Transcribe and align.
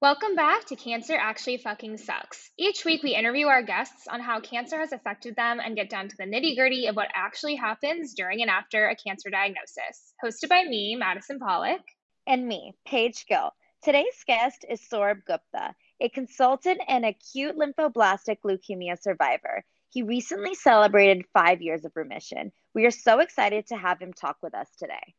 Welcome 0.00 0.36
back 0.36 0.66
to 0.66 0.76
Cancer 0.76 1.16
Actually 1.18 1.56
Fucking 1.56 1.96
Sucks. 1.96 2.50
Each 2.58 2.84
week, 2.84 3.02
we 3.02 3.14
interview 3.14 3.46
our 3.46 3.62
guests 3.62 4.06
on 4.06 4.20
how 4.20 4.40
cancer 4.40 4.78
has 4.78 4.92
affected 4.92 5.34
them 5.34 5.60
and 5.60 5.74
get 5.74 5.88
down 5.88 6.08
to 6.08 6.16
the 6.18 6.24
nitty 6.24 6.56
gritty 6.56 6.88
of 6.88 6.96
what 6.96 7.08
actually 7.14 7.56
happens 7.56 8.12
during 8.12 8.42
and 8.42 8.50
after 8.50 8.88
a 8.88 8.96
cancer 8.96 9.30
diagnosis. 9.30 10.12
Hosted 10.22 10.50
by 10.50 10.62
me, 10.64 10.94
Madison 10.94 11.38
Pollock. 11.38 11.80
And 12.26 12.46
me, 12.46 12.74
Paige 12.86 13.24
Gill. 13.26 13.52
Today's 13.82 14.24
guest 14.26 14.66
is 14.68 14.82
Saurabh 14.82 15.24
Gupta, 15.26 15.74
a 16.00 16.08
consultant 16.10 16.80
and 16.86 17.06
acute 17.06 17.56
lymphoblastic 17.56 18.38
leukemia 18.44 19.00
survivor. 19.00 19.64
He 19.90 20.02
recently 20.02 20.54
celebrated 20.54 21.24
five 21.32 21.62
years 21.62 21.84
of 21.86 21.92
remission. 21.96 22.52
We 22.74 22.84
are 22.84 22.90
so 22.90 23.20
excited 23.20 23.66
to 23.68 23.76
have 23.76 23.98
him 23.98 24.12
talk 24.12 24.36
with 24.42 24.54
us 24.54 24.68
today. 24.78 25.14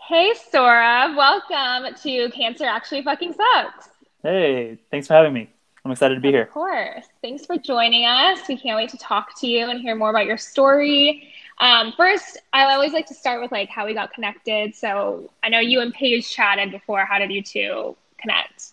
Hey, 0.00 0.34
Sora, 0.50 1.14
Welcome 1.16 1.94
to 2.02 2.30
Cancer 2.30 2.64
Actually 2.64 3.02
Fucking 3.02 3.34
Sucks. 3.34 3.88
Hey, 4.24 4.78
thanks 4.90 5.06
for 5.06 5.14
having 5.14 5.32
me. 5.32 5.50
I'm 5.84 5.92
excited 5.92 6.16
to 6.16 6.20
be 6.20 6.28
of 6.28 6.34
here. 6.34 6.42
Of 6.42 6.50
course. 6.50 7.06
Thanks 7.22 7.46
for 7.46 7.56
joining 7.56 8.04
us. 8.04 8.40
We 8.48 8.56
can't 8.56 8.76
wait 8.76 8.90
to 8.90 8.98
talk 8.98 9.38
to 9.40 9.46
you 9.46 9.70
and 9.70 9.80
hear 9.80 9.94
more 9.94 10.10
about 10.10 10.26
your 10.26 10.36
story. 10.36 11.32
Um, 11.58 11.92
first, 11.96 12.38
I 12.52 12.64
always 12.74 12.92
like 12.92 13.06
to 13.06 13.14
start 13.14 13.40
with 13.40 13.52
like 13.52 13.68
how 13.68 13.86
we 13.86 13.94
got 13.94 14.12
connected. 14.12 14.74
So 14.74 15.30
I 15.44 15.48
know 15.48 15.60
you 15.60 15.80
and 15.80 15.94
Paige 15.94 16.28
chatted 16.28 16.72
before. 16.72 17.06
How 17.06 17.20
did 17.20 17.30
you 17.30 17.40
two 17.40 17.96
connect? 18.20 18.72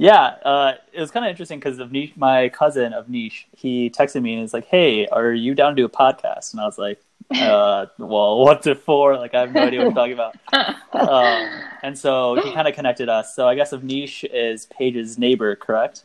Yeah, 0.00 0.22
uh, 0.46 0.72
it 0.94 1.00
was 1.00 1.10
kind 1.10 1.26
of 1.26 1.30
interesting 1.30 1.58
because 1.58 1.76
Avnish, 1.76 2.16
my 2.16 2.48
cousin 2.48 2.94
Avnish, 2.94 3.44
he 3.54 3.90
texted 3.90 4.22
me 4.22 4.32
and 4.32 4.40
he's 4.40 4.54
like, 4.54 4.64
"Hey, 4.64 5.06
are 5.08 5.30
you 5.30 5.54
down 5.54 5.76
to 5.76 5.82
do 5.82 5.84
a 5.84 5.90
podcast?" 5.90 6.52
And 6.52 6.60
I 6.62 6.64
was 6.64 6.78
like, 6.78 6.98
uh, 7.30 7.84
"Well, 7.98 8.38
what's 8.38 8.66
it 8.66 8.78
for?" 8.78 9.18
Like, 9.18 9.34
I 9.34 9.40
have 9.40 9.52
no 9.52 9.60
idea 9.62 9.80
what 9.80 9.84
you're 9.84 9.92
talking 9.92 10.14
about. 10.14 10.36
um, 10.94 11.50
and 11.82 11.98
so 11.98 12.36
he 12.36 12.50
kind 12.50 12.66
of 12.66 12.74
connected 12.74 13.10
us. 13.10 13.36
So 13.36 13.46
I 13.46 13.54
guess 13.54 13.72
Avnish 13.72 14.24
is 14.32 14.64
Paige's 14.66 15.18
neighbor, 15.18 15.54
correct? 15.54 16.04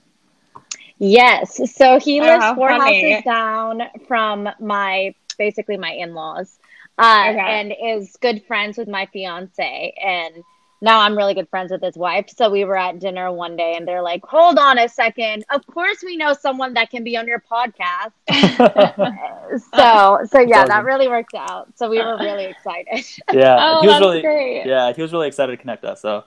Yes. 1.00 1.62
So 1.74 1.98
he 1.98 2.20
lives 2.20 2.44
Oh, 2.46 2.56
four 2.56 2.68
funny. 2.68 3.12
houses 3.14 3.24
down 3.24 3.82
from 4.10 4.50
my 4.60 5.16
basically 5.38 5.78
my 5.78 5.92
in-laws, 5.92 6.60
uh, 6.98 7.28
Okay. 7.30 7.40
and 7.40 7.74
is 7.82 8.18
good 8.18 8.44
friends 8.46 8.78
with 8.78 8.90
my 8.90 9.06
fiance. 9.06 9.94
And 10.04 10.44
now 10.86 11.00
I'm 11.00 11.18
really 11.18 11.34
good 11.34 11.50
friends 11.50 11.72
with 11.72 11.82
his 11.82 11.98
wife. 11.98 12.30
So 12.30 12.50
we 12.50 12.64
were 12.64 12.78
at 12.78 13.00
dinner 13.00 13.32
one 13.32 13.58
day, 13.58 13.74
and 13.76 13.88
they're 13.88 14.04
like, 14.04 14.24
"Hold 14.26 14.60
on 14.60 14.78
a 14.78 14.88
second. 14.88 15.44
Of 15.50 15.66
course, 15.66 16.04
we 16.06 16.16
know 16.16 16.34
someone 16.34 16.76
that 16.76 16.92
can 16.92 17.04
be 17.04 17.18
on 17.18 17.28
your 17.28 17.42
podcast." 17.42 18.14
so, 19.76 20.20
so 20.30 20.40
yeah, 20.40 20.66
that 20.66 20.86
really 20.86 21.08
worked 21.08 21.34
out. 21.34 21.68
So 21.76 21.90
we 21.90 21.98
were 21.98 22.18
really 22.18 22.46
excited. 22.46 23.04
yeah, 23.34 23.58
Oh, 23.60 23.82
he 23.82 23.88
was 23.88 23.96
that's 23.96 24.02
really 24.02 24.22
great. 24.22 24.66
yeah, 24.68 24.94
he 24.94 25.02
was 25.02 25.12
really 25.12 25.28
excited 25.28 25.52
to 25.54 25.58
connect 25.58 25.84
us. 25.84 26.02
So 26.02 26.24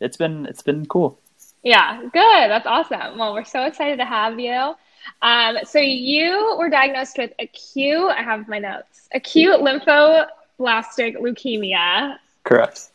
it's 0.00 0.16
been 0.16 0.46
it's 0.46 0.62
been 0.62 0.86
cool. 0.86 1.18
Yeah, 1.64 2.00
good. 2.00 2.48
That's 2.48 2.66
awesome. 2.66 3.18
Well, 3.18 3.34
we're 3.34 3.44
so 3.44 3.64
excited 3.64 3.96
to 3.96 4.04
have 4.04 4.38
you. 4.38 4.74
Um, 5.22 5.58
so 5.64 5.80
you 5.80 6.56
were 6.58 6.70
diagnosed 6.70 7.18
with 7.18 7.32
acute, 7.40 8.10
I 8.10 8.22
have 8.22 8.46
my 8.48 8.58
notes, 8.60 9.08
acute 9.12 9.60
lymphoblastic 9.60 11.16
leukemia, 11.16 12.18
Correct. 12.46 12.90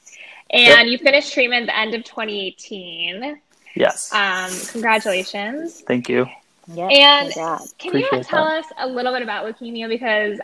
And 0.52 0.90
you 0.90 0.98
finished 0.98 1.34
treatment 1.34 1.64
at 1.70 1.74
the 1.74 1.78
end 1.80 1.94
of 1.96 2.04
2018. 2.04 3.40
Yes. 3.76 4.14
Um, 4.14 4.52
congratulations. 4.72 5.82
Thank 5.82 6.10
you. 6.10 6.28
yeah, 6.68 6.88
And 6.90 7.34
congrats. 7.34 7.74
can 7.78 7.98
you 7.98 8.08
tell 8.24 8.46
that. 8.46 8.66
us 8.66 8.72
a 8.78 8.88
little 8.88 9.14
bit 9.14 9.22
about 9.22 9.46
leukemia? 9.46 9.88
Because 9.88 10.40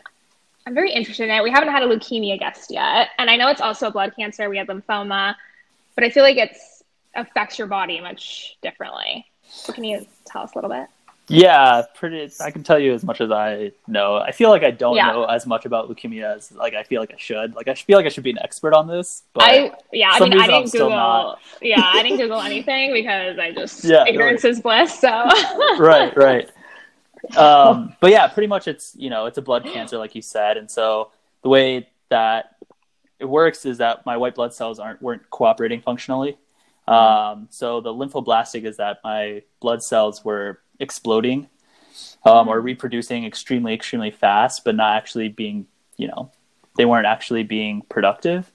I'm 0.65 0.73
very 0.73 0.91
interested 0.91 1.25
in 1.29 1.35
it. 1.35 1.43
We 1.43 1.51
haven't 1.51 1.69
had 1.71 1.83
a 1.83 1.87
leukemia 1.87 2.39
guest 2.39 2.71
yet. 2.71 3.09
And 3.19 3.29
I 3.29 3.35
know 3.35 3.49
it's 3.49 3.61
also 3.61 3.87
a 3.87 3.91
blood 3.91 4.13
cancer. 4.15 4.49
We 4.49 4.57
had 4.57 4.67
lymphoma, 4.67 5.35
but 5.95 6.03
I 6.03 6.09
feel 6.09 6.23
like 6.23 6.37
it 6.37 6.55
affects 7.15 7.57
your 7.57 7.67
body 7.67 7.99
much 7.99 8.57
differently. 8.61 9.25
So 9.49 9.73
can 9.73 9.83
you 9.83 10.05
tell 10.25 10.43
us 10.43 10.51
a 10.53 10.57
little 10.57 10.69
bit? 10.69 10.87
Yeah, 11.29 11.83
pretty. 11.93 12.31
I 12.39 12.51
can 12.51 12.63
tell 12.63 12.79
you 12.79 12.93
as 12.93 13.03
much 13.03 13.19
as 13.19 13.31
I 13.31 13.71
know. 13.85 14.15
I 14.15 14.31
feel 14.31 14.49
like 14.49 14.63
I 14.63 14.71
don't 14.71 14.95
Yeah. 14.95 15.11
know 15.11 15.25
as 15.25 15.45
much 15.45 15.65
about 15.65 15.89
leukemia 15.89 16.37
as 16.37 16.51
like 16.53 16.73
I 16.73 16.83
feel 16.83 17.01
like 17.01 17.13
I 17.13 17.17
should. 17.17 17.53
Like 17.53 17.67
I 17.67 17.73
feel 17.73 17.97
like 17.97 18.05
I 18.05 18.09
should 18.09 18.23
be 18.23 18.29
an 18.31 18.39
expert 18.39 18.73
on 18.73 18.87
this. 18.87 19.23
But 19.33 19.43
I 19.43 19.71
yeah, 19.91 20.11
I 20.13 20.19
mean 20.21 20.33
I 20.33 20.35
reason 20.35 20.53
I'm 20.53 20.61
didn't 20.61 20.71
Google 20.71 21.37
yeah, 21.61 21.81
I 21.83 22.03
didn't 22.03 22.17
Google 22.19 22.39
anything 22.41 22.93
because 22.93 23.37
I 23.37 23.51
just 23.51 23.83
Yeah, 23.83 24.03
no 24.03 24.05
ignorance 24.05 24.45
is 24.45 24.61
bliss. 24.61 24.99
So 24.99 25.09
right, 25.79 26.15
right. 26.15 26.49
Um, 27.35 27.93
but 27.99 28.11
yeah, 28.11 28.27
pretty 28.27 28.47
much 28.47 28.67
it's 28.69 28.95
you 28.95 29.09
know 29.09 29.25
it's 29.25 29.37
a 29.37 29.41
blood 29.41 29.65
cancer 29.65 29.97
like 29.97 30.15
you 30.15 30.21
said, 30.21 30.55
and 30.55 30.71
so 30.71 31.11
the 31.43 31.49
way 31.49 31.89
that 32.09 32.55
it 33.19 33.25
works 33.25 33.65
is 33.65 33.79
that 33.79 34.05
my 34.05 34.15
white 34.15 34.35
blood 34.35 34.53
cells 34.53 34.79
aren't 34.79 35.01
weren't 35.01 35.29
cooperating 35.29 35.81
functionally. 35.81 36.37
Um, 36.87 37.47
so 37.49 37.81
the 37.81 37.93
lymphoblastic 37.93 38.63
is 38.63 38.77
that 38.77 38.99
my 39.03 39.43
blood 39.59 39.83
cells 39.83 40.23
were 40.23 40.61
exploding 40.79 41.47
um, 42.25 42.47
or 42.47 42.59
reproducing 42.61 43.25
extremely 43.25 43.73
extremely 43.73 44.11
fast, 44.11 44.61
but 44.63 44.75
not 44.75 44.95
actually 44.95 45.29
being 45.29 45.67
you 45.97 46.07
know 46.07 46.31
they 46.77 46.85
weren't 46.85 47.07
actually 47.07 47.43
being 47.43 47.81
productive 47.89 48.51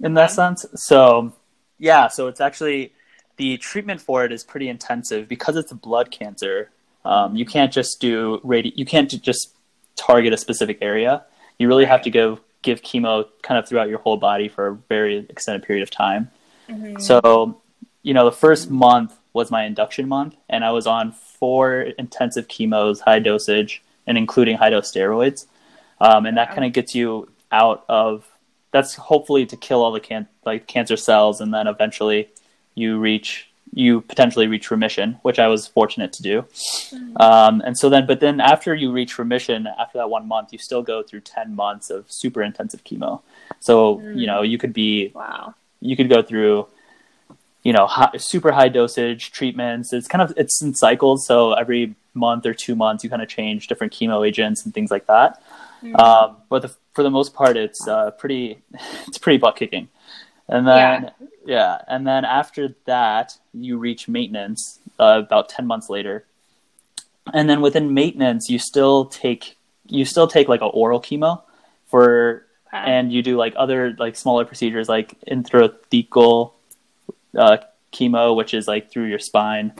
in 0.00 0.14
that 0.14 0.30
sense. 0.30 0.66
So 0.74 1.32
yeah, 1.78 2.08
so 2.08 2.28
it's 2.28 2.40
actually 2.40 2.92
the 3.36 3.56
treatment 3.58 4.00
for 4.00 4.24
it 4.24 4.32
is 4.32 4.44
pretty 4.44 4.68
intensive 4.68 5.28
because 5.28 5.56
it's 5.56 5.72
a 5.72 5.74
blood 5.74 6.10
cancer. 6.10 6.70
Um, 7.04 7.36
you 7.36 7.44
can't 7.44 7.72
just 7.72 8.00
do 8.00 8.40
radi- 8.44 8.72
You 8.76 8.84
can't 8.84 9.10
just 9.22 9.54
target 9.96 10.32
a 10.32 10.36
specific 10.36 10.78
area. 10.80 11.24
You 11.58 11.68
really 11.68 11.84
have 11.84 12.02
to 12.02 12.10
go 12.10 12.40
give 12.62 12.82
chemo 12.82 13.26
kind 13.42 13.58
of 13.58 13.68
throughout 13.68 13.88
your 13.88 13.98
whole 13.98 14.16
body 14.16 14.48
for 14.48 14.66
a 14.68 14.74
very 14.88 15.18
extended 15.28 15.62
period 15.62 15.82
of 15.82 15.90
time. 15.90 16.30
So, 17.00 17.60
you 18.02 18.14
know, 18.14 18.24
the 18.24 18.32
first 18.32 18.70
month 18.70 19.14
was 19.34 19.50
my 19.50 19.64
induction 19.64 20.08
month, 20.08 20.36
and 20.48 20.64
I 20.64 20.70
was 20.70 20.86
on 20.86 21.12
four 21.12 21.82
intensive 21.82 22.48
chemos, 22.48 23.00
high 23.00 23.18
dosage, 23.18 23.82
and 24.06 24.16
including 24.16 24.56
high 24.56 24.70
dose 24.70 24.90
steroids. 24.90 25.46
Um, 26.00 26.24
and 26.24 26.36
that 26.38 26.50
kind 26.50 26.64
of 26.64 26.72
gets 26.72 26.94
you 26.94 27.28
out 27.52 27.84
of. 27.88 28.26
That's 28.70 28.94
hopefully 28.94 29.46
to 29.46 29.56
kill 29.56 29.82
all 29.82 29.92
the 29.92 30.00
can 30.00 30.26
like 30.46 30.66
cancer 30.66 30.96
cells, 30.96 31.40
and 31.40 31.52
then 31.52 31.66
eventually 31.66 32.28
you 32.74 32.98
reach 32.98 33.48
you 33.72 34.00
potentially 34.02 34.46
reach 34.46 34.70
remission, 34.70 35.18
which 35.22 35.40
I 35.40 35.48
was 35.48 35.66
fortunate 35.66 36.12
to 36.12 36.22
do. 36.22 36.44
Um, 37.16 37.60
and 37.66 37.76
so 37.76 37.88
then, 37.88 38.06
but 38.06 38.20
then 38.20 38.40
after 38.40 38.72
you 38.72 38.92
reach 38.92 39.18
remission, 39.18 39.66
after 39.66 39.98
that 39.98 40.10
one 40.10 40.28
month, 40.28 40.52
you 40.52 40.58
still 40.58 40.82
go 40.82 41.02
through 41.02 41.20
ten 41.20 41.56
months 41.56 41.90
of 41.90 42.06
super 42.08 42.42
intensive 42.42 42.84
chemo. 42.84 43.20
So 43.60 44.00
you 44.00 44.26
know 44.26 44.42
you 44.42 44.58
could 44.58 44.72
be 44.72 45.10
wow. 45.14 45.54
you 45.80 45.96
could 45.96 46.08
go 46.08 46.22
through 46.22 46.68
you 47.64 47.72
know 47.72 47.86
high, 47.86 48.10
super 48.18 48.52
high 48.52 48.68
dosage 48.68 49.32
treatments. 49.32 49.92
It's 49.92 50.06
kind 50.06 50.22
of 50.22 50.32
it's 50.36 50.62
in 50.62 50.74
cycles 50.74 51.26
so 51.26 51.54
every 51.54 51.96
month 52.12 52.46
or 52.46 52.54
two 52.54 52.76
months 52.76 53.02
you 53.02 53.10
kind 53.10 53.22
of 53.22 53.28
change 53.28 53.66
different 53.66 53.92
chemo 53.92 54.26
agents 54.26 54.64
and 54.64 54.72
things 54.72 54.90
like 54.90 55.06
that. 55.06 55.42
Um, 55.98 56.36
but 56.48 56.62
the, 56.62 56.74
for 56.94 57.02
the 57.02 57.10
most 57.10 57.34
part 57.34 57.56
it's 57.56 57.86
uh, 57.88 58.12
pretty 58.12 58.58
it's 59.08 59.18
pretty 59.18 59.38
butt 59.38 59.56
kicking. 59.56 59.88
And 60.48 60.66
then 60.68 61.10
yeah. 61.46 61.78
and 61.88 62.06
then 62.06 62.24
after 62.24 62.74
that 62.84 63.36
you 63.52 63.78
reach 63.78 64.08
maintenance 64.08 64.78
uh, 65.00 65.22
about 65.24 65.48
10 65.48 65.66
months 65.66 65.88
later. 65.88 66.24
And 67.32 67.48
then 67.48 67.62
within 67.62 67.94
maintenance 67.94 68.48
you 68.48 68.58
still 68.58 69.06
take 69.06 69.56
you 69.86 70.04
still 70.04 70.28
take 70.28 70.48
like 70.48 70.60
a 70.60 70.66
oral 70.66 71.00
chemo 71.00 71.42
for 71.86 72.44
Okay. 72.74 72.90
and 72.90 73.12
you 73.12 73.22
do 73.22 73.36
like 73.36 73.54
other 73.56 73.94
like 74.00 74.16
smaller 74.16 74.44
procedures 74.44 74.88
like 74.88 75.14
intrathecal 75.30 76.53
uh, 77.36 77.58
chemo, 77.92 78.34
which 78.36 78.54
is 78.54 78.66
like 78.68 78.90
through 78.90 79.06
your 79.06 79.18
spine, 79.18 79.72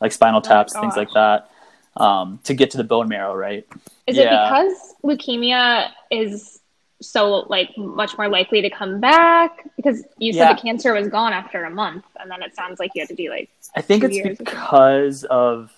like 0.00 0.12
spinal 0.12 0.40
taps, 0.40 0.72
things 0.78 0.96
like 0.96 1.10
that, 1.14 1.50
um, 1.96 2.40
to 2.44 2.54
get 2.54 2.70
to 2.72 2.76
the 2.76 2.84
bone 2.84 3.08
marrow, 3.08 3.34
right? 3.34 3.66
Is 4.06 4.16
Yeah. 4.16 4.22
it 4.22 4.48
because 4.48 4.94
leukemia 5.04 5.90
is 6.10 6.60
so 7.02 7.46
like 7.48 7.76
much 7.78 8.16
more 8.18 8.28
likely 8.28 8.60
to 8.62 8.70
come 8.70 9.00
back? 9.00 9.68
Because 9.76 10.04
you 10.18 10.32
said 10.32 10.40
Yeah. 10.48 10.54
the 10.54 10.60
cancer 10.60 10.92
was 10.92 11.08
gone 11.08 11.32
after 11.32 11.64
a 11.64 11.70
month, 11.70 12.04
and 12.18 12.30
then 12.30 12.42
it 12.42 12.54
sounds 12.54 12.78
like 12.78 12.90
you 12.94 13.02
had 13.02 13.08
to 13.08 13.14
do 13.14 13.30
like 13.30 13.48
I 13.76 13.80
think 13.82 14.02
Two 14.02 14.08
it's 14.08 14.16
years 14.16 14.26
or 14.26 14.36
something. 14.36 14.54
because 14.54 15.24
of, 15.24 15.72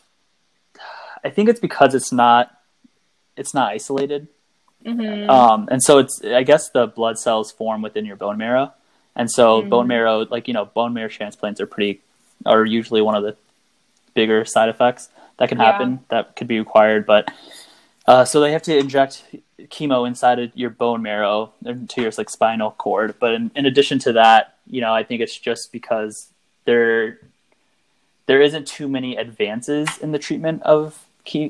I 1.24 1.30
think 1.30 1.48
it's 1.48 1.60
because 1.60 1.94
it's 1.94 2.10
not, 2.12 2.50
it's 3.36 3.54
not 3.54 3.70
isolated, 3.72 4.28
mhm. 4.84 5.28
um, 5.28 5.68
and 5.70 5.82
so 5.82 5.98
it's 5.98 6.20
I 6.24 6.42
guess 6.42 6.70
the 6.70 6.86
blood 6.86 7.18
cells 7.18 7.52
form 7.52 7.82
within 7.82 8.04
your 8.04 8.16
bone 8.16 8.38
marrow, 8.38 8.72
and 9.16 9.30
so 9.30 9.62
Mm. 9.62 9.68
bone 9.70 9.86
marrow, 9.86 10.26
like 10.30 10.48
you 10.48 10.54
know, 10.54 10.64
bone 10.64 10.92
marrow 10.94 11.08
transplants 11.08 11.60
are 11.60 11.66
pretty, 11.66 12.00
are 12.46 12.64
usually 12.64 13.02
one 13.02 13.14
of 13.14 13.22
the 13.22 13.36
bigger 14.14 14.44
side 14.44 14.68
effects 14.68 15.08
that 15.38 15.48
can 15.48 15.58
Yeah. 15.58 15.64
happen 15.66 16.00
that 16.08 16.36
could 16.36 16.46
be 16.48 16.58
required, 16.58 17.06
but 17.06 17.30
uh, 18.06 18.24
so 18.24 18.40
they 18.40 18.50
have 18.52 18.62
to 18.62 18.76
inject 18.76 19.24
chemo 19.70 20.06
inside 20.06 20.38
of 20.40 20.50
your 20.56 20.70
bone 20.70 21.02
marrow 21.02 21.52
into 21.64 22.02
your 22.02 22.10
like 22.18 22.28
spinal 22.28 22.72
cord. 22.72 23.14
But 23.20 23.34
in, 23.34 23.50
in 23.54 23.64
addition 23.64 23.98
to 24.00 24.12
that, 24.14 24.54
you 24.66 24.80
know, 24.80 24.92
I 24.92 25.04
think 25.04 25.20
it's 25.20 25.38
just 25.38 25.70
because 25.72 26.28
there 26.64 27.18
there 28.26 28.40
isn't 28.40 28.66
too 28.66 28.88
many 28.88 29.16
advances 29.16 29.88
in 29.98 30.12
the 30.12 30.18
treatment 30.18 30.62
of 30.62 31.04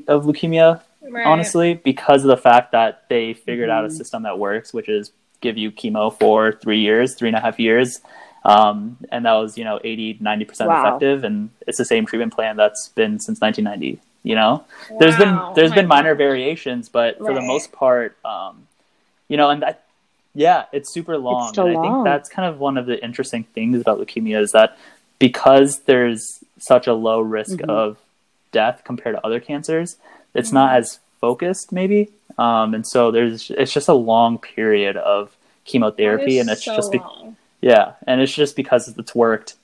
of 0.07 0.25
leukemia 0.25 0.81
Right. 1.01 1.25
honestly, 1.25 1.73
because 1.73 2.23
of 2.23 2.27
the 2.29 2.37
fact 2.37 2.71
that 2.71 3.03
they 3.09 3.33
figured 3.33 3.69
out 3.69 3.83
a 3.83 3.87
Mhm. 3.89 3.91
system 3.97 4.23
that 4.23 4.39
works, 4.39 4.73
which 4.73 4.87
is 4.87 5.11
give 5.43 5.57
you 5.57 5.69
chemo 5.71 6.17
for 6.17 6.51
three 6.53 6.79
years, 6.79 7.15
three 7.15 7.29
and 7.29 7.37
a 7.37 7.41
half 7.41 7.59
years. 7.59 7.99
Um, 8.45 8.97
and 9.11 9.25
that 9.25 9.33
was, 9.33 9.57
you 9.57 9.63
know, 9.63 9.79
80, 9.83 10.15
90% 10.15 10.67
Wow. 10.67 10.79
effective. 10.87 11.23
And 11.23 11.49
it's 11.67 11.77
the 11.77 11.85
same 11.85 12.05
treatment 12.05 12.33
plan 12.33 12.57
that's 12.57 12.89
been 12.95 13.19
since 13.19 13.39
1990, 13.39 13.99
you 14.23 14.35
know? 14.35 14.63
there's 14.99 15.17
been, 15.17 15.35
Wow. 15.35 15.53
there's 15.55 15.69
My 15.69 15.75
been 15.77 15.87
minor 15.87 16.13
God. 16.15 16.17
variations, 16.27 16.89
but 16.89 17.17
for 17.19 17.33
the 17.33 17.41
most 17.41 17.71
part, 17.71 18.17
um, 18.25 18.67
you 19.29 19.37
know, 19.37 19.49
and 19.49 19.61
that, 19.61 19.83
yeah, 20.35 20.65
it's 20.73 20.91
super 20.93 21.17
long. 21.17 21.49
still 21.53 21.67
and 21.67 21.77
I 21.77 21.81
long. 21.81 21.93
think 21.93 22.05
that's 22.05 22.27
kind 22.29 22.47
of 22.49 22.59
one 22.59 22.77
of 22.77 22.85
the 22.85 23.01
interesting 23.03 23.43
things 23.55 23.79
about 23.79 23.99
leukemia 23.99 24.39
is 24.41 24.51
that 24.51 24.77
because 25.19 25.79
there's 25.85 26.43
such 26.57 26.85
a 26.87 26.93
low 26.93 27.19
risk 27.21 27.59
Mhm. 27.59 27.69
of 27.69 27.97
death 28.51 28.81
compared 28.83 29.15
to 29.15 29.25
other 29.25 29.39
cancers, 29.39 29.95
it's 30.33 30.51
not 30.51 30.69
Mm-hmm. 30.69 30.77
as 30.79 30.99
focused 31.21 31.71
maybe. 31.71 32.09
Um, 32.37 32.73
and 32.73 32.85
so 32.85 33.11
there's, 33.11 33.51
it's 33.51 33.73
just 33.73 33.87
a 33.87 33.93
long 33.93 34.37
period 34.37 34.97
of 34.97 35.35
chemotherapy 35.65 36.39
and 36.39 36.49
it's 36.49 36.63
so 36.63 36.75
just, 36.75 36.91
be- 36.91 37.01
yeah. 37.61 37.93
And 38.07 38.21
it's 38.21 38.33
just 38.33 38.55
because 38.55 38.87
it's 38.97 39.15
worked. 39.15 39.55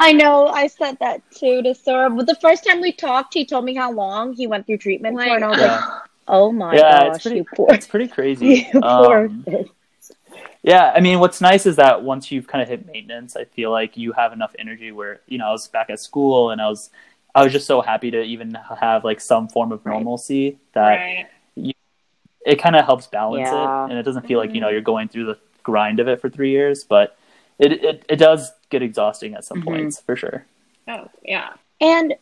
I 0.00 0.12
know. 0.12 0.46
I 0.46 0.66
said 0.66 0.98
that 1.00 1.22
too 1.30 1.62
to 1.62 1.74
Sora. 1.74 2.08
But 2.08 2.26
the 2.26 2.34
first 2.36 2.64
time 2.64 2.80
we 2.80 2.90
talked, 2.90 3.34
he 3.34 3.44
told 3.44 3.66
me 3.66 3.74
how 3.74 3.92
long 3.92 4.32
he 4.32 4.46
went 4.46 4.66
through 4.66 4.78
treatment 4.78 5.18
for, 5.18 5.28
and 5.28 5.44
I 5.44 5.48
was 5.48 5.58
like, 5.58 5.80
"Oh 6.26 6.50
my 6.50 6.74
yeah. 6.74 7.08
gosh, 7.08 7.16
It's 7.16 7.22
pretty, 7.24 7.42
poor, 7.54 7.74
it's 7.74 7.86
pretty 7.86 8.08
crazy. 8.08 8.66
you 8.72 8.80
poor." 8.80 9.26
Um. 9.26 9.44
Yeah, 10.62 10.92
I 10.94 11.00
mean, 11.00 11.20
what's 11.20 11.42
nice 11.42 11.66
is 11.66 11.76
that 11.76 12.02
once 12.02 12.32
you've 12.32 12.46
kind 12.46 12.62
of 12.62 12.68
hit 12.68 12.86
maintenance, 12.86 13.36
I 13.36 13.44
feel 13.44 13.70
like 13.70 13.96
you 13.98 14.12
have 14.12 14.32
enough 14.32 14.54
energy 14.58 14.90
where 14.90 15.20
you 15.26 15.36
know 15.36 15.48
I 15.48 15.52
was 15.52 15.68
back 15.68 15.90
at 15.90 16.00
school 16.00 16.50
and 16.50 16.62
I 16.62 16.68
was 16.68 16.88
I 17.34 17.44
was 17.44 17.52
just 17.52 17.66
so 17.66 17.82
happy 17.82 18.10
to 18.10 18.22
even 18.22 18.54
have 18.80 19.04
like 19.04 19.20
some 19.20 19.48
form 19.48 19.70
of 19.70 19.84
Right. 19.84 19.92
normalcy 19.92 20.58
that 20.72 20.96
Right. 20.96 21.26
It 22.46 22.56
kind 22.56 22.76
of 22.76 22.84
helps 22.84 23.06
balance 23.06 23.48
Yeah. 23.48 23.84
it, 23.86 23.90
and 23.90 23.98
it 23.98 24.02
doesn't 24.02 24.26
feel 24.26 24.38
like 24.38 24.54
you 24.54 24.60
know 24.60 24.68
Mhm. 24.68 24.72
you're 24.72 24.80
going 24.80 25.08
through 25.08 25.26
the 25.26 25.38
grind 25.62 26.00
of 26.00 26.08
it 26.08 26.20
for 26.20 26.28
three 26.30 26.50
years, 26.50 26.84
but 26.84 27.16
it 27.58 27.72
it, 27.84 28.04
it 28.08 28.16
does 28.16 28.52
get 28.70 28.82
exhausting 28.82 29.34
at 29.34 29.44
some 29.44 29.60
Mhm. 29.60 29.64
points 29.64 30.00
for 30.00 30.16
sure. 30.16 30.46
Oh, 30.88 31.08
yeah. 31.22 31.50
And 31.80 32.14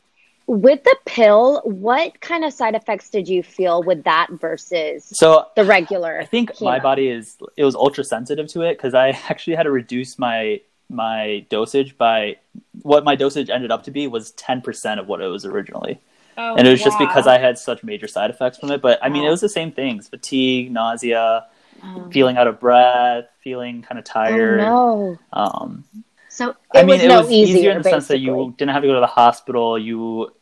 with 0.47 0.83
the 0.85 0.97
pill, 1.05 1.61
what 1.65 2.21
kind 2.21 2.45
of 2.45 2.53
side 2.53 2.75
effects 2.75 3.11
did 3.11 3.29
you 3.29 3.43
feel 3.43 3.83
with 3.83 4.05
that 4.05 4.29
versus 4.31 5.05
So 5.05 5.47
the 5.57 5.65
regular? 5.65 6.19
I 6.21 6.25
think 6.25 6.59
my 6.61 6.79
body 6.81 7.09
is 7.09 7.37
it 7.57 7.65
was 7.65 7.75
ultra 7.75 8.03
sensitive 8.03 8.49
to 8.49 8.63
it 8.63 8.77
because 8.77 8.95
I 8.95 9.09
actually 9.29 9.57
had 9.57 9.65
to 9.65 9.71
reduce 9.71 10.19
my 10.19 10.61
my 10.91 11.45
dosage 11.51 11.99
by 11.99 12.37
what 12.83 13.05
my 13.05 13.15
dosage 13.15 13.51
ended 13.51 13.71
up 13.71 13.83
to 13.85 13.91
be 13.91 14.07
was 14.07 14.31
ten 14.33 14.61
percent 14.63 14.99
of 14.99 15.07
what 15.07 15.21
it 15.21 15.27
was 15.27 15.45
originally. 15.45 16.01
Oh, 16.41 16.55
and 16.57 16.67
it 16.67 16.71
was 16.71 16.83
just 16.83 16.99
because 16.99 17.27
I 17.27 17.39
had 17.39 17.59
such 17.59 17.83
major 17.83 18.07
side 18.07 18.31
effects 18.31 18.59
from 18.59 18.71
it. 18.71 18.81
But 18.81 18.99
I 19.03 19.09
mean, 19.09 19.25
it 19.25 19.31
was 19.31 19.41
the 19.41 19.49
same 19.49 19.73
things: 19.73 20.09
fatigue, 20.09 20.71
nausea, 20.71 21.47
Oh, 21.83 22.09
feeling 22.11 22.37
out 22.37 22.47
of 22.47 22.59
breath, 22.59 23.27
feeling 23.43 23.83
kind 23.83 23.99
of 23.99 24.05
oh, 24.09 24.13
tired. 24.13 24.59
no. 24.59 25.19
Um, 25.33 25.85
So 26.29 26.51
it 26.51 26.57
I 26.75 26.83
mean, 26.83 26.97
was 26.97 27.03
it 27.03 27.09
no 27.09 27.21
was 27.21 27.31
easier, 27.31 27.57
easier 27.57 27.71
in 27.71 27.77
the 27.79 27.83
basically. 27.83 27.91
sense 27.97 28.09
that 28.09 28.19
you 28.19 28.55
didn't 28.57 28.73
have 28.73 28.83
to 28.83 28.89
go 28.89 28.95
to 28.95 29.01
the 29.01 29.07
hospital. 29.07 29.79
You, 29.79 30.33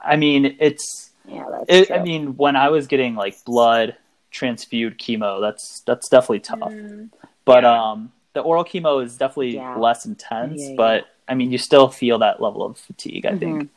I 0.00 0.16
mean, 0.16 0.56
it's. 0.58 1.10
Yeah, 1.28 1.44
that's 1.50 1.64
It. 1.68 1.90
I 1.92 1.98
mean, 2.02 2.36
when 2.36 2.56
I 2.56 2.68
was 2.70 2.86
getting 2.86 3.14
like 3.14 3.42
blood 3.44 3.96
transfused 4.30 4.96
chemo, 4.98 5.40
that's 5.40 5.80
that's 5.86 6.08
definitely 6.08 6.40
tough. 6.40 6.72
Mm, 6.72 7.10
But 7.44 7.64
Yeah. 7.64 7.90
um, 7.90 8.12
the 8.34 8.40
oral 8.40 8.64
chemo 8.64 9.02
is 9.04 9.16
definitely 9.16 9.56
Yeah. 9.56 9.76
less 9.76 10.04
intense. 10.06 10.60
Yeah. 10.60 10.74
But 10.76 11.06
I 11.28 11.34
mean, 11.34 11.52
you 11.52 11.58
still 11.58 11.88
feel 11.88 12.18
that 12.18 12.40
level 12.42 12.62
of 12.64 12.76
fatigue. 12.78 13.24
I 13.26 13.32
Mhm. 13.32 13.38
think, 13.38 13.70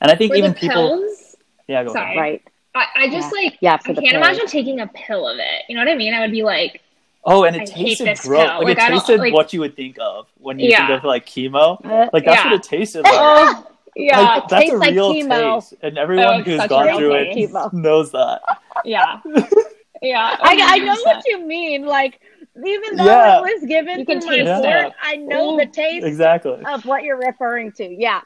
and 0.00 0.10
I 0.10 0.14
think 0.16 0.32
For 0.32 0.36
even 0.38 0.54
people. 0.54 0.76
pills, 1.00 1.36
Yeah, 1.68 1.84
go 1.84 1.92
ahead. 1.92 2.16
Right. 2.16 2.42
I, 2.74 2.86
I 2.96 3.08
just 3.10 3.32
like 3.32 3.58
Yeah, 3.60 3.76
for 3.78 3.90
I 3.90 3.94
the 3.94 4.00
can't 4.02 4.12
pills. 4.14 4.26
imagine 4.26 4.46
taking 4.46 4.80
a 4.80 4.86
pill 4.86 5.26
of 5.28 5.38
it. 5.38 5.62
You 5.68 5.74
know 5.76 5.82
what 5.84 5.90
I 5.90 5.96
mean? 5.96 6.14
I 6.14 6.20
would 6.20 6.30
be 6.30 6.42
like, 6.42 6.80
Oh, 7.24 7.44
and 7.44 7.54
it 7.54 7.62
I 7.62 7.64
tasted 7.66 8.18
gross. 8.22 8.46
Like, 8.48 8.62
Like, 8.62 8.78
it 8.78 8.80
tasted 8.92 9.20
like- 9.20 9.34
what 9.34 9.52
you 9.52 9.60
would 9.60 9.76
think 9.76 9.96
of 10.00 10.26
when 10.38 10.58
you 10.58 10.70
Yeah. 10.70 10.86
think 10.86 10.98
of 11.00 11.04
like 11.04 11.26
chemo. 11.26 11.84
Uh, 11.84 12.08
Like 12.12 12.24
that's 12.24 12.44
Yeah. 12.44 12.50
what 12.50 12.54
it 12.54 12.62
tasted 12.62 13.02
like. 13.02 13.12
oh, 13.16 13.66
yeah, 13.96 14.20
Like, 14.20 14.48
that's 14.48 14.60
tastes 14.62 14.74
a 14.74 14.78
like 14.78 14.94
real 14.94 15.12
chemo. 15.14 15.54
taste, 15.56 15.74
and 15.82 15.98
everyone 15.98 16.40
it's 16.40 16.46
who's 16.48 16.56
such 16.58 16.66
a 16.66 16.68
gone 16.68 16.96
through 16.96 17.14
it. 17.16 17.36
Chemo. 17.36 17.72
knows 17.74 18.12
that. 18.12 18.40
yeah, 18.84 19.20
yeah. 20.02 20.36
I, 20.40 20.58
I 20.62 20.78
know 20.78 20.96
what 21.04 21.22
you 21.26 21.44
mean. 21.44 21.84
Like, 21.84 22.20
even 22.56 22.96
though 22.96 23.04
Yeah. 23.04 23.38
it 23.38 23.42
was 23.42 23.64
given 23.68 23.98
You 23.98 24.04
through 24.06 24.20
can 24.20 24.26
my 24.26 24.36
taste 24.36 24.62
fork, 24.62 24.86
it. 24.86 24.92
I 25.02 25.16
know 25.16 25.54
Ooh. 25.54 25.56
the 25.58 25.66
taste 25.66 26.06
Exactly. 26.06 26.58
of 26.72 26.86
what 26.86 27.02
you're 27.02 27.18
referring 27.18 27.72
to. 27.72 27.84
Yeah. 27.86 28.20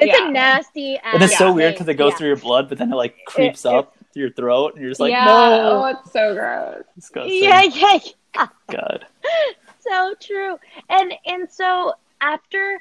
It's 0.00 0.18
Yeah. 0.18 0.28
a 0.28 0.30
nasty 0.30 0.98
And 0.98 1.22
it's 1.22 1.36
so 1.36 1.52
weird 1.52 1.74
because 1.74 1.88
it 1.88 1.94
goes 1.94 2.12
Yeah. 2.12 2.16
through 2.18 2.26
your 2.28 2.36
blood, 2.36 2.68
but 2.68 2.78
then 2.78 2.92
it 2.92 2.96
like 2.96 3.24
creeps 3.26 3.64
it- 3.64 3.72
up 3.72 3.94
to 4.14 4.20
your 4.20 4.30
throat, 4.30 4.74
and 4.74 4.82
you're 4.82 4.90
just 4.90 5.00
like, 5.00 5.10
yeah. 5.10 5.24
no, 5.24 5.82
Oh, 5.82 5.84
it's 5.86 6.12
so 6.12 6.34
gross. 6.34 6.84
disgusting. 6.94 7.42
Yeah, 7.44 7.62
yeah, 7.62 7.98
yeah. 8.34 8.46
God. 8.70 9.06
So 9.80 10.14
true. 10.20 10.58
And 10.90 11.14
and 11.24 11.50
so 11.50 11.94
after 12.20 12.78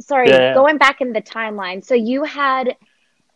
sorry, 0.00 0.28
Yeah, 0.28 0.38
yeah. 0.38 0.54
going 0.54 0.78
back 0.78 1.00
in 1.00 1.12
the 1.12 1.20
timeline. 1.22 1.84
So 1.84 1.94
you 1.94 2.22
had 2.22 2.76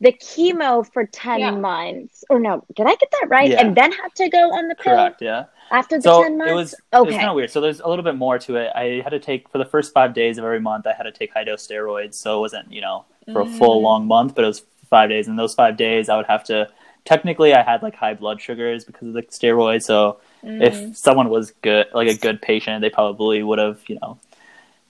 the 0.01 0.13
chemo 0.13 0.87
for 0.93 1.05
10 1.05 1.41
Yeah. 1.41 1.51
months. 1.51 2.23
Or 2.31 2.39
no, 2.39 2.63
did 2.77 2.87
I 2.87 2.95
get 2.95 3.11
that 3.11 3.27
right? 3.29 3.51
Yeah. 3.51 3.61
And 3.61 3.75
then 3.77 3.91
had 3.91 4.15
to 4.17 4.29
go 4.29 4.53
on 4.53 4.69
the 4.69 4.77
pill 4.77 4.95
Correct. 4.95 5.21
Yeah. 5.21 5.47
after 5.73 5.97
the 5.97 6.03
so 6.03 6.23
10 6.23 6.39
months? 6.39 6.53
it 6.53 6.55
was 6.55 6.73
it 6.75 6.79
was 6.93 7.03
okay. 7.09 7.17
kind 7.17 7.29
of 7.29 7.35
weird. 7.35 7.51
So 7.51 7.61
there's 7.61 7.81
a 7.81 7.89
little 7.89 8.05
bit 8.05 8.15
more 8.15 8.39
to 8.39 8.55
it. 8.57 8.71
I 8.77 9.01
had 9.03 9.11
to 9.11 9.19
take 9.19 9.49
for 9.49 9.59
the 9.59 9.65
first 9.65 9.93
five 9.93 10.15
days 10.15 10.39
of 10.39 10.45
every 10.45 10.61
month. 10.61 10.87
I 10.87 10.93
had 10.93 11.03
to 11.05 11.13
take 11.13 11.33
high 11.35 11.43
dose 11.45 11.67
steroids, 11.67 12.15
so 12.15 12.37
it 12.39 12.41
wasn't 12.41 12.73
you 12.73 12.81
know 12.81 13.05
for 13.33 13.41
a 13.43 13.47
full 13.47 13.81
Mm. 13.81 13.83
long 13.83 14.07
month, 14.07 14.35
but 14.35 14.45
it 14.45 14.49
was 14.49 14.63
five 14.89 15.09
days. 15.11 15.29
And 15.29 15.39
those 15.39 15.55
five 15.55 15.77
days, 15.77 16.09
I 16.09 16.17
would 16.17 16.27
have 16.27 16.45
to. 16.45 16.69
Technically, 17.05 17.55
I 17.55 17.63
had 17.63 17.83
like 17.83 17.95
high 17.95 18.15
blood 18.15 18.41
sugars 18.41 18.85
because 18.85 19.09
of 19.09 19.15
the 19.15 19.23
steroids. 19.23 19.85
So 19.85 20.19
Mm. 20.45 20.63
if 20.63 20.97
someone 20.97 21.29
was 21.31 21.53
good, 21.63 21.87
like 21.95 22.09
a 22.09 22.15
good 22.17 22.41
patient, 22.43 22.81
they 22.83 22.91
probably 22.91 23.43
would 23.43 23.59
have 23.59 23.81
you 23.89 23.99
know 24.03 24.19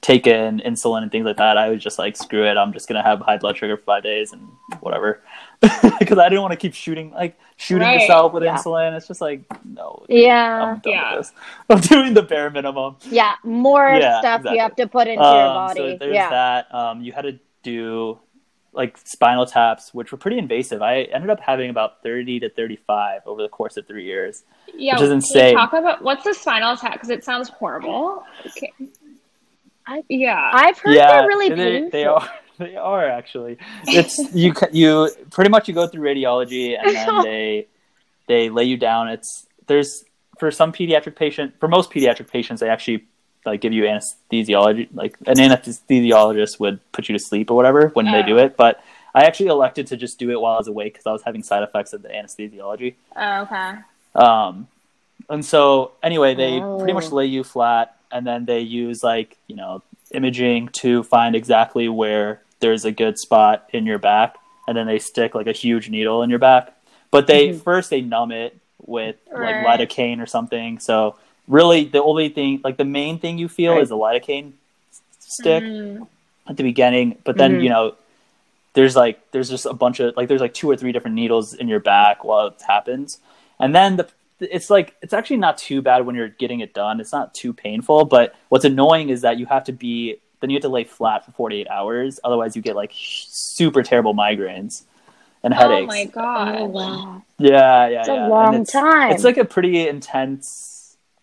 taken 0.01 0.61
insulin 0.65 1.03
and 1.03 1.11
things 1.11 1.27
like 1.27 1.37
that. 1.39 1.59
I 1.59 1.71
was 1.71 1.83
just 1.83 1.99
like, 1.99 2.17
screw 2.17 2.45
it, 2.47 2.57
I'm 2.57 2.73
just 2.73 2.87
gonna 2.89 3.03
have 3.03 3.21
high 3.21 3.37
blood 3.37 3.57
sugar 3.57 3.77
for 3.77 3.83
five 3.83 4.05
days 4.05 4.33
and 4.33 4.43
whatever, 4.81 5.21
because 5.61 6.19
I 6.19 6.29
didn't 6.29 6.43
want 6.43 6.53
to 6.53 6.57
keep 6.57 6.73
shooting 6.75 7.11
like 7.11 7.37
shooting 7.57 7.83
Right. 7.89 8.01
yourself 8.01 8.33
with 8.33 8.45
Yeah. 8.45 8.57
insulin. 8.57 8.97
It's 8.97 9.09
just 9.09 9.21
like 9.21 9.41
no, 9.65 10.05
Yeah. 10.09 10.77
I'm 10.77 10.83
Yeah. 10.85 11.21
I'm 11.71 11.81
doing 11.81 12.15
the 12.15 12.23
bare 12.23 12.49
minimum. 12.51 12.97
Yeah, 13.11 13.35
more 13.43 13.89
Yeah, 13.99 14.21
stuff 14.21 14.41
exactly. 14.41 14.55
you 14.57 14.63
have 14.63 14.77
to 14.77 14.87
put 14.87 15.09
into 15.09 15.23
your 15.23 15.47
Um, 15.49 15.55
body. 15.55 15.81
So 15.81 15.97
there's 15.99 16.15
yeah. 16.15 16.31
that. 16.31 16.75
Um, 16.75 17.03
you 17.03 17.13
had 17.13 17.23
to 17.23 17.39
do 17.65 18.21
like 18.73 18.99
spinal 19.05 19.47
taps, 19.47 19.93
which 19.95 20.13
were 20.13 20.19
pretty 20.19 20.39
invasive. 20.39 20.83
I 20.83 21.03
ended 21.03 21.31
up 21.31 21.41
having 21.41 21.71
about 21.71 22.03
30 22.03 22.41
to 22.41 22.51
35 22.51 23.23
over 23.27 23.43
the 23.43 23.49
course 23.49 23.77
of 23.77 23.87
three 23.87 24.05
years. 24.05 24.45
Yeah, 24.75 24.95
Which 24.95 25.03
is 25.03 25.09
can 25.09 25.11
you 25.11 25.15
insane. 25.15 25.55
talk 25.55 25.73
about 25.73 26.03
what's 26.03 26.25
the 26.25 26.35
spinal 26.35 26.77
tap 26.77 26.93
because 26.95 27.11
it 27.11 27.25
sounds 27.25 27.49
horrible. 27.49 28.25
Okay. 28.47 28.73
I- 29.87 30.05
yeah. 30.09 30.51
I've 30.53 30.79
heard 30.79 30.95
yeah, 30.95 31.19
they're 31.19 31.29
really 31.29 31.49
they, 31.49 31.57
painful. 31.57 31.91
they 31.91 32.05
are. 32.05 32.31
They 32.59 32.75
are 32.75 33.09
actually. 33.09 33.57
It's 33.87 34.19
you. 34.35 34.53
You 34.73 35.09
pretty 35.31 35.49
much 35.49 35.69
you 35.69 35.75
go 35.75 35.87
through 35.87 36.03
radiology 36.03 36.77
and 36.83 36.93
then 36.97 37.23
they 37.23 37.69
they 38.27 38.51
lay 38.51 38.65
you 38.65 38.77
down. 38.77 39.07
It's 39.07 39.47
there's 39.69 40.05
for 40.41 40.51
some 40.51 40.73
pediatric 40.73 41.15
patient 41.15 41.55
for 41.61 41.69
most 41.69 41.93
pediatric 41.93 42.29
patients 42.29 42.61
they 42.61 42.69
actually 42.69 43.07
like 43.47 43.61
give 43.61 43.73
you 43.73 43.85
anesthesiology 43.85 44.89
like 44.93 45.17
an 45.27 45.37
anesthesiologist 45.37 46.59
would 46.61 46.81
put 46.93 47.09
you 47.09 47.17
to 47.17 47.19
sleep 47.23 47.51
or 47.51 47.55
whatever 47.55 47.89
when 47.95 48.07
they 48.07 48.23
Oh. 48.23 48.27
do 48.27 48.39
it. 48.39 48.57
But 48.57 48.83
I 49.15 49.23
actually 49.25 49.47
elected 49.47 49.87
to 49.89 49.97
just 49.97 50.19
do 50.19 50.31
it 50.31 50.41
while 50.41 50.55
I 50.55 50.59
was 50.59 50.69
awake 50.69 50.93
because 50.95 51.07
I 51.07 51.13
was 51.13 51.23
having 51.23 51.43
side 51.43 51.63
effects 51.63 51.93
of 51.93 52.03
the 52.03 52.09
anesthesiology. 52.09 52.95
oh, 53.17 53.41
okay. 53.43 53.73
Um, 54.15 54.69
and 55.31 55.45
so 55.45 55.93
anyway, 56.03 56.35
they 56.35 56.61
Oh. 56.61 56.79
pretty 56.79 56.93
much 56.95 57.11
lay 57.13 57.27
you 57.27 57.45
flat, 57.45 57.97
and 58.11 58.27
then 58.27 58.45
they 58.45 58.61
use 58.61 59.03
like 59.03 59.37
you 59.47 59.57
know 59.57 59.83
imaging 60.13 60.69
to 60.69 61.03
find 61.03 61.35
exactly 61.37 61.89
where 61.89 62.41
there's 62.61 62.85
a 62.85 62.93
good 62.93 63.19
spot 63.19 63.69
in 63.73 63.87
your 63.87 63.99
back, 63.99 64.37
and 64.67 64.77
then 64.77 64.87
they 64.87 64.99
stick 64.99 65.35
like 65.35 65.47
a 65.47 65.53
huge 65.53 65.89
needle 65.91 66.23
in 66.23 66.31
your 66.31 66.39
back. 66.39 66.75
But 67.11 67.27
they 67.27 67.51
Mhm. 67.51 67.63
first 67.63 67.91
they 67.91 68.01
numb 68.01 68.33
it 68.33 68.57
with 68.87 69.17
Right. 69.31 69.63
like 69.65 69.81
lidocaine 69.81 70.21
or 70.23 70.27
something. 70.27 70.79
So 70.79 71.17
really, 71.49 71.85
the 71.87 72.03
only 72.03 72.29
thing 72.29 72.61
like 72.63 72.77
the 72.77 72.85
main 72.85 73.19
thing 73.19 73.39
you 73.39 73.49
feel 73.49 73.73
Right. 73.73 73.83
is 73.83 73.89
the 73.89 73.97
lidocaine 73.97 74.53
stick 75.19 75.65
Mm. 75.65 76.07
at 76.47 76.57
the 76.57 76.63
beginning, 76.63 77.19
but 77.25 77.37
then 77.37 77.59
Mhm. 77.59 77.63
you 77.65 77.69
know, 77.71 77.95
there's 78.75 78.95
like 78.95 79.19
there's 79.33 79.51
just 79.51 79.67
a 79.67 79.73
bunch 79.73 79.99
of 80.01 80.17
like 80.17 80.29
there's 80.29 80.41
like 80.41 80.55
two 80.55 80.71
or 80.71 80.77
three 80.77 80.93
different 80.93 81.17
needles 81.17 81.55
in 81.55 81.69
your 81.69 81.81
back 81.81 82.23
while 82.25 82.47
it 82.49 82.63
happens, 82.67 83.19
and 83.59 83.75
then 83.75 83.97
the 83.97 84.09
it's 84.41 84.71
like 84.71 84.95
it's 85.03 85.13
actually 85.13 85.37
not 85.39 85.59
too 85.59 85.83
bad 85.83 86.07
when 86.07 86.15
you're 86.15 86.29
getting 86.29 86.61
it 86.61 86.73
done. 86.73 87.01
It's 87.01 87.13
not 87.13 87.35
too 87.35 87.53
painful, 87.53 88.05
but 88.05 88.35
what's 88.51 88.65
annoying 88.65 89.09
is 89.09 89.23
that 89.23 89.39
you 89.39 89.47
have 89.47 89.65
to 89.65 89.73
be 89.73 90.19
then 90.41 90.51
you 90.51 90.55
have 90.55 90.63
to 90.63 90.69
lay 90.69 90.85
flat 90.85 91.25
for 91.25 91.33
48 91.33 91.67
hours, 91.69 92.21
otherwise 92.23 92.55
you 92.55 92.63
get 92.63 92.77
like 92.77 92.93
super 92.95 93.83
terrible 93.83 94.15
migraines 94.15 94.83
and 95.43 95.53
headaches. 95.53 95.83
Oh 95.83 95.87
my 95.87 96.05
god. 96.05 96.57
Oh, 96.61 96.65
wow. 96.67 97.23
Yeah, 97.39 97.89
yeah, 97.89 97.99
It's 98.01 98.09
yeah. 98.09 98.27
a 98.27 98.29
long 98.29 98.55
it's, 98.55 98.73
time. 98.73 99.11
It's 99.11 99.25
like 99.25 99.37
a 99.39 99.45
pretty 99.45 99.89
intense. 99.89 100.67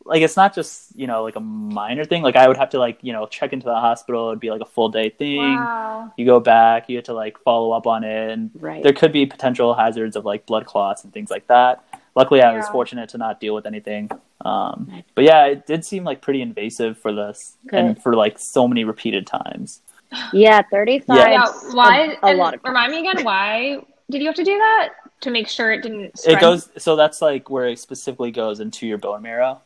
Like 0.06 0.22
it's 0.22 0.38
not 0.38 0.54
just 0.54 0.96
you 0.96 1.08
know 1.08 1.24
like 1.24 1.36
a 1.36 1.40
minor 1.40 2.06
thing. 2.06 2.22
Like 2.22 2.36
I 2.36 2.48
would 2.48 2.58
have 2.58 2.70
to 2.72 2.80
like 2.80 3.00
you 3.02 3.12
know 3.12 3.26
check 3.26 3.54
into 3.54 3.66
the 3.66 3.76
hospital. 3.76 4.30
It'd 4.30 4.40
be 4.40 4.52
like 4.52 4.62
a 4.62 4.66
full 4.66 4.90
day 4.90 5.10
thing. 5.10 5.56
Wow. 5.56 6.14
You 6.18 6.26
go 6.26 6.40
back. 6.40 6.88
You 6.90 6.98
have 6.98 7.06
to 7.06 7.14
like 7.14 7.40
follow 7.40 7.72
up 7.72 7.88
on 7.88 8.04
it, 8.04 8.32
and 8.32 8.52
right. 8.56 8.84
there 8.84 8.94
could 8.94 9.12
be 9.12 9.26
potential 9.26 9.74
hazards 9.74 10.16
of 10.16 10.26
like 10.26 10.46
blood 10.46 10.66
clots 10.66 11.04
and 11.04 11.12
things 11.12 11.32
like 11.32 11.48
that. 11.48 11.84
luckily 12.16 12.42
I 12.42 12.56
was 12.56 12.68
fortunate 12.70 13.10
to 13.10 13.18
not 13.18 13.40
deal 13.40 13.56
with 13.56 13.66
anything. 13.66 14.10
Um, 14.46 15.04
but 15.16 15.24
yeah, 15.24 15.46
it 15.48 15.66
did 15.66 15.84
seem 15.84 16.04
like 16.04 16.22
pretty 16.22 16.42
invasive 16.42 16.98
for 17.00 17.12
this 17.12 17.58
and 17.72 18.02
for 18.02 18.16
like 18.16 18.38
so 18.38 18.68
many 18.68 18.84
repeated 18.84 19.28
times. 19.28 19.82
Yeah, 20.32 20.62
35. 20.72 21.18
Yeah. 21.18 21.30
Yeah, 21.30 21.52
why? 21.74 22.18
A, 22.24 22.34
a 22.34 22.36
lot 22.36 22.54
of 22.54 22.64
remind 22.64 22.92
me 22.92 23.00
again, 23.00 23.26
why 23.26 23.84
did 24.10 24.22
you 24.22 24.28
have 24.28 24.36
to 24.36 24.44
do 24.44 24.58
that 24.58 24.90
to 25.22 25.32
make 25.32 25.50
sure 25.50 25.74
it 25.74 25.82
didn't? 25.82 26.18
Spread? 26.18 26.38
It 26.38 26.42
goes 26.42 26.70
so 26.78 26.96
that's 26.96 27.22
like 27.22 27.50
where 27.50 27.68
it 27.68 27.80
specifically 27.80 28.32
goes 28.32 28.60
into 28.60 28.88
your 28.88 28.98
bone 28.98 29.24
marrow, 29.24 29.62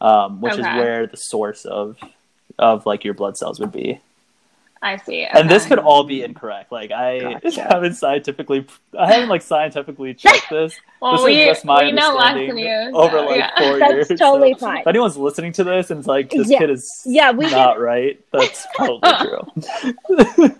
um, 0.00 0.40
which 0.40 0.54
is 0.54 0.60
where 0.60 1.06
the 1.06 1.16
source 1.16 1.64
of 1.64 1.96
of 2.58 2.86
like 2.86 3.04
your 3.04 3.14
blood 3.14 3.36
cells 3.36 3.58
would 3.60 3.72
be. 3.72 4.00
I 4.82 4.98
see. 4.98 5.24
And 5.24 5.50
this 5.50 5.64
could 5.64 5.78
all 5.78 6.04
be 6.04 6.22
incorrect. 6.22 6.70
Like 6.70 6.90
I 6.92 7.40
Gotcha. 7.42 7.62
haven't 7.72 7.94
scientifically, 7.94 8.66
I 8.98 9.10
haven't 9.10 9.30
like 9.30 9.40
scientifically 9.40 10.12
checked 10.24 10.50
this. 10.50 10.78
Well, 11.00 11.12
this 11.16 11.24
we, 11.24 11.40
is 11.40 11.46
just 11.46 11.64
my 11.64 11.84
we 11.84 11.92
know 11.92 12.14
less 12.14 12.34
than 12.34 12.50
understanding 12.50 12.66
you. 12.66 12.90
over 12.94 13.16
so, 13.18 13.24
like 13.24 13.36
yeah. 13.38 13.58
four 13.58 13.78
That's 13.78 13.92
years. 14.10 14.20
totally 14.20 14.52
so 14.52 14.58
fine. 14.66 14.80
If 14.82 14.86
anyone's 14.86 15.16
listening 15.16 15.52
to 15.54 15.64
this 15.64 15.90
and 15.90 15.98
it's 16.00 16.06
like 16.06 16.28
this 16.28 16.50
Yeah. 16.50 16.58
kid 16.58 16.70
is 16.70 17.02
Yeah, 17.06 17.30
we 17.30 17.50
not 17.50 17.80
right, 17.80 18.20
that's 18.30 18.66
probably 18.74 19.10
true. 19.26 20.56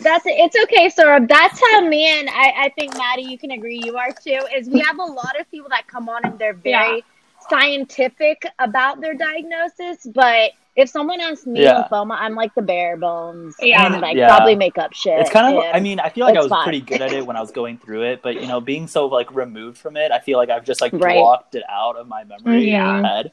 That's 0.00 0.24
it's 0.26 0.56
okay, 0.64 0.88
Sora. 0.90 1.24
That's 1.26 1.60
how 1.60 1.80
me 1.82 2.04
and 2.06 2.28
I, 2.28 2.52
I 2.66 2.68
think 2.78 2.96
Maddie, 2.96 3.22
you 3.22 3.38
can 3.38 3.52
agree 3.52 3.80
you 3.84 3.96
are 3.96 4.10
too. 4.12 4.40
Is 4.56 4.68
we 4.68 4.80
have 4.80 4.98
a 4.98 5.04
lot 5.04 5.38
of 5.38 5.48
people 5.50 5.68
that 5.70 5.86
come 5.86 6.08
on 6.08 6.24
and 6.24 6.38
they're 6.38 6.54
very 6.54 6.96
Yeah. 6.96 7.02
Scientific 7.50 8.44
about 8.58 9.00
their 9.00 9.14
diagnosis, 9.14 10.06
but 10.06 10.52
if 10.76 10.88
someone 10.88 11.20
asks 11.20 11.46
me 11.46 11.62
Yeah. 11.62 11.82
lymphoma, 11.90 12.16
I'm 12.18 12.34
like 12.34 12.54
the 12.54 12.62
bare 12.62 12.96
bones 12.96 13.56
Yeah. 13.60 13.86
and 13.86 14.00
like 14.00 14.16
Yeah. 14.16 14.28
probably 14.28 14.54
make 14.54 14.78
up 14.78 14.92
shit. 14.94 15.18
It's 15.20 15.30
kind 15.30 15.56
of, 15.56 15.64
I 15.74 15.80
mean, 15.80 16.00
I 16.00 16.08
feel 16.08 16.24
like 16.26 16.36
I 16.36 16.40
was 16.40 16.48
fine. 16.48 16.62
pretty 16.62 16.80
good 16.80 17.02
at 17.02 17.12
it 17.12 17.26
when 17.26 17.36
I 17.36 17.40
was 17.40 17.50
going 17.50 17.76
through 17.78 18.02
it, 18.04 18.22
but 18.22 18.40
you 18.40 18.46
know, 18.46 18.60
being 18.60 18.86
so 18.86 19.06
like 19.06 19.34
removed 19.34 19.78
from 19.78 19.96
it, 19.96 20.12
I 20.12 20.20
feel 20.20 20.38
like 20.38 20.48
I've 20.48 20.64
just 20.64 20.80
like 20.80 20.92
Right. 20.94 21.16
blocked 21.18 21.54
it 21.56 21.64
out 21.68 21.96
of 21.96 22.06
my 22.08 22.24
memory 22.24 22.70
Yeah. 22.70 22.96
in 22.96 23.02
my 23.02 23.08
head. 23.08 23.32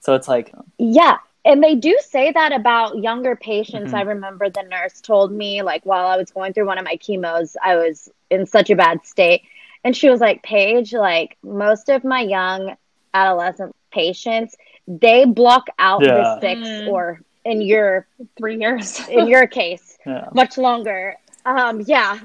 So 0.00 0.14
it's 0.14 0.28
like, 0.28 0.52
Yeah. 0.78 1.18
And 1.44 1.62
they 1.62 1.76
do 1.76 1.96
say 2.00 2.32
that 2.32 2.52
about 2.52 2.98
younger 2.98 3.36
patients. 3.36 3.92
Mhm. 3.92 3.98
I 3.98 4.02
remember 4.02 4.48
the 4.50 4.62
nurse 4.64 5.00
told 5.00 5.30
me, 5.30 5.62
like, 5.62 5.86
while 5.86 6.06
I 6.06 6.16
was 6.16 6.32
going 6.32 6.52
through 6.52 6.66
one 6.66 6.76
of 6.76 6.84
my 6.84 6.96
chemos, 6.96 7.56
I 7.62 7.76
was 7.76 8.08
in 8.30 8.46
such 8.46 8.68
a 8.70 8.74
bad 8.74 9.06
state. 9.06 9.42
And 9.84 9.96
she 9.96 10.10
was 10.10 10.20
like, 10.20 10.42
Paige, 10.42 10.92
like, 10.92 11.36
most 11.44 11.88
of 11.88 12.02
my 12.02 12.20
young 12.20 12.76
adolescent 13.20 13.74
patients, 13.92 14.54
they 14.86 15.24
block 15.24 15.66
out 15.78 16.02
Yeah. 16.02 16.14
the 16.16 16.40
six 16.40 16.60
Mm. 16.60 16.88
or 16.92 17.20
in 17.44 17.60
your 17.62 18.06
Three 18.38 18.56
years. 18.58 19.00
in 19.08 19.26
your 19.28 19.46
case, 19.60 19.98
yeah, 20.06 20.28
much 20.34 20.58
longer. 20.58 21.16
Um, 21.44 21.80
yeah, 21.86 22.18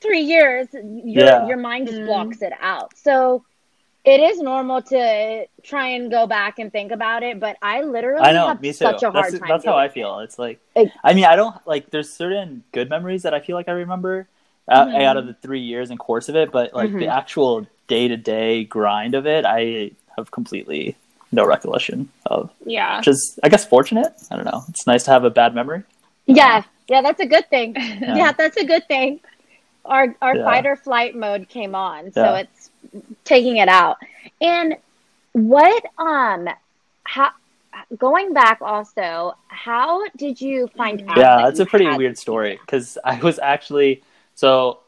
three 0.00 0.20
years, 0.34 0.66
your 0.72 1.24
Yeah. 1.26 1.46
your 1.46 1.56
mind 1.58 1.86
just 1.88 2.00
Mm. 2.00 2.06
blocks 2.06 2.42
it 2.42 2.52
out. 2.60 2.96
So 2.96 3.44
it 4.04 4.18
is 4.18 4.40
normal 4.40 4.82
to 4.82 5.46
try 5.62 5.88
and 5.96 6.10
go 6.10 6.26
back 6.26 6.58
and 6.58 6.72
think 6.72 6.90
about 6.90 7.22
it, 7.22 7.38
but 7.38 7.56
I 7.62 7.82
literally 7.82 8.24
I 8.24 8.32
know, 8.32 8.48
have 8.48 8.60
me 8.60 8.70
too. 8.70 8.72
such 8.88 9.02
a 9.04 9.10
hard 9.12 9.26
that's 9.26 9.38
time. 9.38 9.48
that's 9.48 9.64
how 9.64 9.72
doing 9.74 9.84
I 9.84 9.88
feel. 9.88 10.18
It's 10.20 10.38
like, 10.40 10.58
Like- 10.74 10.90
I 11.04 11.12
mean, 11.14 11.24
I 11.26 11.36
don't 11.36 11.54
like. 11.66 11.90
There's 11.90 12.10
certain 12.12 12.64
good 12.72 12.90
memories 12.90 13.22
that 13.22 13.32
I 13.34 13.38
feel 13.40 13.54
like 13.54 13.68
I 13.68 13.72
remember 13.84 14.26
out, 14.68 14.88
Mhm. 14.88 15.04
out 15.04 15.16
of 15.16 15.26
the 15.28 15.34
three 15.34 15.60
years 15.60 15.90
and 15.90 15.98
course 15.98 16.28
of 16.28 16.34
it, 16.36 16.50
but 16.50 16.72
like 16.74 16.90
the 16.92 17.06
Mhm. 17.06 17.16
actual 17.20 17.66
day 17.88 18.08
to 18.08 18.16
day 18.16 18.64
grind 18.64 19.14
of 19.14 19.26
it, 19.26 19.44
I 19.46 19.90
have 20.16 20.30
completely 20.30 20.96
no 21.30 21.44
recollection 21.46 22.08
of. 22.26 22.50
yeah. 22.66 22.98
Which 22.98 23.08
is, 23.08 23.38
I 23.42 23.48
guess, 23.48 23.64
fortunate. 23.64 24.12
I 24.30 24.36
don't 24.36 24.44
know. 24.44 24.62
It's 24.68 24.86
nice 24.86 25.04
to 25.04 25.10
have 25.10 25.24
a 25.24 25.30
bad 25.30 25.54
memory. 25.54 25.82
Yeah, 26.26 26.62
yeah, 26.88 27.00
that's 27.02 27.20
a 27.20 27.26
good 27.26 27.48
thing. 27.50 27.74
Yeah. 27.78 28.16
Yeah, 28.16 28.32
that's 28.32 28.56
a 28.56 28.64
good 28.64 28.86
thing. 28.88 29.20
Our 29.84 30.14
our 30.22 30.36
Yeah. 30.36 30.44
fight 30.44 30.66
or 30.66 30.76
flight 30.76 31.16
mode 31.16 31.48
came 31.48 31.74
on, 31.74 32.12
so 32.12 32.22
Yeah. 32.22 32.36
it's 32.42 32.70
taking 33.24 33.56
it 33.56 33.68
out. 33.68 33.96
And 34.40 34.76
what 35.32 35.82
um 35.98 36.48
how 37.04 37.30
going 37.96 38.32
back 38.34 38.58
also, 38.60 39.34
how 39.48 40.06
did 40.16 40.40
you 40.40 40.68
find 40.76 41.00
out? 41.08 41.16
yeah 41.16 41.36
that 41.38 41.44
that's 41.46 41.60
a 41.60 41.66
pretty 41.66 41.86
had- 41.86 41.96
weird 41.98 42.16
story 42.18 42.58
because 42.60 42.98
i 43.04 43.18
was 43.20 43.38
actually 43.38 44.02
so 44.34 44.78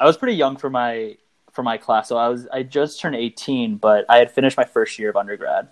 i 0.00 0.04
was 0.06 0.16
pretty 0.16 0.34
young 0.34 0.56
for 0.56 0.70
my 0.70 1.16
for 1.56 1.64
my 1.64 1.76
class. 1.78 2.08
So 2.08 2.16
i 2.16 2.28
was 2.28 2.46
i 2.52 2.62
just 2.62 3.00
turned 3.00 3.16
18 3.16 3.76
but 3.78 4.04
i 4.08 4.18
had 4.18 4.30
finished 4.30 4.56
my 4.56 4.64
first 4.64 4.98
year 4.98 5.10
of 5.10 5.16
undergrad. 5.16 5.66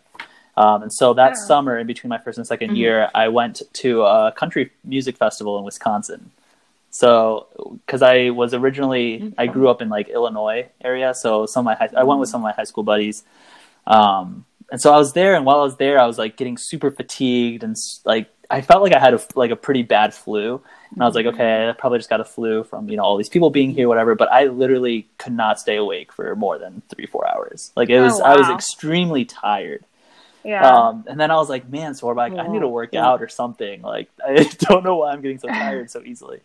Um, 0.57 0.83
and 0.85 0.93
so 0.93 1.15
that 1.15 1.33
Wow. 1.33 1.47
summer 1.51 1.79
in 1.79 1.87
between 1.87 2.09
my 2.09 2.19
first 2.19 2.39
and 2.39 2.47
2nd 2.47 2.71
Mhm. 2.71 2.77
year 2.77 3.11
i 3.15 3.29
went 3.29 3.63
to 3.85 4.03
a 4.03 4.33
country 4.33 4.73
music 4.83 5.17
festival 5.17 5.59
in 5.59 5.65
wisconsin. 5.65 6.31
So 6.91 7.47
because 7.87 8.03
i 8.03 8.31
was 8.31 8.55
originally 8.55 9.33
i 9.39 9.47
grew 9.47 9.69
up 9.69 9.81
in 9.83 9.89
like 9.97 10.09
illinois 10.09 10.61
area. 10.91 11.15
So 11.15 11.47
some 11.47 11.61
of 11.63 11.67
my 11.67 11.75
high, 11.81 11.91
i 12.03 12.05
went 12.09 12.19
with 12.21 12.31
some 12.31 12.41
of 12.41 12.45
my 12.51 12.53
high 12.53 12.65
school 12.65 12.83
buddies. 12.93 13.23
Um, 13.87 14.47
and 14.73 14.81
so 14.81 14.93
I 14.95 14.97
was 15.05 15.13
there, 15.13 15.35
and 15.37 15.45
while 15.45 15.61
I 15.61 15.63
was 15.71 15.77
there, 15.77 15.97
I 16.01 16.07
was 16.07 16.19
like 16.19 16.37
getting 16.39 16.57
super 16.57 16.91
fatigued, 16.91 17.63
and 17.63 17.77
like 18.07 18.27
I 18.51 18.63
felt 18.63 18.83
like 18.83 18.95
I 18.95 18.99
had 19.07 19.13
a 19.13 19.21
like 19.43 19.51
a 19.51 19.57
pretty 19.57 19.83
bad 19.83 20.15
flu, 20.15 20.63
and 20.95 21.03
I 21.03 21.07
was 21.07 21.15
like, 21.17 21.27
okay, 21.27 21.69
I 21.69 21.73
probably 21.73 21.99
just 21.99 22.09
got 22.11 22.21
a 22.21 22.25
flu 22.25 22.63
from 22.65 22.89
you 22.89 22.97
know 22.97 23.03
all 23.03 23.17
these 23.17 23.29
people 23.29 23.51
being 23.51 23.73
here, 23.73 23.89
whatever. 23.89 24.15
But 24.15 24.31
I 24.33 24.45
literally 24.47 25.09
could 25.19 25.33
not 25.33 25.59
stay 25.59 25.77
awake 25.77 26.13
for 26.13 26.35
more 26.37 26.59
than 26.59 26.83
three 26.89 27.07
four 27.07 27.29
hours. 27.29 27.73
Like 27.77 27.91
it 27.91 27.99
Oh, 27.99 28.05
was, 28.05 28.21
I 28.21 28.37
was 28.37 28.49
extremely 28.49 29.25
tired. 29.25 29.85
Yeah. 30.45 30.65
Um, 30.71 31.05
and 31.09 31.19
then 31.19 31.31
I 31.31 31.37
was 31.37 31.49
like, 31.49 31.69
man, 31.69 31.95
Sorba, 31.95 32.31
I, 32.39 32.43
I 32.45 32.47
need 32.49 32.61
to 32.61 32.69
work 32.69 32.91
Yeah. 32.93 33.07
out 33.09 33.23
or 33.23 33.29
something. 33.29 33.83
Like 33.83 34.09
I 34.25 34.45
don't 34.61 34.85
know 34.85 34.97
why 34.97 35.13
I'm 35.13 35.21
getting 35.21 35.39
so 35.39 35.49
tired 35.49 35.91
so 35.91 36.01
easily. 36.03 36.41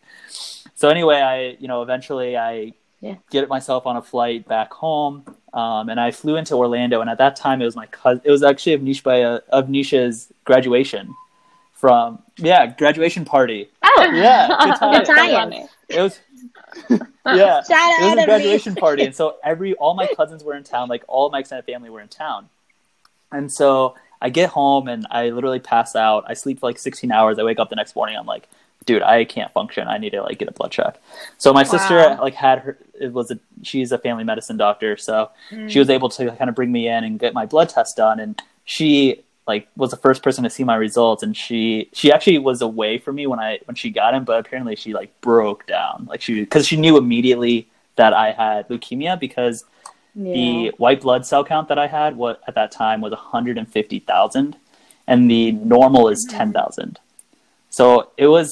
So 0.76 0.90
anyway, 0.90 1.18
I 1.18 1.58
you 1.60 1.68
know 1.68 1.82
eventually 1.84 2.36
I 2.38 2.74
Yeah. 3.02 3.16
get 3.30 3.48
myself 3.50 3.86
on 3.86 3.98
a 3.98 4.02
flight 4.02 4.48
back 4.48 4.74
home, 4.74 5.24
um, 5.54 5.90
and 5.90 6.00
I 6.00 6.12
flew 6.12 6.38
into 6.38 6.56
Orlando. 6.56 7.02
And 7.02 7.10
at 7.10 7.20
that 7.20 7.36
time, 7.36 7.62
it 7.62 7.66
was 7.66 7.76
my 7.76 7.86
cousin. 7.86 8.22
It 8.26 8.32
was 8.32 8.42
actually 8.44 8.74
of 8.74 8.82
Avnish's 8.82 10.34
graduation 10.44 11.14
from 11.74 12.20
yeah 12.38 12.66
graduation 12.68 13.26
party. 13.26 13.70
Yeah. 14.00 14.48
It 15.90 16.02
was 16.02 16.20
yeah 17.26 17.64
shout 17.64 18.02
it 18.02 18.16
was 18.16 18.24
a 18.24 18.26
graduation 18.26 18.74
me. 18.76 18.80
party 18.82 19.04
and 19.04 19.16
so 19.16 19.38
every 19.44 19.74
all 19.76 19.94
my 19.96 20.08
cousins 20.16 20.44
were 20.44 20.56
in 20.56 20.64
town 20.64 20.88
like 20.88 21.04
all 21.08 21.30
my 21.30 21.40
extended 21.40 21.66
family 21.66 21.90
were 21.90 22.02
in 22.02 22.08
town. 22.08 22.50
And 23.32 23.52
so 23.52 23.96
i 24.22 24.30
get 24.30 24.50
home 24.50 24.88
and 24.88 25.06
i 25.12 25.30
literally 25.30 25.60
pass 25.60 25.96
out. 25.96 26.26
I 26.28 26.34
sleep 26.34 26.60
for 26.60 26.68
like 26.68 26.78
16 26.80 27.12
hours. 27.12 27.40
I 27.40 27.44
wake 27.44 27.60
up 27.60 27.70
the 27.70 27.76
next 27.76 27.96
morning 27.96 28.16
i'm 28.18 28.26
like 28.26 28.48
dude 28.86 29.02
i 29.04 29.26
can't 29.26 29.52
function. 29.52 29.88
I 29.88 29.98
need 29.98 30.12
to 30.12 30.22
like 30.22 30.38
get 30.40 30.48
a 30.48 30.52
blood 30.52 30.72
check. 30.72 31.00
So 31.38 31.54
my 31.54 31.64
sister 31.64 32.18
like 32.22 32.34
had 32.36 32.60
her 32.60 32.78
it 33.00 33.12
was 33.14 33.32
a 33.32 33.40
she's 33.64 33.92
a 33.92 33.98
family 33.98 34.24
medicine 34.24 34.58
doctor 34.58 34.96
so 34.98 35.30
Mm. 35.52 35.70
she 35.70 35.80
was 35.80 35.90
able 35.90 36.10
to 36.10 36.32
kind 36.36 36.50
of 36.50 36.56
bring 36.56 36.72
me 36.72 36.88
in 36.88 37.04
and 37.04 37.20
get 37.20 37.34
my 37.34 37.46
blood 37.48 37.70
test 37.70 37.98
done 37.98 38.20
and 38.20 38.40
she 38.66 39.22
like 39.50 39.68
was 39.76 39.90
the 39.90 39.98
first 39.98 40.22
person 40.26 40.44
to 40.44 40.50
see 40.50 40.64
my 40.64 40.76
results 40.76 41.22
and 41.24 41.36
she 41.36 41.90
she 41.92 42.12
actually 42.16 42.38
was 42.38 42.62
away 42.62 42.94
from 43.04 43.16
me 43.20 43.26
when 43.32 43.40
i 43.48 43.52
when 43.66 43.76
she 43.82 43.90
got 43.90 44.14
him 44.14 44.24
but 44.24 44.38
apparently 44.40 44.76
she 44.76 44.94
like 44.94 45.12
broke 45.22 45.66
down. 45.66 45.96
Like 46.12 46.22
she 46.22 46.32
because 46.42 46.66
she 46.70 46.78
knew 46.78 46.96
immediately 47.04 47.68
that 47.96 48.14
i 48.14 48.32
had 48.32 48.70
leukemia 48.70 49.20
because 49.20 49.58
the 50.16 50.72
white 50.78 51.02
blood 51.02 51.26
cell 51.26 51.44
count 51.44 51.68
that 51.70 51.80
i 51.80 51.88
had 51.88 52.16
what 52.16 52.42
at 52.48 52.56
that 52.56 52.72
time 52.72 53.02
was 53.02 53.12
150000 53.12 54.56
and 55.08 55.32
the 55.32 55.52
normal 55.76 56.10
is 56.10 56.20
mm-hmm. 56.30 56.52
10000 56.54 57.00
so 57.70 58.12
it 58.18 58.28
was 58.28 58.48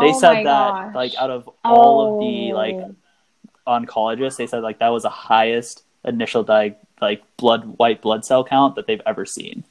they 0.00 0.12
Oh 0.14 0.20
said 0.20 0.36
that 0.50 0.70
gosh. 0.72 0.94
like 0.94 1.14
out 1.22 1.30
of 1.30 1.48
all 1.64 1.96
of 2.04 2.20
the 2.24 2.52
Oh. 2.52 2.56
like 2.62 2.78
oncologists 3.66 4.36
they 4.36 4.46
said 4.46 4.62
like 4.62 4.78
that 4.80 4.88
was 4.96 5.04
the 5.04 5.16
highest 5.32 5.82
initial 6.04 6.42
di- 6.42 6.76
like 7.00 7.22
blood 7.36 7.62
white 7.78 8.00
blood 8.02 8.24
cell 8.24 8.44
count 8.44 8.74
that 8.76 8.86
they've 8.86 9.06
ever 9.12 9.24
seen 9.24 9.64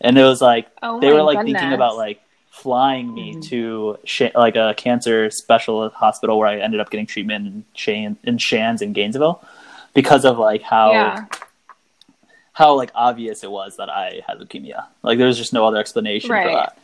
and 0.00 0.18
it 0.18 0.22
was 0.22 0.40
like 0.40 0.68
Oh 0.82 1.00
they 1.00 1.12
were 1.12 1.22
like 1.22 1.38
goodness. 1.38 1.60
thinking 1.60 1.74
about 1.74 1.96
like 1.96 2.20
flying 2.50 3.12
me 3.14 3.34
Mhm. 3.34 3.48
to 3.48 3.98
Sh- 4.04 4.34
like 4.34 4.56
a 4.56 4.74
cancer 4.76 5.30
specialist 5.30 5.94
hospital 5.94 6.38
where 6.38 6.48
I 6.48 6.58
ended 6.58 6.80
up 6.80 6.90
getting 6.90 7.06
treatment 7.06 7.46
in 7.46 7.64
Shan- 7.74 8.16
in 8.24 8.38
Shands 8.38 8.82
in 8.82 8.92
Gainesville 8.92 9.40
because 9.94 10.24
of 10.24 10.38
like 10.38 10.62
how 10.62 10.90
Yeah. 10.92 11.24
how 12.52 12.74
like 12.74 12.90
obvious 12.94 13.44
it 13.44 13.50
was 13.50 13.76
that 13.76 13.88
I 13.88 14.22
had 14.26 14.38
leukemia. 14.38 14.86
Like 15.02 15.18
there 15.18 15.26
was 15.28 15.38
just 15.38 15.52
no 15.52 15.66
other 15.66 15.76
explanation 15.78 16.30
Right. 16.30 16.44
for 16.48 16.50
that. 16.54 16.78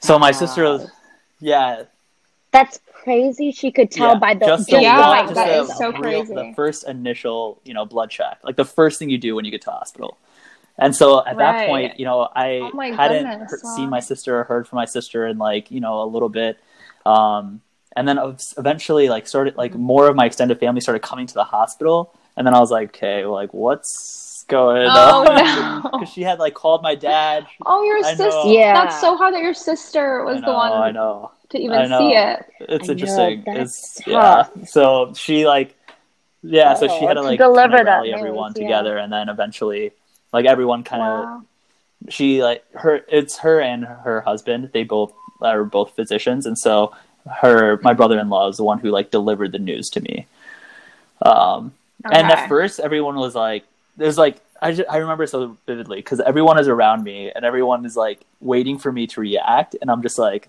So 0.00 0.18
my 0.18 0.30
sister 0.32 0.64
was 0.64 0.90
yeah, 1.40 1.82
That's 2.50 2.80
crazy. 3.04 3.52
She 3.52 3.70
could 3.70 3.90
tell 3.90 4.14
yeah, 4.14 4.18
by 4.18 4.34
the 4.34 4.46
just 4.46 4.60
just 4.60 4.70
the, 4.70 4.80
Yeah, 4.82 4.96
the 4.96 5.02
one- 5.02 5.10
white 5.10 5.22
just 5.24 5.34
that 5.34 5.46
the 5.48 5.60
is 5.72 5.76
so 5.78 5.92
real- 5.92 6.00
crazy. 6.24 6.34
The 6.34 6.52
first 6.56 6.88
initial, 6.88 7.60
you 7.64 7.74
know, 7.74 7.84
blood 7.84 8.10
check, 8.10 8.38
like 8.42 8.56
the 8.56 8.64
first 8.64 8.98
thing 8.98 9.10
you 9.10 9.18
do 9.18 9.36
when 9.36 9.44
you 9.44 9.50
get 9.50 9.60
to 9.62 9.70
hospital. 9.70 10.16
And 10.78 10.94
so 10.94 11.24
at 11.26 11.38
that 11.38 11.58
Right. 11.58 11.58
point, 11.58 11.98
you 11.98 12.04
know, 12.04 12.28
I 12.34 12.62
Oh 12.62 12.70
hadn't 12.86 13.34
goodness, 13.38 13.50
heard, 13.50 13.64
wow. 13.64 13.74
seen 13.74 13.90
my 13.90 14.00
sister 14.00 14.38
or 14.40 14.44
heard 14.44 14.68
from 14.68 14.76
my 14.76 14.84
sister 14.84 15.26
in 15.26 15.38
like, 15.38 15.70
you 15.70 15.80
know, 15.80 16.02
a 16.02 16.06
little 16.06 16.28
bit. 16.28 16.58
Um, 17.04 17.62
and 17.96 18.06
then 18.06 18.18
eventually 18.56 19.08
like 19.08 19.26
started 19.26 19.56
like 19.56 19.74
more 19.74 20.08
of 20.08 20.14
my 20.16 20.26
extended 20.26 20.60
family 20.60 20.80
started 20.80 21.00
coming 21.02 21.26
to 21.26 21.34
the 21.34 21.44
hospital. 21.44 22.14
And 22.36 22.46
then 22.46 22.54
I 22.54 22.60
was 22.60 22.70
like, 22.70 22.90
okay, 22.90 23.24
like 23.26 23.52
what's 23.52 24.44
going 24.48 24.96
Oh, 24.96 25.24
on? 25.26 25.34
no. 25.34 25.90
Because 25.98 26.12
she 26.12 26.22
had 26.22 26.38
like 26.38 26.54
called 26.54 26.82
my 26.82 26.94
dad. 26.94 27.48
Oh, 27.66 27.82
your 27.82 28.02
I 28.02 28.14
sister. 28.16 28.48
know. 28.48 28.48
Yeah. 28.48 28.72
That's 28.72 29.00
so 29.00 29.16
hard 29.16 29.34
that 29.34 29.42
your 29.42 29.54
sister 29.54 30.24
was 30.24 30.40
know, 30.40 30.46
the 30.46 30.54
one 30.54 30.72
I 30.72 30.90
know. 30.90 31.32
to 31.50 31.58
I 31.66 31.86
even 31.86 31.88
know. 31.88 32.12
see 32.12 32.14
it. 32.14 32.44
It's 32.60 32.88
I 32.88 32.88
interesting. 32.88 33.44
that's 33.44 34.00
it's 34.00 34.02
yeah. 34.06 34.48
So 34.64 35.12
she 35.16 35.46
like 35.46 35.76
yeah, 36.42 36.74
so 36.74 36.88
she 36.88 37.04
had 37.06 37.14
to 37.14 37.22
Oh, 37.22 37.24
like 37.24 37.38
deliver 37.38 37.78
kinda 37.78 37.80
that 37.84 37.84
rally 37.84 38.12
news, 38.12 38.14
everyone 38.14 38.54
yeah. 38.56 38.84
together, 38.84 38.98
and 38.98 39.12
then 39.12 39.28
eventually, 39.28 39.92
like 40.32 40.46
everyone 40.46 40.84
kind 40.84 41.02
of 41.02 41.24
Wow. 41.24 41.42
she 42.08 42.42
like 42.42 42.64
her 42.74 43.00
it's 43.08 43.38
her 43.38 43.60
and 43.60 43.84
her 43.84 44.20
husband. 44.20 44.70
They 44.72 44.84
both 44.84 45.12
are 45.40 45.64
both 45.64 45.94
physicians 45.94 46.46
and 46.46 46.58
so 46.58 46.94
her 47.40 47.78
my 47.82 47.92
brother-in-law 47.92 48.48
is 48.48 48.56
the 48.56 48.64
one 48.64 48.78
who 48.78 48.90
like 48.90 49.10
delivered 49.10 49.52
the 49.52 49.58
news 49.58 49.88
to 49.90 50.00
me. 50.00 50.26
Um 51.22 51.72
and 52.04 52.26
at 52.30 52.48
first 52.48 52.80
everyone 52.80 53.16
was 53.16 53.34
like 53.34 53.64
there's 53.96 54.16
like 54.18 54.38
I, 54.60 54.72
ju- 54.72 54.84
I 54.90 54.96
remember 54.98 55.26
so 55.26 55.56
vividly 55.66 55.98
because 55.98 56.20
everyone 56.20 56.58
is 56.58 56.66
around 56.68 57.04
me 57.04 57.30
and 57.34 57.44
everyone 57.44 57.84
is 57.84 57.96
like 57.96 58.20
waiting 58.40 58.78
for 58.78 58.90
me 58.90 59.06
to 59.08 59.20
react 59.20 59.76
and 59.80 59.88
i'm 59.90 60.02
just 60.02 60.18
like 60.18 60.48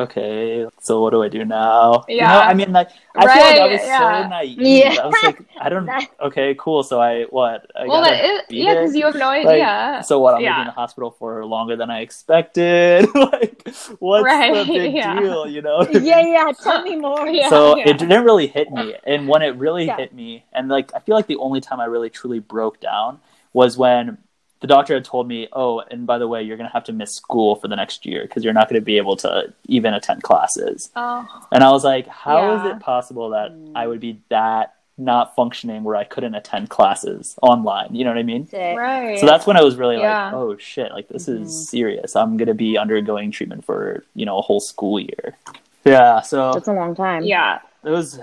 okay 0.00 0.66
so 0.80 1.00
what 1.02 1.10
do 1.10 1.22
i 1.22 1.28
do 1.28 1.44
now 1.44 2.02
you 2.08 2.16
know 2.16 2.22
Yeah. 2.24 2.40
i 2.40 2.54
mean 2.54 2.72
like 2.72 2.90
i 3.14 3.20
feel 3.26 3.44
like 3.44 3.60
i 3.60 3.66
was 3.66 3.80
yeah. 3.84 4.22
so 4.22 4.28
naive 4.28 4.58
Yeah. 4.60 4.96
i 5.02 5.06
was 5.06 5.14
like 5.22 5.40
i 5.60 5.68
don't 5.68 5.88
okay 6.20 6.54
cool 6.58 6.82
so 6.82 7.00
i 7.00 7.24
what 7.24 7.70
I 7.76 7.86
well, 7.86 8.02
gotta 8.02 8.14
that 8.16 8.24
is, 8.24 8.40
yeah, 8.48 8.74
because 8.74 8.94
you 8.96 9.04
have 9.04 9.14
no 9.14 9.28
Like, 9.28 9.46
idea. 9.46 10.02
so 10.04 10.18
what? 10.20 10.34
I'm 10.34 10.40
Yeah. 10.40 10.50
gonna 10.50 10.58
be 10.58 10.60
in 10.62 10.66
the 10.74 10.80
hospital 10.80 11.10
for 11.10 11.44
longer 11.44 11.76
than 11.76 11.90
I 11.90 12.00
expected. 12.00 13.08
like, 13.14 13.68
what's 13.98 14.24
Right, 14.24 14.54
the 14.54 14.64
big 14.72 14.94
yeah. 14.94 15.18
deal? 15.18 15.46
You 15.48 15.62
know? 15.62 15.82
yeah, 15.90 16.20
yeah. 16.20 16.52
Tell 16.52 16.82
me 16.82 16.96
more. 16.96 17.26
Yeah. 17.28 17.48
so 17.48 17.78
it 17.78 17.98
didn't 17.98 18.24
really 18.24 18.46
hit 18.46 18.70
me, 18.70 18.94
and 19.04 19.26
when 19.28 19.42
it 19.42 19.56
really 19.56 19.86
Yeah. 19.86 19.96
hit 19.96 20.12
me, 20.14 20.44
and 20.52 20.68
like 20.68 20.92
I 20.94 20.98
feel 21.00 21.14
like 21.16 21.26
the 21.26 21.36
only 21.36 21.60
time 21.60 21.80
I 21.80 21.86
really 21.86 22.10
truly 22.10 22.38
broke 22.40 22.80
down 22.80 23.20
was 23.52 23.76
when 23.78 24.18
the 24.62 24.66
doctor 24.68 24.94
had 24.94 25.04
told 25.04 25.28
me, 25.28 25.48
"Oh, 25.52 25.80
and 25.90 26.06
by 26.06 26.16
the 26.18 26.26
way, 26.28 26.42
you're 26.42 26.56
gonna 26.56 26.70
have 26.72 26.84
to 26.84 26.92
miss 26.92 27.14
school 27.14 27.56
for 27.56 27.68
the 27.68 27.76
next 27.76 28.06
year 28.06 28.22
because 28.22 28.42
you're 28.44 28.54
not 28.54 28.68
gonna 28.70 28.80
be 28.80 28.96
able 28.96 29.16
to 29.16 29.52
even 29.66 29.92
attend 29.92 30.22
classes." 30.22 30.90
oh, 30.96 31.26
And 31.52 31.62
I 31.62 31.70
was 31.70 31.84
like, 31.84 32.06
"How 32.06 32.54
is 32.54 32.62
Yeah. 32.64 32.70
it 32.76 32.80
possible 32.80 33.30
that 33.30 33.52
I 33.74 33.86
would 33.86 34.00
be 34.00 34.20
that 34.30 34.74
not 34.98 35.34
functioning 35.34 35.82
where 35.82 35.96
I 35.96 36.04
couldn't 36.04 36.34
attend 36.36 36.70
classes 36.70 37.36
online?" 37.42 37.94
You 37.94 38.04
know 38.04 38.10
what 38.10 38.18
I 38.18 38.22
mean? 38.22 38.46
Sick. 38.46 38.78
right. 38.78 39.18
So 39.18 39.26
that's 39.26 39.46
when 39.46 39.56
I 39.56 39.62
was 39.64 39.74
really 39.76 39.96
Yeah. 39.98 40.26
like, 40.26 40.34
oh 40.34 40.56
shit, 40.58 40.92
like 40.92 41.08
this 41.08 41.26
Mhm. 41.28 41.42
is 41.42 41.68
serious. 41.68 42.14
I'm 42.14 42.36
gonna 42.36 42.54
be 42.54 42.78
undergoing 42.78 43.30
treatment 43.32 43.64
for 43.64 44.04
you 44.14 44.24
know 44.24 44.38
a 44.38 44.42
whole 44.42 44.60
school 44.60 45.00
year. 45.00 45.36
Yeah, 45.84 46.20
so 46.20 46.52
That's 46.52 46.68
a 46.68 46.72
long 46.72 46.94
time. 46.94 47.24
yeah. 47.24 47.58
it 47.84 47.90
was 47.90 48.20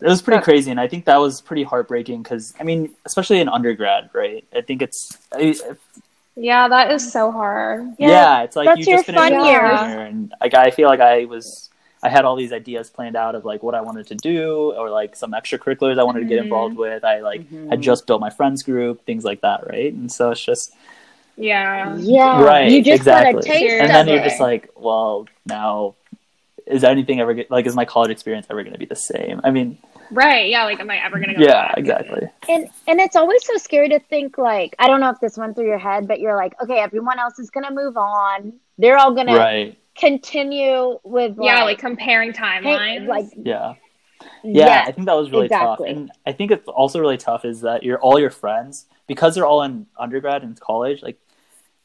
it 0.00 0.06
was 0.06 0.22
pretty 0.22 0.42
crazy, 0.42 0.70
and 0.70 0.78
I 0.80 0.88
think 0.88 1.06
that 1.06 1.16
was 1.16 1.40
pretty 1.40 1.62
heartbreaking 1.62 2.22
because 2.22 2.54
I 2.60 2.64
mean, 2.64 2.94
especially 3.04 3.40
in 3.40 3.48
undergrad, 3.48 4.10
right? 4.12 4.44
I 4.54 4.60
think 4.60 4.82
it's 4.82 5.16
I, 5.32 5.54
Yeah, 6.36 6.68
that 6.68 6.90
is 6.90 7.10
so 7.10 7.32
hard. 7.32 7.94
yeah, 7.98 8.08
Yeah, 8.08 8.42
it's 8.42 8.56
like 8.56 8.66
that's 8.66 8.80
you 8.80 8.86
your 8.86 8.96
just 8.98 9.06
finished 9.06 9.22
fun 9.22 9.32
your 9.32 9.46
years. 9.46 9.80
senior, 9.80 10.00
and 10.00 10.34
like 10.40 10.54
I 10.54 10.70
feel 10.70 10.88
like 10.88 11.00
I 11.00 11.24
was. 11.24 11.70
I 12.02 12.10
had 12.10 12.24
all 12.26 12.36
these 12.36 12.52
ideas 12.52 12.90
planned 12.90 13.16
out 13.16 13.34
of 13.34 13.44
like 13.44 13.62
what 13.62 13.74
I 13.74 13.80
wanted 13.80 14.06
to 14.08 14.14
do, 14.14 14.72
or 14.76 14.90
like 14.90 15.16
some 15.16 15.32
extracurriculars 15.32 15.98
I 15.98 16.04
wanted 16.04 16.20
to 16.20 16.26
get 16.26 16.38
Mhm. 16.38 16.44
involved 16.44 16.76
with. 16.76 17.04
I 17.04 17.20
like 17.20 17.50
Mhm. 17.50 17.70
had 17.70 17.80
just 17.80 18.06
built 18.06 18.20
my 18.20 18.30
friends 18.30 18.62
group, 18.62 19.04
things 19.06 19.24
like 19.24 19.40
that, 19.40 19.66
right? 19.66 19.92
And 19.92 20.12
so 20.12 20.30
it's 20.30 20.44
just 20.44 20.74
Yeah. 21.38 21.96
Yeah. 21.98 22.42
Right, 22.42 22.70
You 22.70 22.82
just 22.82 23.00
exactly. 23.00 23.32
got 23.34 23.44
a 23.44 23.46
taste 23.46 23.74
and 23.80 23.90
of 23.90 23.92
then 23.94 24.08
you're 24.08 24.22
just 24.22 24.40
like, 24.40 24.70
well, 24.76 25.26
now 25.46 25.94
is 26.66 26.84
anything 26.84 27.20
ever 27.20 27.32
get, 27.34 27.50
like 27.50 27.66
is 27.66 27.74
my 27.74 27.84
college 27.84 28.10
experience 28.10 28.46
ever 28.50 28.62
going 28.62 28.72
to 28.72 28.78
be 28.78 28.86
the 28.86 28.96
same? 28.96 29.40
I 29.44 29.50
mean, 29.50 29.78
Right. 30.10 30.48
Yeah. 30.50 30.64
Like, 30.64 30.78
am 30.78 30.88
I 30.90 31.04
ever 31.04 31.18
gonna 31.18 31.34
go? 31.34 31.42
yeah, 31.42 31.68
back? 31.68 31.78
exactly. 31.78 32.28
and 32.48 32.68
and 32.86 33.00
it's 33.00 33.16
always 33.16 33.44
so 33.44 33.56
scary 33.56 33.88
to 33.88 33.98
think 33.98 34.38
like 34.38 34.74
I 34.78 34.86
don't 34.86 35.00
know 35.00 35.10
if 35.10 35.18
this 35.20 35.36
went 35.36 35.56
through 35.56 35.66
your 35.66 35.78
head, 35.78 36.06
but 36.06 36.20
you're 36.20 36.36
like, 36.36 36.54
okay, 36.62 36.78
everyone 36.78 37.18
else 37.18 37.38
is 37.40 37.50
gonna 37.50 37.72
move 37.72 37.96
on. 37.96 38.52
They're 38.78 38.98
all 38.98 39.14
gonna 39.14 39.72
continue 39.98 40.98
with 41.04 41.36
Yeah. 41.40 41.64
Like 41.64 41.78
comparing 41.78 42.32
timelines. 42.32 43.00
hey, 43.00 43.06
like 43.06 43.26
Yeah. 43.36 43.74
Yeah, 44.42 44.66
yeah, 44.66 44.84
I 44.86 44.92
think 44.92 45.06
that 45.06 45.14
was 45.14 45.30
really 45.30 45.46
exactly. 45.46 45.88
tough. 45.88 45.96
And 45.96 46.10
I 46.24 46.32
think 46.32 46.50
it's 46.50 46.66
also 46.68 47.00
really 47.00 47.16
tough 47.16 47.44
is 47.44 47.60
that 47.62 47.82
you're 47.82 47.98
all 47.98 48.18
your 48.18 48.30
friends 48.30 48.86
because 49.06 49.34
they're 49.34 49.46
all 49.46 49.62
in 49.62 49.86
undergrad 49.98 50.42
and 50.42 50.58
college, 50.58 51.02
like 51.02 51.18
y- 51.25 51.25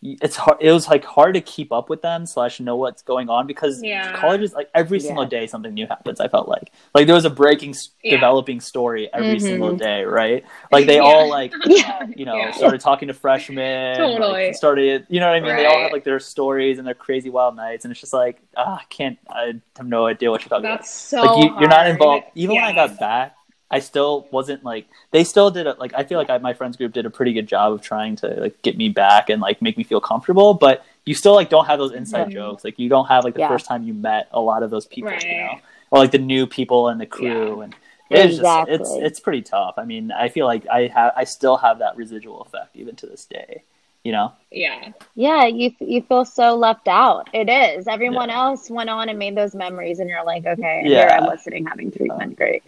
it's 0.04 0.36
hard 0.36 0.58
it 0.60 0.72
was 0.72 0.88
like 0.88 1.06
hard 1.06 1.36
to 1.36 1.42
keep 1.42 1.72
up 1.72 1.88
with 1.88 2.02
them 2.02 2.26
slash 2.26 2.60
know 2.60 2.76
what's 2.76 3.04
going 3.04 3.30
on 3.30 3.46
because 3.46 3.84
Yeah. 3.84 4.12
college 4.20 4.42
is 4.42 4.52
like 4.52 4.68
every 4.74 4.98
Yeah. 4.98 5.06
single 5.08 5.26
day 5.26 5.46
something 5.46 5.72
new 5.76 5.86
happens 5.86 6.20
i 6.20 6.28
felt 6.28 6.48
like 6.50 6.72
like 6.96 7.06
there 7.06 7.14
was 7.16 7.26
a 7.26 7.30
breaking 7.30 7.76
Yeah. 8.04 8.16
developing 8.16 8.60
story 8.62 9.10
every 9.14 9.36
Mhm. 9.36 9.42
single 9.42 9.76
day 9.76 10.04
right 10.04 10.44
like 10.72 10.88
they 10.88 10.96
Yeah. 10.96 11.02
all 11.04 11.30
like 11.30 11.54
Yeah. 11.68 12.08
you 12.16 12.26
know, 12.26 12.36
Yeah. 12.36 12.52
started 12.52 12.82
talking 12.82 13.10
to 13.10 13.14
freshmen. 13.14 13.98
Totally. 13.98 14.48
like, 14.48 14.56
started, 14.56 15.06
you 15.10 15.20
know 15.20 15.28
what 15.28 15.36
I 15.36 15.40
mean? 15.40 15.56
They 15.56 15.66
all 15.66 15.80
have 15.84 15.92
like 15.92 16.04
their 16.04 16.20
stories 16.20 16.80
and 16.80 16.88
their 16.88 16.94
crazy 16.96 17.30
wild 17.30 17.56
nights, 17.56 17.86
and 17.86 17.92
it's 17.92 18.00
just 18.02 18.14
like, 18.14 18.42
ah, 18.58 18.80
I 18.82 18.84
can't, 18.90 19.18
I 19.30 19.54
have 19.78 19.88
no 19.88 20.06
idea 20.08 20.32
what 20.32 20.42
you're 20.42 20.50
talking 20.50 20.64
That's 20.64 20.90
so. 20.90 21.22
about. 21.22 21.36
Like 21.36 21.44
you, 21.46 21.60
you're 21.60 21.70
not 21.70 21.88
involved. 21.88 22.26
Even 22.36 22.56
when 22.56 22.66
I 22.66 22.74
got 22.74 23.00
back, 23.00 23.36
I 23.72 23.80
still 23.80 24.28
wasn't 24.32 24.64
like. 24.64 24.86
They 25.12 25.24
still 25.24 25.50
did 25.50 25.66
it. 25.66 25.80
Like 25.80 25.94
I 25.96 26.04
feel 26.04 26.18
like 26.18 26.30
I, 26.30 26.38
my 26.38 26.54
friends 26.54 26.78
group 26.78 26.92
did 26.94 27.06
a 27.06 27.10
pretty 27.10 27.34
good 27.34 27.48
job 27.48 27.74
of 27.74 27.82
trying 27.82 28.16
to 28.18 28.28
like 28.28 28.62
get 28.62 28.78
me 28.78 28.90
back 28.90 29.30
and 29.30 29.42
like 29.42 29.62
make 29.62 29.78
me 29.78 29.84
feel 29.84 30.02
comfortable, 30.02 30.54
but 30.54 30.86
you 31.06 31.16
still 31.16 31.34
like 31.34 31.50
don't 31.50 31.66
have 31.66 31.80
those 31.80 31.94
inside 31.94 32.30
jokes. 32.30 32.64
Like 32.64 32.78
you 32.78 32.90
don't 32.90 33.08
have 33.08 33.24
like 33.24 33.34
the 33.34 33.40
Yeah. 33.40 33.48
first 33.48 33.66
time 33.66 33.84
you 33.84 33.94
met 33.94 34.28
a 34.32 34.40
lot 34.42 34.62
of 34.62 34.70
those 34.70 34.86
people, 34.86 35.12
you 35.24 35.38
know, 35.38 35.60
or 35.90 36.00
like 36.00 36.12
the 36.12 36.18
new 36.20 36.46
people 36.46 36.90
and 36.90 37.00
the 37.02 37.06
crew 37.08 37.62
and. 37.62 37.74
It's 38.14 38.40
just 38.40 38.70
it's 38.70 38.90
it's 38.92 39.20
pretty 39.22 39.42
tough. 39.42 39.76
I 39.78 39.86
mean, 39.86 40.12
I 40.12 40.28
feel 40.28 40.46
like 40.46 40.68
I 40.68 40.88
have 40.88 41.14
I 41.16 41.24
still 41.24 41.56
have 41.56 41.80
that 41.80 41.96
residual 41.96 42.42
effect 42.42 42.76
even 42.76 42.94
to 42.98 43.06
this 43.08 43.24
day. 43.24 43.64
You 44.04 44.12
know? 44.12 44.34
Yeah. 44.52 44.92
yeah, 45.16 45.46
you 45.46 45.72
you 45.80 46.02
feel 46.02 46.26
so 46.26 46.56
left 46.58 46.90
out. 46.90 47.30
It 47.34 47.48
is. 47.50 47.88
Everyone 47.88 48.30
else 48.30 48.70
went 48.70 48.90
on 48.90 49.08
and 49.08 49.18
made 49.18 49.38
those 49.38 49.56
memories, 49.56 50.00
and 50.00 50.10
you're 50.10 50.26
like, 50.26 50.46
okay, 50.46 50.82
here 50.84 51.08
Yeah. 51.08 51.20
I 51.22 51.26
was 51.26 51.42
sitting 51.42 51.66
having 51.66 51.90
treatment. 51.90 52.36
Great. 52.36 52.64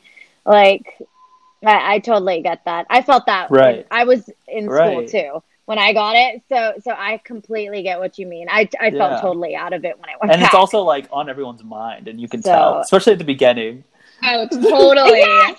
Like, 0.45 0.97
I, 1.65 1.95
I 1.95 1.99
totally 1.99 2.41
get 2.41 2.65
that. 2.65 2.85
I 2.89 3.01
felt 3.01 3.25
that. 3.27 3.49
when 3.49 3.59
Right. 3.61 3.87
I 3.91 4.03
was 4.03 4.29
in 4.47 4.65
school 4.65 4.73
Right. 4.75 5.07
too 5.07 5.43
when 5.65 5.79
I 5.79 5.93
got 5.93 6.15
it. 6.17 6.41
So 6.49 6.73
so 6.83 6.91
I 6.91 7.21
completely 7.23 7.83
get 7.83 7.99
what 7.99 8.19
you 8.19 8.27
mean. 8.27 8.47
I 8.49 8.67
I 8.81 8.91
felt 8.91 9.21
totally 9.21 9.55
out 9.55 9.71
of 9.73 9.85
it 9.85 9.97
when 9.99 10.09
I 10.09 10.13
went 10.19 10.33
And 10.33 10.41
back. 10.41 10.49
it's 10.49 10.55
also 10.55 10.81
like 10.81 11.07
on 11.11 11.29
everyone's 11.29 11.63
mind 11.63 12.07
and 12.09 12.19
you 12.19 12.27
can 12.27 12.41
So- 12.41 12.51
tell, 12.51 12.77
especially 12.79 13.13
at 13.13 13.19
the 13.19 13.25
beginning. 13.25 13.83
Oh, 14.23 14.47
totally. 14.49 15.19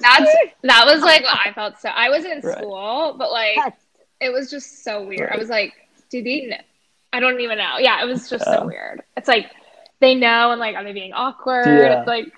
Yeah, 0.00 0.16
That's 0.18 0.32
true. 0.32 0.50
that 0.64 0.84
was 0.86 1.02
like 1.02 1.22
what 1.22 1.38
I 1.46 1.52
felt. 1.52 1.78
So 1.78 1.88
I 1.88 2.08
was 2.10 2.24
in 2.24 2.40
Right. 2.40 2.58
school, 2.58 3.14
but 3.16 3.30
like 3.30 3.54
Yes. 3.56 3.72
it 4.20 4.30
was 4.32 4.50
just 4.50 4.82
so 4.82 5.02
weird. 5.04 5.30
I 5.32 5.36
was 5.38 5.48
like, 5.48 5.72
do 6.10 6.20
they? 6.22 6.46
Know? 6.46 6.56
I 7.12 7.20
don't 7.20 7.38
even 7.40 7.58
know. 7.58 7.76
Yeah, 7.78 8.02
it 8.02 8.06
was 8.06 8.28
just 8.28 8.44
Yeah. 8.46 8.54
so 8.58 8.66
weird. 8.66 9.02
It's 9.16 9.28
like 9.28 9.52
they 10.00 10.16
know, 10.16 10.50
and 10.50 10.58
like, 10.58 10.74
are 10.74 10.82
they 10.82 10.92
being 10.92 11.12
awkward? 11.12 11.66
Yeah. 11.66 12.00
It's 12.00 12.08
like 12.08 12.32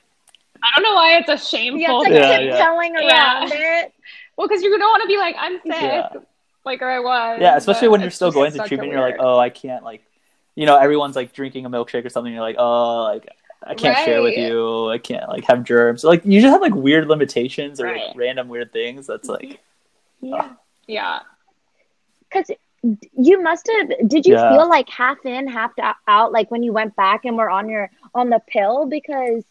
I 0.62 0.69
don't 0.77 0.83
know 0.85 0.95
why 0.95 1.19
it's 1.19 1.29
a 1.29 1.38
shameful. 1.38 1.81
You 1.81 1.87
have 1.87 2.03
to 2.05 2.09
thing. 2.11 2.14
Yeah, 2.23 2.38
keep 2.38 2.49
yeah. 2.49 2.57
telling 2.59 2.95
Yeah. 2.95 3.40
around 3.40 3.53
it. 3.53 3.92
Well, 4.37 4.49
because 4.49 4.62
you 4.62 4.71
don't 4.71 4.81
want 4.81 5.03
to 5.03 5.09
be 5.09 5.16
like, 5.16 5.37
I'm 5.38 5.55
sick, 5.62 5.64
Yeah. 5.66 6.09
like 6.64 6.83
or 6.83 6.88
I 6.90 7.01
was. 7.01 7.38
Yeah, 7.40 7.57
especially 7.57 7.88
when 7.88 8.01
you're 8.01 8.11
still 8.11 8.31
going 8.33 8.53
to 8.53 8.59
treatment, 8.66 8.92
you're 8.92 9.01
like, 9.01 9.16
oh, 9.19 9.38
I 9.38 9.51
can't 9.51 9.85
like, 9.85 10.03
you 10.55 10.66
know, 10.66 10.77
everyone's 10.77 11.16
like 11.16 11.33
drinking 11.33 11.64
a 11.66 11.71
milkshake 11.71 12.05
or 12.05 12.11
something. 12.11 12.33
You're 12.33 12.42
like, 12.42 12.57
oh, 12.59 13.05
like 13.05 13.29
I 13.66 13.75
can't 13.75 13.99
share 14.05 14.23
with 14.23 14.37
you. 14.37 14.88
I 14.90 14.99
can't 14.99 15.29
like 15.29 15.45
have 15.45 15.64
germs. 15.64 16.05
Like 16.05 16.25
you 16.25 16.40
just 16.40 16.53
have 16.53 16.61
like 16.61 16.75
weird 16.75 17.09
limitations 17.09 17.81
or 17.81 17.90
like, 17.92 18.14
random 18.14 18.49
weird 18.49 18.73
things. 18.73 19.07
That's 19.07 19.29
like, 19.29 19.61
Yeah. 20.21 20.51
yeah. 20.87 21.21
Because 22.29 22.51
you 23.19 23.42
must 23.42 23.69
have. 23.79 24.09
Did 24.09 24.27
you 24.27 24.35
Yeah. 24.35 24.51
feel 24.51 24.69
like 24.69 24.88
half 24.88 25.25
in, 25.25 25.49
half 25.49 25.73
out, 26.07 26.33
like 26.33 26.51
when 26.51 26.62
you 26.62 26.73
went 26.73 26.95
back 26.95 27.25
and 27.25 27.37
were 27.37 27.51
on 27.51 27.69
your 27.69 27.90
on 28.14 28.31
the 28.31 28.40
pill? 28.47 28.87
Because 28.87 29.45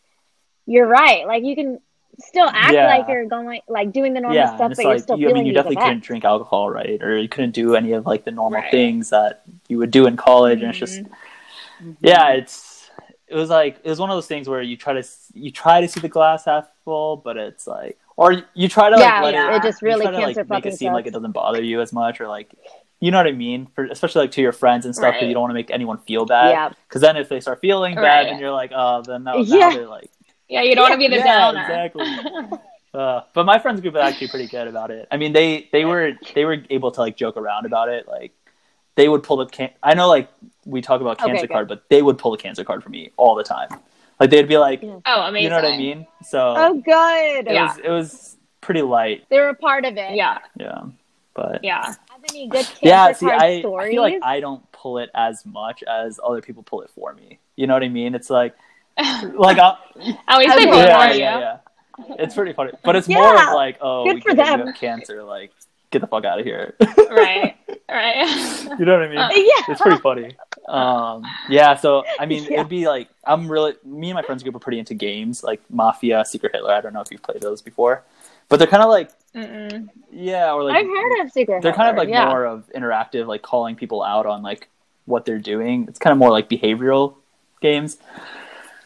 you're 0.66 0.88
right. 0.88 1.26
Like 1.28 1.44
you 1.44 1.56
can 1.56 1.80
still 2.20 2.48
act 2.48 2.74
Yeah. 2.74 2.88
like 2.88 3.08
you're 3.08 3.26
going, 3.26 3.62
like 3.68 3.92
doing 3.92 4.14
the 4.14 4.22
normal 4.22 4.38
yeah, 4.38 4.56
stuff, 4.56 4.72
but 4.76 4.84
you're 4.84 4.94
like, 4.94 5.04
still 5.04 5.20
you, 5.20 5.30
I 5.30 5.34
mean, 5.34 5.46
you 5.46 5.54
definitely 5.54 5.78
couldn't 5.78 6.04
drink 6.04 6.24
alcohol, 6.24 6.70
right? 6.70 7.02
Or 7.04 7.18
you 7.18 7.28
couldn't 7.28 7.52
do 7.52 7.76
any 7.76 7.92
of 7.92 8.06
like 8.06 8.24
the 8.26 8.32
normal 8.32 8.62
Right. 8.62 8.72
things 8.72 9.10
that 9.10 9.44
you 9.68 9.78
would 9.80 9.92
do 9.92 10.08
in 10.08 10.16
college, 10.16 10.62
and 10.62 10.70
it's 10.70 10.80
just 10.80 11.02
Mhm. 11.02 11.98
yeah 12.00 12.30
it's 12.30 12.90
it 13.28 13.36
was 13.36 13.50
like 13.50 13.80
it 13.84 13.90
was 13.90 14.00
one 14.00 14.10
of 14.10 14.16
those 14.16 14.28
things 14.28 14.48
where 14.48 14.62
you 14.62 14.78
try 14.78 14.94
to 14.94 15.04
you 15.34 15.52
try 15.52 15.82
to 15.82 15.88
see 15.90 16.00
the 16.00 16.08
glass 16.08 16.46
half 16.46 16.70
full 16.86 17.18
but 17.18 17.36
it's 17.36 17.68
like 17.68 17.98
or 18.16 18.44
you 18.54 18.70
try 18.70 18.90
to 18.90 18.96
like 18.96 19.04
Yeah, 19.04 19.22
let 19.22 19.34
yeah, 19.34 19.54
it, 19.54 19.58
it 19.58 19.64
just 19.64 19.82
really 19.82 20.06
to, 20.06 20.12
like, 20.14 20.50
make 20.50 20.66
it 20.66 20.76
seem 20.76 20.94
like 20.94 21.06
it 21.06 21.12
doesn't 21.12 21.34
bother 21.34 21.62
you 21.62 21.82
as 21.82 21.92
much 21.92 22.22
or 22.22 22.30
like 22.30 22.50
you 23.02 23.12
know 23.12 23.18
what 23.18 23.28
I 23.28 23.34
mean 23.34 23.68
for 23.76 23.84
especially 23.88 24.22
like 24.22 24.32
to 24.32 24.42
your 24.42 24.54
friends 24.54 24.86
and 24.86 24.96
stuff 24.96 25.08
because 25.16 25.24
Right. 25.24 25.28
you 25.28 25.34
don't 25.34 25.42
want 25.42 25.52
to 25.52 25.56
make 25.56 25.70
anyone 25.70 25.98
feel 25.98 26.26
bad 26.26 26.52
Yeah. 26.52 26.70
because 26.88 27.02
then 27.02 27.18
if 27.18 27.28
they 27.28 27.42
start 27.42 27.60
feeling 27.60 27.96
bad 27.96 28.04
Right. 28.04 28.28
and 28.28 28.40
you're 28.40 28.52
like 28.54 28.72
oh 28.74 29.02
then 29.02 29.26
now, 29.26 29.34
now 29.34 29.42
Yeah. 29.42 29.70
they're 29.74 29.88
like 29.88 30.12
Yeah, 30.48 30.62
you 30.62 30.76
don't 30.76 30.84
want 30.84 30.94
to 30.94 30.98
be 30.98 31.08
the 31.08 31.18
yeah, 31.18 31.52
downer. 31.52 31.62
exactly. 31.62 32.60
uh, 32.94 33.22
but 33.34 33.46
my 33.46 33.60
friends 33.60 33.82
group 33.82 33.96
is 33.96 34.00
actually 34.02 34.28
pretty 34.30 34.48
good 34.48 34.68
about 34.68 34.90
it 34.90 35.06
I 35.12 35.18
mean 35.18 35.34
they 35.34 35.68
they 35.74 35.84
were 35.84 36.14
they 36.34 36.46
were 36.46 36.58
able 36.70 36.92
to 36.92 37.02
like 37.02 37.18
joke 37.18 37.36
around 37.36 37.66
about 37.66 37.90
it 37.90 38.08
like 38.08 38.32
they 38.96 39.10
would 39.10 39.24
pull 39.24 39.38
the 39.38 39.46
can 39.46 39.70
I 39.84 39.94
know 39.94 40.08
like 40.08 40.30
we 40.66 40.82
talk 40.82 41.02
about 41.02 41.20
Okay, 41.22 41.28
cancer 41.32 41.48
good. 41.48 41.54
card, 41.54 41.68
but 41.68 41.84
they 41.90 42.02
would 42.02 42.18
pull 42.18 42.32
the 42.32 42.38
cancer 42.38 42.64
card 42.64 42.84
for 42.84 42.90
me 42.90 43.12
all 43.18 43.36
the 43.36 43.44
time. 43.44 43.70
Like 44.20 44.30
they'd 44.30 44.48
be 44.48 44.58
like, 44.58 44.82
Yeah. 44.82 45.00
oh, 45.06 45.22
amazing. 45.24 45.44
you 45.44 45.50
know 45.50 45.56
what 45.58 45.66
I 45.66 45.78
mean? 45.78 46.08
So 46.24 46.54
Oh, 46.58 46.74
good. 46.76 47.48
it 47.48 47.54
Yeah. 47.54 47.68
was 47.68 47.78
it 47.84 47.90
was 47.90 48.38
pretty 48.62 48.82
light, 48.82 49.26
They 49.30 49.40
were 49.40 49.50
a 49.50 49.56
part 49.56 49.86
of 49.86 49.98
it. 49.98 50.16
Yeah, 50.16 50.40
yeah. 50.58 50.84
But 51.34 51.64
yeah. 51.64 51.84
Have 51.86 52.24
any 52.30 52.48
good 52.48 52.66
cancer 52.66 52.80
yeah, 52.82 53.12
see, 53.12 53.26
card 53.26 53.42
I, 53.42 53.46
I 53.60 53.90
feel 53.92 54.02
like 54.02 54.20
I 54.24 54.40
don't 54.40 54.64
pull 54.72 54.98
it 55.00 55.10
as 55.14 55.46
much 55.46 55.84
as 55.84 56.20
other 56.24 56.42
people 56.42 56.64
pull 56.64 56.82
it 56.82 56.90
for 56.90 57.14
me. 57.14 57.40
You 57.58 57.68
know 57.68 57.74
what 57.74 57.84
I 57.84 57.90
mean? 57.90 58.16
It's 58.16 58.30
like 58.30 58.56
like 59.36 59.58
I, 59.60 59.76
At 60.28 60.38
least 60.40 60.56
they 60.56 60.62
Okay. 60.64 60.66
pull 60.72 60.78
yeah, 60.80 61.12
you. 61.14 61.20
yeah, 61.20 61.40
yeah. 61.40 61.58
it's 62.20 62.36
pretty 62.36 62.54
funny, 62.54 62.72
but 62.84 62.96
it's 62.96 63.08
Yeah. 63.08 63.18
more 63.18 63.34
of 63.36 63.54
like, 63.54 63.78
oh, 63.82 64.06
Good 64.06 64.16
we 64.16 64.22
for 64.22 64.36
get- 64.36 64.52
you 64.52 64.58
them. 64.58 64.68
have 64.68 64.76
cancer, 64.76 65.24
like 65.24 65.52
get 65.92 66.00
the 66.02 66.08
fuck 66.08 66.26
out 66.26 66.40
of 66.40 66.46
here. 66.46 66.76
right, 67.10 67.56
right. 67.90 68.64
you 68.80 68.86
know 68.86 68.94
what 69.00 69.04
I 69.04 69.08
mean? 69.08 69.18
Uh, 69.18 69.30
yeah. 69.34 69.64
It's 69.70 69.82
pretty 69.82 70.02
funny. 70.02 70.36
Um, 70.68 71.24
yeah, 71.50 71.76
so 71.76 72.04
I 72.20 72.26
mean, 72.26 72.44
Yeah. 72.46 72.60
it'd 72.62 72.70
be 72.70 72.88
like 72.88 73.10
I'm 73.26 73.48
really 73.52 73.74
me 73.84 74.10
and 74.10 74.16
my 74.16 74.22
friends 74.24 74.44
group 74.44 74.56
are 74.56 74.60
pretty 74.60 74.80
into 74.80 74.94
games 74.94 75.44
like 75.44 75.62
Mafia, 75.70 76.26
Secret 76.26 76.54
Hitler. 76.54 76.74
I 76.74 76.82
don't 76.82 76.94
know 76.94 77.02
if 77.02 77.12
you've 77.12 77.22
played 77.22 77.42
those 77.42 77.62
before, 77.62 78.04
but 78.50 78.58
they're 78.58 78.68
kind 78.68 78.82
of 78.84 78.90
like 78.90 79.12
Mm-mm. 79.36 79.90
yeah, 80.12 80.52
or 80.54 80.64
like 80.64 80.78
I've 80.78 80.86
heard 80.88 81.22
of 81.26 81.32
Secret 81.32 81.62
they're 81.62 81.74
kind 81.74 81.90
of 81.90 81.98
like 81.98 82.10
yeah. 82.10 82.26
more 82.30 82.46
of 82.46 82.64
interactive, 82.76 83.28
like 83.28 83.42
calling 83.42 83.76
people 83.76 84.02
out 84.02 84.26
on 84.26 84.42
like 84.42 84.70
what 85.06 85.26
they're 85.26 85.38
doing. 85.40 85.86
It's 85.88 86.00
kind 86.00 86.12
of 86.12 86.18
more 86.18 86.32
like 86.32 86.50
behavioral 86.50 87.16
games. 87.62 87.98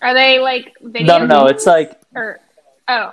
Are 0.01 0.13
they 0.13 0.39
like 0.39 0.73
video 0.81 1.07
No, 1.07 1.17
no, 1.19 1.25
no. 1.25 1.39
games? 1.41 1.51
It's 1.51 1.65
like 1.65 1.99
or 2.15 2.39
oh, 2.87 3.11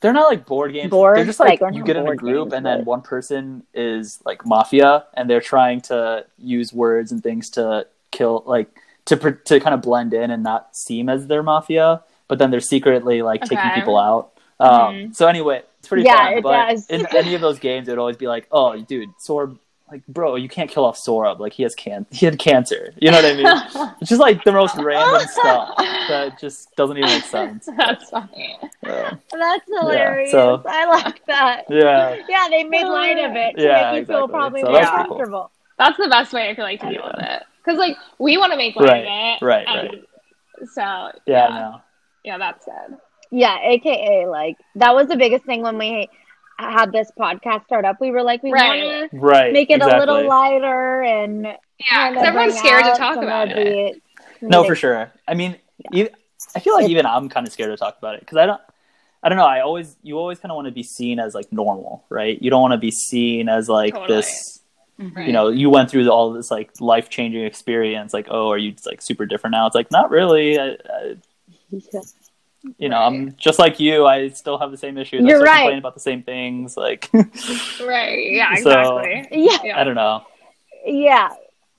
they're 0.00 0.12
not 0.12 0.28
like 0.28 0.46
board 0.46 0.72
games. 0.72 0.90
Board? 0.90 1.16
they're 1.16 1.24
just 1.24 1.40
like, 1.40 1.60
Like, 1.60 1.74
you 1.74 1.82
get 1.84 1.96
in 1.96 2.06
a 2.06 2.14
group 2.16 2.46
games, 2.48 2.52
and 2.54 2.66
then 2.66 2.84
one 2.84 3.02
person 3.02 3.64
is 3.74 4.20
like 4.24 4.44
mafia 4.46 5.06
and 5.14 5.28
they're 5.30 5.40
trying 5.40 5.80
to 5.82 6.26
use 6.38 6.72
words 6.72 7.12
and 7.12 7.22
things 7.22 7.50
to 7.50 7.86
kill 8.10 8.42
like 8.46 8.68
to 9.06 9.16
to 9.44 9.60
kind 9.60 9.74
of 9.74 9.82
blend 9.82 10.12
in 10.14 10.30
and 10.30 10.42
not 10.42 10.76
seem 10.76 11.08
as 11.08 11.26
they're 11.26 11.42
mafia, 11.42 12.02
but 12.28 12.38
then 12.38 12.50
they're 12.50 12.60
secretly 12.60 13.22
like 13.22 13.42
taking 13.42 13.70
people 13.74 13.96
out. 13.96 14.32
Um, 14.58 14.70
Mhm. 14.70 15.14
So 15.14 15.26
anyway, 15.28 15.62
it's 15.78 15.88
pretty 15.88 16.04
Yeah, 16.04 16.16
fun. 16.16 16.32
it 16.38 16.42
but 16.42 16.68
does. 16.70 16.86
in 16.88 17.06
any 17.14 17.34
of 17.34 17.40
those 17.40 17.58
games, 17.58 17.88
it 17.88 17.92
would 17.92 17.98
always 17.98 18.16
be 18.16 18.26
like, 18.26 18.46
"Oh, 18.50 18.74
dude, 18.80 19.10
Sorb, 19.28 19.58
like, 19.90 20.04
bro, 20.08 20.34
you 20.36 20.48
can't 20.48 20.68
kill 20.70 20.84
off 20.84 20.96
Sorb. 20.98 21.38
Like, 21.38 21.52
he 21.52 21.62
has 21.62 21.74
can 21.74 22.06
he 22.10 22.26
had 22.26 22.38
cancer. 22.38 22.92
You 23.00 23.10
know 23.10 23.18
what 23.22 23.24
I 23.24 23.34
mean? 23.34 23.92
It's 24.00 24.10
just 24.10 24.20
like 24.20 24.44
the 24.44 24.52
most 24.52 24.76
random 24.76 25.26
stuff 25.28 25.74
that 25.78 26.38
just 26.38 26.74
doesn't 26.76 26.96
even 26.98 27.08
make 27.10 27.24
sense. 27.38 27.68
that's 27.76 28.10
funny. 28.10 28.58
Yeah, 28.84 29.14
That's 29.32 29.64
hilarious. 29.66 30.30
so- 30.30 30.62
I 30.66 30.84
like 30.86 31.24
that. 31.26 31.64
yeah. 31.70 32.16
Yeah, 32.28 32.48
they 32.50 32.64
made 32.64 32.84
light 32.84 33.18
of 33.18 33.34
it 33.36 33.56
to 33.56 33.62
Yeah, 33.62 33.92
make 33.92 34.00
you 34.00 34.06
feel 34.06 34.28
probably 34.28 34.60
So 34.60 34.66
more 34.68 34.76
that's 34.80 34.90
pretty 34.90 35.08
cool. 35.08 35.16
comfortable. 35.18 35.50
That's 35.78 35.96
the 35.98 36.08
best 36.08 36.32
way 36.32 36.48
I 36.50 36.54
feel 36.54 36.64
like 36.64 36.80
to 36.80 36.88
deal 36.90 37.02
with 37.04 37.24
it. 37.24 37.42
Because 37.64 37.78
like 37.78 37.96
we 38.18 38.38
want 38.38 38.52
to 38.52 38.56
make 38.56 38.76
light 38.76 38.86
Right, 38.88 39.00
of 39.00 39.42
it, 39.42 39.44
right, 39.44 39.66
and 39.68 40.68
So 40.72 40.82
Yeah, 40.82 41.12
yeah, 41.26 41.46
I 41.48 41.58
know. 41.60 41.80
yeah, 42.24 42.38
that's 42.38 42.64
good. 42.64 42.98
Yeah, 43.30 43.58
aka 43.62 44.26
like 44.26 44.56
that 44.76 44.94
was 44.94 45.08
the 45.08 45.16
biggest 45.16 45.44
thing 45.44 45.62
when 45.62 45.78
we 45.78 46.08
had 46.58 46.92
this 46.92 47.10
podcast 47.18 47.64
start 47.66 47.84
up. 47.84 48.00
We 48.00 48.10
were 48.10 48.22
like, 48.22 48.42
we 48.42 48.52
Right. 48.52 48.82
want 48.84 49.10
to 49.10 49.16
Right. 49.18 49.52
make 49.52 49.70
it 49.70 49.74
exactly. 49.76 49.96
a 49.96 49.98
little 50.00 50.28
lighter 50.28 51.02
and 51.02 51.44
Yeah, 51.44 51.56
kind 51.90 52.14
because 52.14 52.22
of 52.22 52.28
everyone's 52.34 52.58
scared 52.58 52.84
to 52.84 52.94
talk 52.94 53.16
about 53.18 53.48
it. 53.50 54.00
the 54.40 54.48
No, 54.48 54.64
for 54.64 54.74
sure. 54.74 55.12
I 55.28 55.34
mean, 55.34 55.56
e- 55.92 56.08
I 56.54 56.60
feel 56.60 56.74
like 56.74 56.88
even 56.88 57.04
I'm 57.06 57.28
kind 57.28 57.46
of 57.46 57.52
scared 57.52 57.70
to 57.70 57.76
talk 57.76 57.98
about 57.98 58.14
it 58.14 58.20
because 58.20 58.38
I 58.38 58.46
don't. 58.46 58.60
I 59.22 59.28
don't 59.28 59.38
know. 59.38 59.46
I 59.46 59.60
always, 59.60 59.96
you 60.04 60.16
always 60.18 60.38
kind 60.38 60.52
of 60.52 60.56
want 60.56 60.66
to 60.66 60.72
be 60.72 60.84
seen 60.84 61.18
as 61.18 61.34
like 61.34 61.50
normal, 61.50 62.04
right? 62.10 62.40
You 62.40 62.48
don't 62.48 62.60
want 62.62 62.72
to 62.72 62.78
be 62.78 62.92
seen 62.92 63.48
as 63.48 63.68
like 63.68 63.92
Totally. 63.94 64.16
this. 64.18 64.60
Right. 64.98 65.26
You 65.26 65.32
know, 65.32 65.48
you 65.48 65.68
went 65.68 65.90
through 65.90 66.08
all 66.10 66.32
this 66.32 66.50
like 66.50 66.70
life 66.80 67.08
changing 67.10 67.44
experience. 67.44 68.14
Like, 68.14 68.28
oh, 68.30 68.50
are 68.50 68.58
you 68.58 68.74
like 68.86 69.02
super 69.02 69.26
different 69.26 69.52
now? 69.52 69.66
It's 69.66 69.74
like 69.74 69.90
not 69.90 70.10
really. 70.10 70.58
I, 70.60 70.66
I, 70.88 71.16
Yeah. 71.70 72.00
You 72.78 72.88
know, 72.88 72.98
I'm 72.98 73.34
just 73.36 73.58
like 73.58 73.78
you. 73.80 74.06
I 74.06 74.28
still 74.30 74.58
have 74.58 74.70
the 74.70 74.76
same 74.76 74.98
issues. 74.98 75.24
I 75.24 75.28
You're 75.28 75.38
still 75.38 75.46
right. 75.46 75.60
complain 75.62 75.78
about 75.78 75.94
the 75.94 76.00
same 76.00 76.22
things. 76.22 76.76
Like, 76.76 77.08
right. 77.14 78.32
Yeah, 78.32 78.54
So- 78.56 78.70
exactly. 78.70 79.28
Yeah, 79.44 79.58
yeah. 79.64 79.80
I 79.80 79.84
don't 79.84 79.94
know. 79.94 80.24
yeah. 80.84 81.30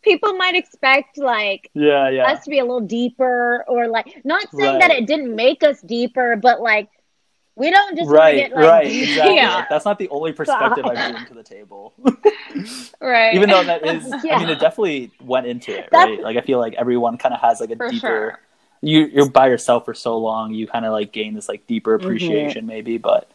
People 0.04 0.34
might 0.36 0.56
expect 0.56 1.18
like 1.18 1.70
Yeah, 1.74 2.10
yeah. 2.10 2.32
us 2.32 2.44
to 2.46 2.50
be 2.50 2.60
a 2.60 2.64
little 2.64 2.80
deeper, 2.82 3.66
or 3.68 3.88
like 3.88 4.22
not 4.24 4.44
saying 4.56 4.80
that 4.80 4.90
it 4.92 5.06
didn't 5.06 5.36
make 5.36 5.64
us 5.64 5.82
deeper, 5.82 6.36
but 6.38 6.62
like 6.62 6.88
we 7.56 7.72
don't 7.72 7.98
just 7.98 8.10
right, 8.10 8.36
get, 8.38 8.52
like, 8.54 8.64
right, 8.64 8.86
exactly. 8.92 9.36
Yeah. 9.36 9.66
That's 9.70 9.84
not 9.84 9.98
the 10.00 10.08
only 10.10 10.32
perspective 10.32 10.86
I 10.86 11.12
bring 11.12 11.26
to 11.26 11.34
the 11.34 11.44
table. 11.44 11.94
Right. 13.02 13.34
even 13.36 13.50
though 13.50 13.64
that 13.64 13.86
is 13.86 14.08
Yeah. 14.24 14.36
i 14.38 14.40
mean 14.40 14.50
it 14.50 14.60
definitely 14.60 15.12
went 15.22 15.46
into 15.48 15.72
it 15.78 15.90
That's- 15.92 16.10
right 16.18 16.22
like 16.22 16.38
i 16.38 16.42
feel 16.42 16.60
like 16.60 16.74
everyone 16.76 17.18
kind 17.18 17.34
of 17.34 17.42
has 17.42 17.60
like 17.60 17.70
a 17.70 17.76
deeper 17.76 17.98
sure. 18.00 18.40
You 18.82 19.06
you're 19.08 19.30
by 19.30 19.48
yourself 19.48 19.86
for 19.86 19.94
so 19.94 20.18
long 20.18 20.54
you 20.54 20.68
kind 20.68 20.86
of 20.86 20.92
like 20.92 21.12
gain 21.12 21.34
this 21.34 21.48
like 21.50 21.66
deeper 21.68 21.98
Mm-hmm. 21.98 22.06
appreciation 22.06 22.66
maybe 22.68 22.98
but 22.98 23.30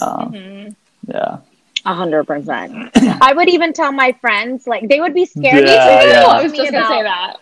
um 0.00 0.32
Mhm. 0.32 0.74
yeah 1.06 1.38
A 1.86 1.94
hundred 1.94 2.24
percent. 2.24 2.90
I 3.22 3.32
would 3.32 3.48
even 3.48 3.72
tell 3.72 3.92
my 3.92 4.12
friends, 4.20 4.66
like 4.66 4.88
they 4.88 5.00
would 5.00 5.14
be 5.14 5.24
scared 5.24 5.64
Yeah, 5.64 6.02
to 6.02 6.08
yeah. 6.08 6.24
I 6.26 6.42
was 6.42 6.52
just 6.52 6.70
gonna 6.72 6.78
about- 6.84 6.90
say 6.90 7.02
that. 7.04 7.36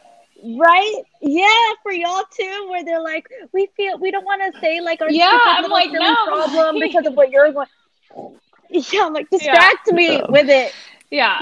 Right? 0.45 0.97
Yeah, 1.23 1.49
for 1.83 1.91
y'all 1.91 2.23
too, 2.31 2.67
where 2.69 2.85
they're 2.85 3.01
like, 3.01 3.27
we 3.53 3.67
feel 3.77 3.99
we 3.99 4.11
don't 4.13 4.25
want 4.25 4.43
to 4.55 4.61
say 4.61 4.81
like 4.81 5.01
our 5.01 5.11
Yeah, 5.11 5.31
stupid 5.31 5.49
I'm 5.49 5.63
little 5.63 5.77
like, 5.77 5.91
no. 5.91 6.15
problem 6.27 6.79
because 6.87 7.07
of 7.07 7.15
what 7.15 7.31
you're 7.31 7.51
going. 7.53 7.67
Yeah, 8.71 9.07
I'm 9.07 9.13
like 9.15 9.31
distract 9.31 9.91
me 9.93 10.19
Yeah. 10.19 10.27
with 10.29 10.49
it. 10.51 10.73
Yeah. 11.11 11.41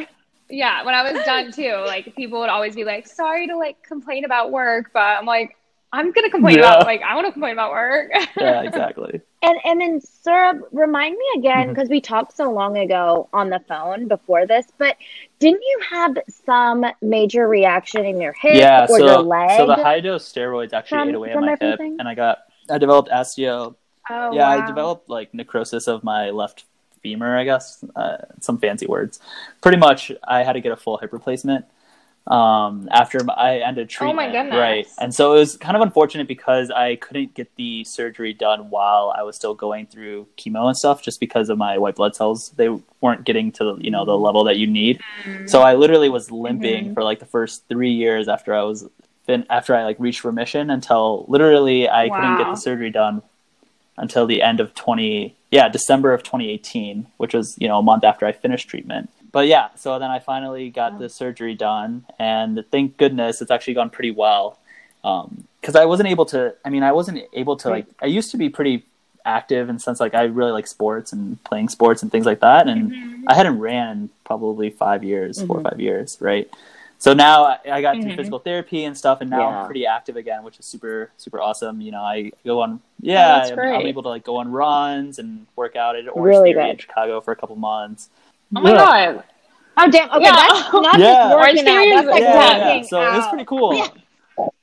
Yeah. 0.50 0.84
When 0.84 0.94
I 0.94 1.10
was 1.12 1.24
done 1.24 1.52
too, 1.52 1.82
like 1.86 2.14
people 2.16 2.40
would 2.40 2.50
always 2.50 2.74
be 2.74 2.84
like, 2.84 3.06
sorry 3.06 3.46
to 3.48 3.56
like 3.56 3.82
complain 3.82 4.24
about 4.24 4.50
work, 4.52 4.90
but 4.92 5.00
I'm 5.00 5.26
like, 5.26 5.56
I'm 5.92 6.10
gonna 6.10 6.28
complain 6.28 6.58
Yeah. 6.58 6.74
about 6.74 6.86
like 6.86 7.02
I 7.02 7.14
want 7.14 7.26
to 7.28 7.32
complain 7.32 7.52
about 7.52 7.70
work. 7.70 8.10
yeah 8.40 8.62
exactly 8.62 9.20
And 9.42 9.58
and 9.64 9.80
then 9.80 10.00
Saurabh, 10.00 10.60
remind 10.72 11.16
me 11.16 11.24
again 11.38 11.56
mm-hmm. 11.56 11.68
because 11.70 11.88
we 11.88 12.00
talked 12.00 12.36
so 12.36 12.50
long 12.50 12.76
ago 12.78 13.28
on 13.32 13.48
the 13.48 13.60
phone 13.68 14.08
before 14.08 14.44
this, 14.44 14.66
but 14.76 14.96
didn't 15.38 15.62
you 15.62 15.80
have 15.90 16.16
some 16.28 16.84
major 17.00 17.46
reaction 17.46 18.04
in 18.04 18.20
your 18.20 18.32
hip 18.32 18.56
yeah 18.56 18.86
or 18.88 18.98
so 18.98 19.06
your 19.06 19.18
leg? 19.22 19.56
so 19.56 19.66
the 19.68 19.76
high 19.76 20.00
dose 20.00 20.30
steroids 20.30 20.72
actually 20.72 20.98
from- 20.98 21.08
ate 21.10 21.14
away 21.14 21.30
at 21.30 21.38
my 21.40 21.52
everything? 21.52 21.92
hip 21.92 22.00
and 22.00 22.08
i 22.08 22.14
got 22.14 22.38
i 22.70 22.76
developed 22.78 23.10
osteo 23.10 23.76
oh, 24.10 24.32
yeah 24.32 24.48
i 24.48 24.66
developed 24.66 25.08
like 25.08 25.32
necrosis 25.32 25.86
of 25.86 26.02
my 26.02 26.30
left 26.30 26.64
femur 27.04 27.36
i 27.42 27.44
guess 27.50 27.84
uh, 28.02 28.16
some 28.40 28.56
fancy 28.64 28.86
words. 28.94 29.20
Pretty 29.60 29.78
much 29.86 30.10
i 30.36 30.38
had 30.46 30.54
to 30.54 30.60
get 30.66 30.72
a 30.72 30.76
full 30.84 30.96
hip 30.98 31.12
replacement 31.12 31.64
um 32.26 32.88
after 32.90 33.18
I 33.48 33.58
ended 33.58 33.92
Oh 34.00 34.12
my 34.14 34.24
treatment. 34.24 34.32
goodness. 34.32 34.58
right. 34.66 34.86
And 34.98 35.14
so 35.14 35.34
it 35.34 35.40
was 35.40 35.58
kind 35.58 35.76
of 35.76 35.82
unfortunate 35.82 36.26
because 36.26 36.70
i 36.70 36.96
couldn't 37.04 37.34
get 37.34 37.48
the 37.56 37.84
surgery 37.84 38.32
done 38.32 38.70
while 38.70 39.12
i 39.14 39.22
was 39.28 39.36
still 39.36 39.54
going 39.54 39.84
through 39.92 40.26
chemo 40.38 40.62
and 40.70 40.74
stuff 40.82 41.02
just 41.02 41.20
because 41.20 41.50
of 41.50 41.58
my 41.58 41.76
white 41.76 41.96
blood 41.96 42.16
cells. 42.16 42.48
They 42.60 42.70
weren't 43.02 43.24
getting 43.28 43.52
to 43.58 43.76
you 43.78 43.90
know 43.90 44.04
the 44.06 44.16
level 44.16 44.42
that 44.44 44.56
you 44.56 44.66
need. 44.66 45.02
So 45.52 45.60
i 45.60 45.74
literally 45.74 46.08
was 46.08 46.30
limping 46.30 46.94
for 46.94 47.02
like 47.10 47.18
the 47.24 47.30
first 47.36 47.68
three 47.68 47.92
years 47.92 48.26
after 48.34 48.54
i 48.54 48.62
was 48.62 48.88
been 49.26 49.44
after 49.50 49.74
i 49.74 49.84
like 49.84 49.98
reached 50.06 50.22
remission 50.24 50.70
until 50.70 51.26
literally 51.28 51.80
i 52.00 52.08
couldn't 52.08 52.38
get 52.38 52.44
the 52.54 52.60
surgery 52.68 52.90
done 53.02 53.22
until 53.96 54.26
the 54.26 54.42
end 54.42 54.60
of 54.60 54.74
20 54.74 55.34
yeah 55.50 55.68
december 55.68 56.12
of 56.12 56.22
2018 56.22 57.06
which 57.16 57.32
was 57.34 57.56
you 57.58 57.68
know 57.68 57.78
a 57.78 57.82
month 57.82 58.04
after 58.04 58.26
i 58.26 58.32
finished 58.32 58.68
treatment. 58.68 59.08
But 59.32 59.46
yeah 59.48 59.68
so 59.76 59.98
then 59.98 60.10
i 60.10 60.18
finally 60.18 60.70
got 60.70 60.98
the 60.98 61.08
surgery 61.08 61.54
done 61.54 62.04
and 62.18 62.64
thank 62.70 62.96
goodness 62.96 63.40
it's 63.42 63.50
actually 63.50 63.74
gone 63.74 63.90
pretty 63.90 64.10
well. 64.12 64.58
Because 65.60 65.76
i 65.76 65.84
wasn't 65.84 66.08
able 66.08 66.26
to 66.26 66.54
i 66.64 66.70
mean 66.70 66.82
i 66.82 66.92
wasn't 66.92 67.22
able 67.32 67.56
to 67.58 67.68
like 67.68 67.86
i 68.00 68.06
used 68.06 68.30
to 68.30 68.36
be 68.36 68.48
pretty 68.48 68.84
active 69.26 69.68
in 69.70 69.76
the 69.76 69.80
sense 69.80 70.00
like 70.00 70.14
i 70.14 70.22
really 70.24 70.52
like 70.52 70.66
sports 70.66 71.12
and 71.12 71.42
playing 71.44 71.68
sports 71.68 72.02
and 72.02 72.10
things 72.12 72.26
like 72.26 72.40
that 72.40 72.68
and 72.68 72.90
Mm-hmm. 72.92 73.24
i 73.28 73.34
hadn't 73.34 73.58
ran 73.58 73.90
in 73.90 74.10
probably 74.24 74.68
five 74.70 75.02
years 75.02 75.40
four 75.42 75.58
or 75.58 75.62
five 75.62 75.80
years 75.80 76.18
right 76.20 76.46
so 77.04 77.12
now 77.12 77.44
I, 77.44 77.58
I 77.76 77.80
got 77.82 77.96
through 78.00 78.12
Mhm. 78.12 78.16
physical 78.16 78.38
therapy 78.38 78.84
and 78.84 78.96
stuff, 78.96 79.20
and 79.20 79.28
now 79.30 79.40
Yeah. 79.40 79.48
I'm 79.60 79.66
pretty 79.66 79.84
active 79.86 80.16
again, 80.16 80.42
which 80.42 80.58
is 80.58 80.64
super 80.64 81.10
super 81.18 81.38
awesome. 81.40 81.80
You 81.80 81.92
know, 81.92 82.02
I 82.02 82.32
go 82.44 82.60
on 82.62 82.80
yeah, 83.00 83.38
that's 83.38 83.50
I'm, 83.52 83.58
I'm 83.58 83.86
able 83.86 84.02
to 84.04 84.08
like 84.08 84.24
go 84.24 84.36
on 84.38 84.50
runs 84.50 85.18
and 85.18 85.46
work 85.54 85.76
out 85.76 85.96
at 85.96 86.08
Orange 86.08 86.36
Really 86.36 86.52
Theory 86.54 86.70
in. 86.70 86.78
Chicago 86.78 87.20
for 87.20 87.32
a 87.32 87.36
couple 87.36 87.56
months. 87.56 88.08
Oh 88.56 88.60
my 88.60 88.70
Yeah. 88.70 88.76
god. 88.78 89.24
Oh 89.76 89.90
damn! 89.90 90.08
Okay, 90.10 90.24
Yeah. 90.24 90.32
that's 90.32 90.72
not 90.88 90.98
Yeah. 90.98 91.14
just 91.14 91.34
Orange 91.34 91.58
working 91.58 91.68
out. 91.68 91.94
That's 91.96 92.08
like 92.08 92.22
yeah, 92.22 92.34
yeah, 92.56 92.66
working 92.68 92.84
so 92.88 92.96
it 93.02 93.16
was 93.16 93.26
pretty 93.28 93.44
cool. 93.44 93.74
Yeah. 93.74 93.88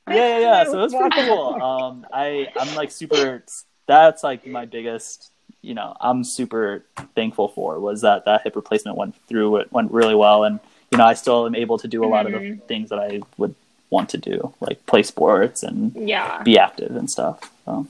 Yeah, 0.08 0.14
yeah, 0.16 0.38
yeah. 0.38 0.64
So 0.64 0.78
it 0.80 0.82
was 0.88 0.94
pretty 0.94 1.22
cool. 1.28 1.48
Um, 1.70 2.06
I 2.12 2.48
I'm 2.60 2.74
like 2.74 2.90
super. 2.90 3.44
That's 3.86 4.22
like 4.24 4.46
my 4.46 4.64
biggest. 4.66 5.30
You 5.64 5.74
know, 5.74 5.94
I'm 6.00 6.24
super 6.24 6.84
thankful 7.14 7.46
for 7.48 7.78
was 7.78 8.00
that 8.00 8.24
that 8.24 8.42
hip 8.42 8.56
replacement 8.56 8.96
went 8.96 9.14
through. 9.28 9.58
It 9.58 9.72
went 9.72 9.92
really 9.92 10.16
well, 10.16 10.42
and 10.44 10.58
you 10.92 10.98
know, 10.98 11.06
I 11.06 11.14
still 11.14 11.46
am 11.46 11.54
able 11.54 11.78
to 11.78 11.88
do 11.88 12.04
a 12.04 12.06
lot 12.06 12.26
of 12.26 12.32
the 12.32 12.38
Mhm. 12.38 12.62
things 12.64 12.90
that 12.90 12.98
I 12.98 13.22
would 13.38 13.54
want 13.90 14.10
to 14.10 14.18
do, 14.18 14.54
like 14.60 14.84
play 14.86 15.02
sports 15.02 15.62
and 15.62 15.94
Yeah. 15.96 16.42
be 16.42 16.58
active 16.58 16.94
and 16.94 17.10
stuff. 17.10 17.40
So. 17.64 17.86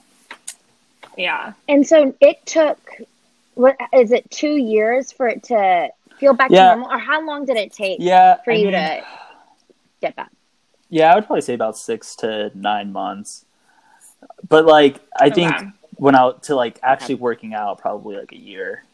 Yeah. 1.19 1.53
And 1.69 1.87
so 1.87 2.15
it 2.21 2.45
took. 2.47 2.79
What 3.55 3.77
is 3.93 4.13
it? 4.13 4.31
Two 4.31 4.57
years 4.57 5.13
for 5.13 5.29
it 5.29 5.43
to 5.45 5.91
feel 6.17 6.33
back 6.33 6.51
Yeah. 6.51 6.71
to 6.71 6.77
normal, 6.77 6.93
or 6.93 6.99
how 6.99 7.21
long 7.27 7.45
did 7.45 7.57
it 7.57 7.73
take 7.73 7.99
Yeah, 8.01 8.37
for 8.45 8.53
I 8.53 8.55
you 8.55 8.65
mean, 8.67 8.73
to 8.75 9.05
get 10.01 10.17
back? 10.17 10.31
Yeah, 10.89 11.13
I 11.13 11.17
would 11.17 11.27
probably 11.27 11.43
say 11.43 11.55
about 11.55 11.77
six 11.77 12.17
to 12.17 12.51
nine 12.55 12.93
months. 12.93 13.45
But 14.49 14.65
like, 14.65 15.01
I 15.21 15.29
Oh, 15.29 15.35
think 15.35 15.53
wow. 15.55 15.73
when 15.97 16.15
out 16.15 16.45
to 16.45 16.55
like 16.55 16.79
actually 16.83 17.17
working 17.17 17.53
out, 17.53 17.79
probably 17.79 18.17
like 18.17 18.33
a 18.33 18.39
year, 18.39 18.85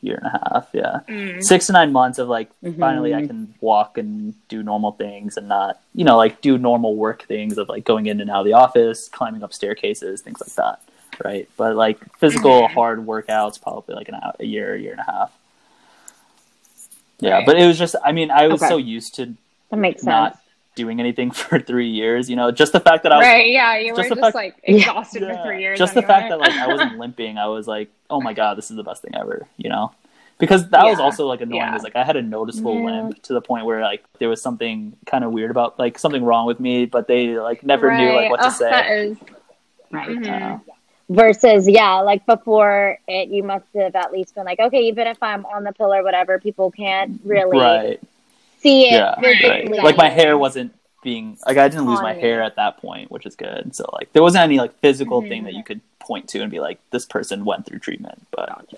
year 0.00 0.16
and 0.16 0.26
a 0.26 0.30
half. 0.30 0.68
Yeah, 0.72 1.00
Mm. 1.08 1.42
six 1.42 1.66
to 1.66 1.72
nine 1.72 1.92
months 1.92 2.18
of 2.18 2.28
like 2.28 2.50
Mhm. 2.62 2.78
finally 2.78 3.14
I 3.14 3.26
can 3.26 3.54
walk 3.60 3.98
and 3.98 4.34
do 4.48 4.62
normal 4.62 4.92
things 4.92 5.36
and 5.36 5.48
not 5.48 5.80
you 5.94 6.04
know 6.04 6.16
like 6.16 6.40
do 6.40 6.56
normal 6.58 6.94
work 6.96 7.22
things 7.24 7.58
of 7.58 7.68
like 7.68 7.84
going 7.84 8.06
in 8.06 8.20
and 8.20 8.30
out 8.30 8.40
of 8.40 8.46
the 8.46 8.52
office, 8.52 9.08
climbing 9.08 9.42
up 9.42 9.52
staircases, 9.52 10.20
things 10.22 10.40
like 10.40 10.54
that. 10.54 10.80
right? 11.24 11.48
But 11.56 11.74
like 11.74 11.98
physical 12.18 12.68
Mhm. 12.68 12.74
hard 12.74 13.04
workouts, 13.04 13.60
probably 13.60 13.96
like 13.96 14.08
an 14.08 14.14
hour, 14.14 14.34
a 14.38 14.44
year, 14.44 14.74
a 14.74 14.78
year 14.78 14.92
and 14.92 15.00
a 15.00 15.10
half. 15.10 15.32
Yeah, 17.18 17.38
Right. 17.38 17.46
but 17.46 17.58
it 17.58 17.66
was 17.66 17.76
just, 17.76 17.96
I 18.04 18.12
mean, 18.12 18.30
I 18.30 18.46
was 18.46 18.62
Okay. 18.62 18.68
so 18.68 18.76
used 18.76 19.16
to 19.16 19.34
That 19.70 19.78
makes 19.78 20.02
sense. 20.02 20.06
not 20.06 20.38
doing 20.78 20.98
anything 21.00 21.30
for 21.40 21.58
three 21.60 21.90
years, 21.90 22.30
you 22.30 22.36
know, 22.36 22.50
just 22.50 22.72
the 22.72 22.80
fact 22.80 23.02
that 23.02 23.12
I 23.12 23.18
was 23.18 23.26
right? 23.26 23.48
Yeah, 23.50 23.76
you 23.78 23.92
were 23.92 23.98
just 23.98 24.08
the 24.08 24.14
just 24.14 24.24
fact- 24.26 24.34
like 24.34 24.54
exhausted 24.62 25.22
Yeah. 25.22 25.36
for 25.36 25.42
three 25.42 25.60
years. 25.60 25.78
Just 25.78 25.92
the 25.94 26.00
fact 26.02 26.30
that 26.30 26.38
like 26.38 26.52
I 26.52 26.66
wasn't 26.74 26.96
limping, 26.98 27.36
I 27.36 27.46
was 27.48 27.68
like, 27.68 27.90
oh 28.08 28.20
my 28.22 28.32
god, 28.32 28.56
this 28.56 28.70
is 28.70 28.76
the 28.76 28.82
best 28.82 29.02
thing 29.02 29.14
ever, 29.14 29.46
you 29.58 29.68
know? 29.68 29.92
Because 30.38 30.68
that 30.70 30.84
was 30.84 31.00
also 31.00 31.26
like 31.26 31.40
annoying. 31.40 31.60
Yeah. 31.62 31.76
Is 31.76 31.82
like 31.82 31.96
I 31.96 32.04
had 32.04 32.16
a 32.16 32.22
noticeable 32.22 32.76
Yeah. 32.78 32.86
limp 33.02 33.22
to 33.24 33.32
the 33.34 33.40
point 33.40 33.66
where 33.66 33.82
like 33.82 34.04
there 34.20 34.28
was 34.28 34.40
something 34.40 34.96
kind 35.04 35.24
of 35.24 35.32
weird 35.32 35.50
about 35.50 35.78
like 35.78 35.98
something 35.98 36.24
wrong 36.24 36.46
with 36.46 36.60
me, 36.60 36.86
but 36.86 37.08
they 37.08 37.38
like 37.38 37.64
never 37.64 37.94
knew 37.94 38.06
like 38.06 38.14
Right. 38.16 38.30
what 38.30 38.40
to 38.40 38.46
Ugh, 38.46 38.52
say. 38.52 38.70
That 38.70 38.90
is. 38.90 39.16
Right. 39.90 40.08
mhm. 40.08 40.54
Uh, 40.54 40.58
Versus, 41.10 41.66
yeah, 41.66 41.94
like 42.00 42.26
before 42.26 42.98
it, 43.08 43.30
you 43.30 43.42
must 43.42 43.64
have 43.74 43.96
at 43.96 44.12
least 44.12 44.34
been 44.34 44.44
like, 44.44 44.60
okay, 44.60 44.82
even 44.88 45.06
if 45.06 45.16
I'm 45.22 45.46
on 45.46 45.64
the 45.64 45.72
pill 45.72 45.92
or 45.94 46.02
whatever, 46.04 46.38
people 46.38 46.70
can't 46.70 47.18
really 47.24 47.58
right. 47.58 48.00
See 48.60 48.86
it 48.88 48.92
Yeah. 48.92 49.14
Right. 49.20 49.70
Like 49.70 49.96
my 49.96 50.08
hair 50.08 50.36
wasn't 50.38 50.74
being 51.02 51.38
like 51.46 51.56
I 51.58 51.68
didn't 51.68 51.86
lose 51.86 52.00
my 52.02 52.14
hair 52.14 52.42
at 52.42 52.56
that 52.56 52.78
point, 52.78 53.10
which 53.10 53.24
is 53.26 53.36
good. 53.36 53.74
So 53.74 53.88
like 53.92 54.12
there 54.12 54.22
wasn't 54.22 54.44
any 54.44 54.58
like 54.58 54.74
physical 54.80 55.20
thing 55.22 55.42
Mhm. 55.42 55.44
that 55.46 55.54
you 55.54 55.62
could 55.62 55.80
point 56.00 56.28
to 56.30 56.40
and 56.40 56.50
be 56.50 56.60
like, 56.60 56.78
this 56.90 57.06
person 57.06 57.44
went 57.44 57.66
through 57.66 57.78
treatment. 57.78 58.26
But 58.30 58.68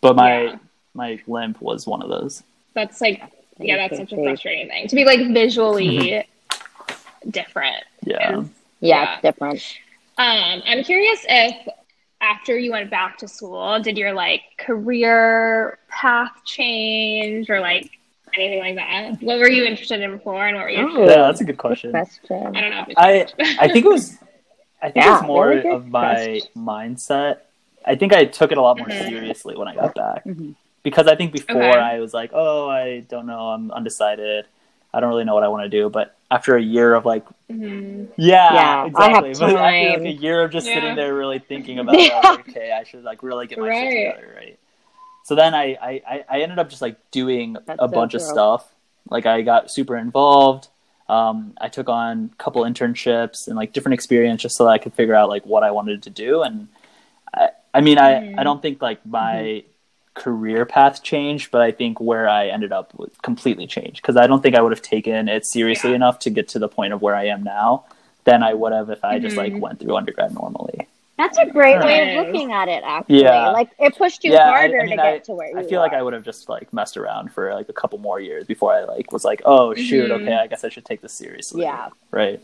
but 0.00 0.16
my 0.16 0.42
Yeah. 0.44 0.56
my 0.94 1.20
limp 1.26 1.60
was 1.60 1.86
one 1.86 2.02
of 2.02 2.08
those. 2.08 2.42
That's 2.74 3.00
like, 3.00 3.22
yeah, 3.58 3.76
that's 3.76 3.98
such 3.98 4.12
a 4.12 4.16
frustrating 4.16 4.68
thing 4.68 4.88
to 4.88 4.96
be 4.96 5.04
like 5.04 5.20
visually 5.32 6.24
different. 7.28 7.84
Yeah. 8.04 8.38
is- 8.40 8.48
Yeah, 8.80 9.02
Yeah. 9.02 9.20
different. 9.20 9.62
Um, 10.18 10.62
I'm 10.66 10.82
curious 10.84 11.24
if 11.28 11.68
after 12.20 12.58
you 12.58 12.72
went 12.72 12.90
back 12.90 13.18
to 13.18 13.28
school, 13.28 13.78
did 13.80 13.96
your 13.98 14.12
like 14.12 14.42
career 14.58 15.78
path 15.88 16.32
change 16.44 17.48
or 17.50 17.60
like 17.60 17.90
anything 18.34 18.60
like 18.60 18.74
that? 18.76 19.22
What 19.22 19.38
were 19.38 19.50
you 19.50 19.64
interested 19.64 20.00
in 20.00 20.12
before, 20.12 20.46
and 20.46 20.56
what 20.56 20.64
were 20.64 20.70
you? 20.70 20.88
Oh. 20.90 21.00
Yeah, 21.08 21.16
that's 21.22 21.40
a 21.40 21.44
good 21.44 21.52
Good 21.52 21.58
question. 21.58 21.90
question. 21.90 22.56
I 22.56 22.60
don't 22.60 22.70
know. 22.70 22.84
If 22.88 22.88
it's 22.88 23.34
I 23.38 23.64
I 23.64 23.68
think 23.68 23.86
it 23.86 23.88
was 23.88 24.18
I 24.82 24.90
think 24.90 25.06
it 25.06 25.10
was 25.10 25.22
more 25.22 25.48
really 25.48 25.68
of 25.68 25.88
my 25.88 26.40
mindset. 26.56 27.38
I 27.84 27.94
think 27.96 28.12
I 28.12 28.24
took 28.24 28.52
it 28.52 28.58
a 28.58 28.62
lot 28.62 28.78
more 28.78 28.88
Mhm. 28.88 29.06
seriously 29.08 29.56
when 29.56 29.68
I 29.68 29.74
got 29.74 29.94
back. 29.94 30.24
Mhm. 30.24 30.54
Because 30.82 31.06
I 31.06 31.14
think 31.14 31.32
before 31.32 31.62
Okay. 31.62 31.78
I 31.78 32.00
was 32.00 32.12
like, 32.12 32.30
oh, 32.32 32.68
I 32.68 33.00
don't 33.08 33.26
know, 33.26 33.48
I'm 33.50 33.70
undecided. 33.70 34.46
I 34.94 35.00
don't 35.00 35.08
really 35.08 35.24
know 35.24 35.34
what 35.34 35.44
I 35.44 35.48
want 35.48 35.62
to 35.64 35.68
do. 35.68 35.88
But 35.88 36.14
after 36.30 36.56
a 36.56 36.62
year 36.62 36.94
of 36.94 37.04
like, 37.06 37.24
Mhm. 37.50 38.08
yeah, 38.16 38.52
Yeah, 38.54 38.82
I 38.82 38.86
exactly. 38.86 39.28
have 39.30 39.38
But 39.40 39.50
after 39.50 39.98
like 39.98 40.00
a 40.06 40.10
year 40.10 40.42
of 40.42 40.50
just 40.50 40.66
Yeah. 40.66 40.74
sitting 40.74 40.94
there 40.96 41.14
really 41.14 41.38
thinking 41.38 41.78
about 41.78 41.94
it, 41.98 42.12
I 42.12 42.30
like, 42.30 42.48
okay, 42.48 42.72
I 42.72 42.82
should 42.84 43.04
like 43.04 43.22
really 43.22 43.46
get 43.46 43.58
my 43.58 43.68
Right. 43.68 43.90
shit 43.90 44.14
together, 44.16 44.34
right? 44.36 44.58
So 45.24 45.34
then 45.34 45.54
I, 45.54 45.78
I, 45.80 46.24
I- 46.28 46.40
ended 46.40 46.58
up 46.58 46.68
just 46.68 46.82
like 46.82 46.96
doing 47.10 47.54
That's 47.66 47.80
a 47.80 47.88
so 47.88 47.94
bunch 47.94 48.14
of 48.14 48.22
stuff. 48.22 48.72
Like 49.08 49.26
I 49.26 49.42
got 49.42 49.70
super 49.70 49.96
involved. 49.96 50.68
Um, 51.08 51.54
I 51.60 51.68
took 51.68 51.88
on 51.88 52.30
a 52.32 52.36
couple 52.42 52.62
internships 52.62 53.46
and 53.46 53.56
like 53.56 53.72
different 53.72 53.94
experience 53.94 54.42
just 54.42 54.56
so 54.56 54.64
that 54.64 54.70
I 54.70 54.78
could 54.78 54.94
figure 54.94 55.14
out 55.14 55.28
like 55.28 55.44
what 55.44 55.62
I 55.62 55.70
wanted 55.70 56.02
to 56.04 56.10
do. 56.10 56.42
And 56.42 56.68
I, 57.34 57.50
I 57.74 57.80
mean, 57.80 57.98
I. 57.98 58.34
I 58.38 58.44
don't 58.44 58.60
think 58.62 58.80
like 58.82 59.04
my 59.06 59.64
career 60.14 60.66
path 60.66 61.02
changed, 61.02 61.50
but 61.50 61.60
I 61.62 61.70
think 61.72 62.00
where 62.00 62.28
I 62.28 62.48
ended 62.48 62.72
up 62.72 62.92
was 62.98 63.10
completely 63.22 63.66
changed 63.66 63.96
because 64.02 64.16
I 64.16 64.26
don't 64.26 64.42
think 64.42 64.54
I 64.56 64.60
would 64.60 64.72
have 64.72 64.82
taken 64.82 65.28
it 65.28 65.46
seriously 65.46 65.90
Yeah. 65.90 65.96
enough 65.96 66.18
to 66.20 66.30
get 66.30 66.48
to 66.48 66.58
the 66.58 66.68
point 66.68 66.92
of 66.92 67.00
where 67.00 67.14
I 67.16 67.26
am 67.26 67.42
now 67.42 67.84
than 68.24 68.42
I 68.42 68.52
would 68.54 68.72
have 68.72 68.90
if 68.90 69.02
I 69.04 69.18
just 69.18 69.36
like 69.36 69.52
Mhm. 69.54 69.60
went 69.60 69.80
through 69.80 69.96
undergrad 69.96 70.34
normally. 70.34 70.86
That's 71.22 71.38
a 71.38 71.46
great 71.46 71.78
way 71.80 72.16
of 72.18 72.26
looking 72.26 72.50
at 72.52 72.68
it, 72.68 72.82
actually. 72.84 73.22
Yeah. 73.22 73.50
Like 73.50 73.70
it 73.78 73.96
pushed 73.96 74.24
you 74.24 74.32
Yeah, 74.32 74.50
harder 74.50 74.80
I 74.80 74.86
mean, 74.86 74.90
to 74.90 74.96
get 74.96 75.24
to 75.24 75.32
where 75.32 75.50
you 75.50 75.58
I 75.58 75.62
feel 75.62 75.80
like. 75.80 75.92
I 75.92 76.02
would 76.02 76.12
have 76.14 76.24
just 76.24 76.48
like 76.48 76.72
messed 76.72 76.96
around 76.96 77.32
for 77.32 77.54
like 77.54 77.68
a 77.68 77.72
couple 77.72 77.98
more 77.98 78.18
years 78.18 78.44
before 78.46 78.72
I 78.74 78.82
like 78.84 79.12
was 79.12 79.24
like, 79.24 79.40
oh 79.44 79.72
shoot, 79.74 80.10
Mhm. 80.10 80.22
okay, 80.22 80.34
I 80.34 80.46
guess 80.48 80.64
I 80.64 80.68
should 80.68 80.84
take 80.84 81.00
this 81.00 81.12
seriously. 81.12 81.62
Yeah. 81.62 81.90
Right. 82.10 82.40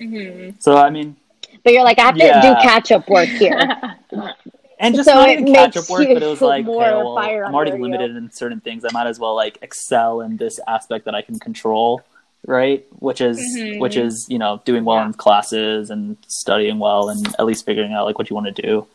Mhm. 0.00 0.54
So 0.62 0.76
I 0.76 0.90
mean, 0.90 1.16
But 1.64 1.72
you're 1.72 1.82
like, 1.84 1.98
I 1.98 2.02
have 2.02 2.14
to 2.16 2.20
do 2.42 2.54
catch 2.62 2.92
up 2.92 3.08
work 3.08 3.28
here. 3.28 3.58
and 4.78 4.94
just 4.94 5.08
So 5.08 5.14
not 5.14 5.30
even 5.30 5.52
catch 5.52 5.76
up 5.76 5.88
work, 5.90 6.06
but 6.08 6.22
it 6.22 6.26
was 6.26 6.40
like, 6.40 6.66
okay, 6.66 6.76
well, 6.76 7.18
I'm 7.18 7.54
already 7.54 7.72
under 7.72 7.76
you. 7.78 7.82
limited 7.90 8.16
in 8.16 8.30
certain 8.30 8.60
things. 8.60 8.84
I 8.84 8.92
might 8.92 9.06
as 9.08 9.18
well 9.18 9.34
like 9.34 9.58
excel 9.62 10.20
in 10.20 10.36
this 10.36 10.60
aspect 10.68 11.04
that 11.06 11.14
I 11.14 11.22
can 11.22 11.38
control, 11.38 12.02
right? 12.46 12.84
Which 12.98 13.20
is 13.20 13.38
Mhm. 13.56 13.78
which 13.80 13.96
is 13.96 14.26
you 14.28 14.38
know 14.38 14.60
doing 14.64 14.84
well 14.84 14.98
Yeah. 14.98 15.06
in 15.06 15.12
classes 15.14 15.90
and 15.90 16.16
studying 16.28 16.78
well 16.78 17.08
and 17.08 17.26
at 17.38 17.44
least 17.46 17.64
figuring 17.64 17.92
out 17.92 18.04
like 18.06 18.18
what 18.18 18.30
you 18.30 18.34
want 18.36 18.54
to 18.54 18.62
do. 18.62 18.86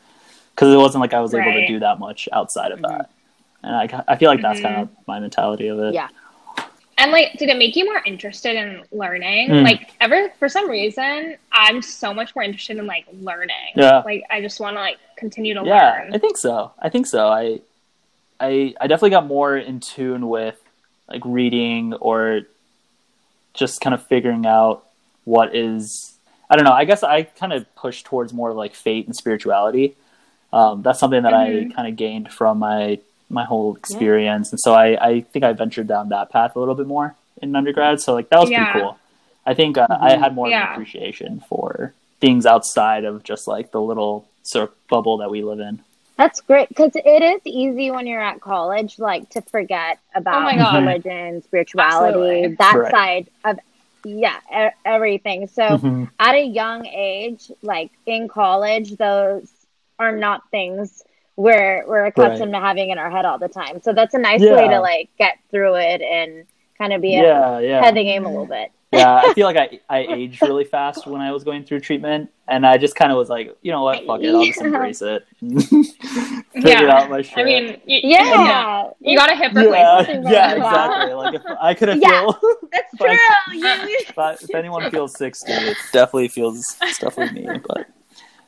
Because 0.56 0.74
it 0.74 0.78
wasn't 0.78 1.02
like 1.02 1.14
I 1.14 1.20
was 1.22 1.34
able 1.34 1.52
to 1.54 1.68
do 1.68 1.80
that 1.80 2.00
much 2.00 2.28
outside 2.34 2.72
of 2.72 2.80
Mhm. 2.80 2.88
that, 2.90 3.10
and 3.64 3.76
I 3.76 4.04
I 4.08 4.16
feel 4.16 4.30
like 4.30 4.42
that's 4.42 4.60
Mhm. 4.60 4.64
kind 4.64 4.76
of 4.82 4.90
my 5.08 5.20
mentality 5.20 5.68
of 5.68 5.80
it. 5.80 5.94
Yeah. 5.94 6.08
And 6.98 7.14
like, 7.14 7.38
did 7.38 7.48
it 7.48 7.58
make 7.58 7.78
you 7.78 7.86
more 7.86 8.02
interested 8.06 8.58
in 8.58 8.84
learning? 8.92 9.50
Mm. 9.52 9.64
Like, 9.64 9.94
ever 10.02 10.34
for 10.38 10.50
some 10.50 10.70
reason, 10.70 11.38
I'm 11.50 11.82
so 11.82 12.14
much 12.14 12.36
more 12.36 12.44
interested 12.44 12.76
in 12.78 12.88
like 12.88 13.06
learning. 13.22 13.72
Yeah. 13.78 14.02
Like, 14.04 14.26
I 14.30 14.42
just 14.42 14.60
want 14.60 14.76
to 14.76 14.82
like 14.82 14.98
continue 15.16 15.54
to 15.54 15.62
yeah 15.66 15.92
learn. 16.04 16.14
i 16.14 16.18
think 16.18 16.38
so 16.38 16.72
i 16.82 16.88
think 16.88 17.06
so 17.06 17.28
i 17.28 17.60
i 18.40 18.74
i 18.80 18.88
definitely 18.88 19.10
got 19.10 19.26
more 19.26 19.58
in 19.58 19.82
tune 19.82 20.30
with 20.30 20.58
like 21.10 21.22
reading 21.26 21.94
or 21.96 22.42
just 23.60 23.82
kind 23.82 23.94
of 23.94 24.02
figuring 24.08 24.46
out 24.46 24.86
what 25.26 25.54
is 25.56 26.16
i 26.50 26.56
don't 26.56 26.66
know 26.66 26.72
i 26.72 26.86
guess 26.86 27.04
i 27.04 27.24
kind 27.24 27.54
of 27.54 27.62
push 27.76 28.02
towards 28.04 28.32
more 28.34 28.52
like 28.54 28.74
fate 28.74 29.06
and 29.06 29.16
spirituality. 29.16 29.96
Um, 30.52 30.82
that's 30.82 31.00
something 31.00 31.22
that 31.24 31.34
Mhm. 31.34 31.70
i 31.70 31.74
kind 31.76 31.88
of 31.88 31.96
gained 31.96 32.28
from 32.34 32.58
my 32.60 33.00
my 33.30 33.44
whole 33.44 33.76
experience. 33.76 34.50
And 34.52 34.60
so 34.60 34.74
I, 34.74 34.88
I 35.10 35.22
think 35.22 35.46
i 35.46 35.52
ventured 35.54 35.86
down 35.88 36.10
that 36.10 36.32
path 36.32 36.56
a 36.56 36.60
little 36.60 36.74
bit 36.74 36.88
more 36.88 37.14
in 37.44 37.56
undergrad. 37.56 38.02
So 38.02 38.14
like 38.16 38.30
that 38.30 38.40
was 38.40 38.50
Yeah. 38.50 38.66
pretty 38.66 38.80
cool. 38.80 38.98
I 39.46 39.54
think 39.54 39.78
uh, 39.78 39.86
i 39.90 40.16
Mhm. 40.16 40.20
had 40.24 40.34
more 40.34 40.48
of 40.48 40.54
an 40.54 40.60
appreciation 40.74 41.32
for 41.50 41.94
things 42.24 42.48
outside 42.48 43.04
of 43.06 43.22
just 43.24 43.48
like 43.48 43.68
the 43.72 43.80
little 43.82 44.26
sort 44.52 44.64
of 44.70 44.88
bubble 44.88 45.18
that 45.18 45.30
we 45.30 45.44
live 45.44 45.60
in 45.60 45.76
That's 46.20 46.42
great 46.42 46.68
because 46.68 46.92
it 46.96 47.24
is 47.24 47.42
easy 47.46 47.92
when 47.92 48.06
you're 48.06 48.22
at 48.22 48.42
college, 48.42 49.00
like 49.00 49.30
to 49.32 49.42
forget 49.42 50.00
about 50.14 50.42
Oh 50.42 50.46
my 50.46 50.58
God. 50.58 50.84
religion, 50.86 51.42
spirituality, 51.44 52.44
Absolutely. 52.44 52.56
that 52.60 52.76
Right. 52.76 52.92
side 52.92 53.30
of 53.46 53.60
yeah, 54.04 54.36
e- 54.54 54.76
everything. 54.86 55.48
So 55.48 55.78
Mhm. 55.78 56.10
at 56.20 56.36
a 56.36 56.44
young 56.44 56.86
age, 56.86 57.52
like 57.62 57.92
in 58.06 58.28
college, 58.28 58.98
those 58.98 59.50
are 59.98 60.12
not 60.16 60.42
things 60.52 61.04
we're 61.38 61.86
we're 61.88 62.06
accustomed 62.06 62.54
to 62.54 62.60
having 62.60 62.90
in 62.90 62.98
our 62.98 63.10
head 63.10 63.26
all 63.26 63.38
the 63.40 63.48
time. 63.48 63.82
So 63.82 63.94
that's 63.94 64.14
a 64.14 64.20
nice 64.20 64.42
way 64.42 64.68
to 64.68 64.80
like 64.82 65.10
get 65.18 65.38
through 65.52 65.76
it 65.76 66.02
and 66.02 66.46
kind 66.78 66.92
of 66.94 67.02
be 67.02 67.12
yeah 67.14 67.60
yeah 67.60 67.80
ahead 67.80 67.90
of 67.92 67.96
the 67.96 68.04
game 68.04 68.26
a 68.26 68.30
little 68.30 68.46
bit. 68.46 68.72
Yeah 68.92 69.22
i 69.24 69.34
feel 69.34 69.46
like 69.46 69.58
i 69.58 69.80
i 69.90 70.00
aged 70.14 70.42
really 70.42 70.64
fast 70.64 71.06
when 71.06 71.22
i 71.22 71.32
was 71.32 71.44
going 71.44 71.64
through 71.64 71.80
treatment 71.80 72.30
and 72.48 72.66
i 72.66 72.78
just 72.78 72.96
kind 72.96 73.12
of 73.12 73.18
was 73.18 73.30
like 73.30 73.56
you 73.62 73.72
know 73.72 73.84
what 73.84 74.04
fuck 74.06 74.22
it 74.22 74.34
i'll 74.34 74.44
just 74.46 74.62
embrace 74.62 75.02
it 75.02 75.26
figure 76.54 76.88
Yeah. 76.88 76.98
out 76.98 77.10
my 77.10 77.22
shit 77.22 77.38
I 77.38 77.44
mean, 77.44 77.80
you, 77.86 78.00
Yeah, 78.04 78.90
you 79.00 79.18
got 79.18 79.32
a 79.32 79.36
hip 79.36 79.52
yeah, 79.54 79.62
replacement. 79.62 80.28
yeah, 80.32 80.56
Wow. 80.58 80.70
exactly. 80.70 81.14
Like 81.14 81.34
if 81.36 81.42
I 81.62 81.74
could 81.74 81.90
have 81.90 82.00
Yeah. 82.02 82.10
feel, 82.22 82.40
that's 82.72 82.96
But- 82.98 83.08
true. 83.48 83.58
You, 83.60 83.98
if, 84.10 84.18
I, 84.18 84.34
if 84.34 84.54
anyone 84.56 84.90
feels 84.92 85.16
sixty, 85.18 85.52
it 85.54 85.78
definitely 85.94 86.28
feels 86.30 86.76
it's 86.82 86.98
definitely 87.00 87.44
me. 87.48 87.60
But 87.68 87.88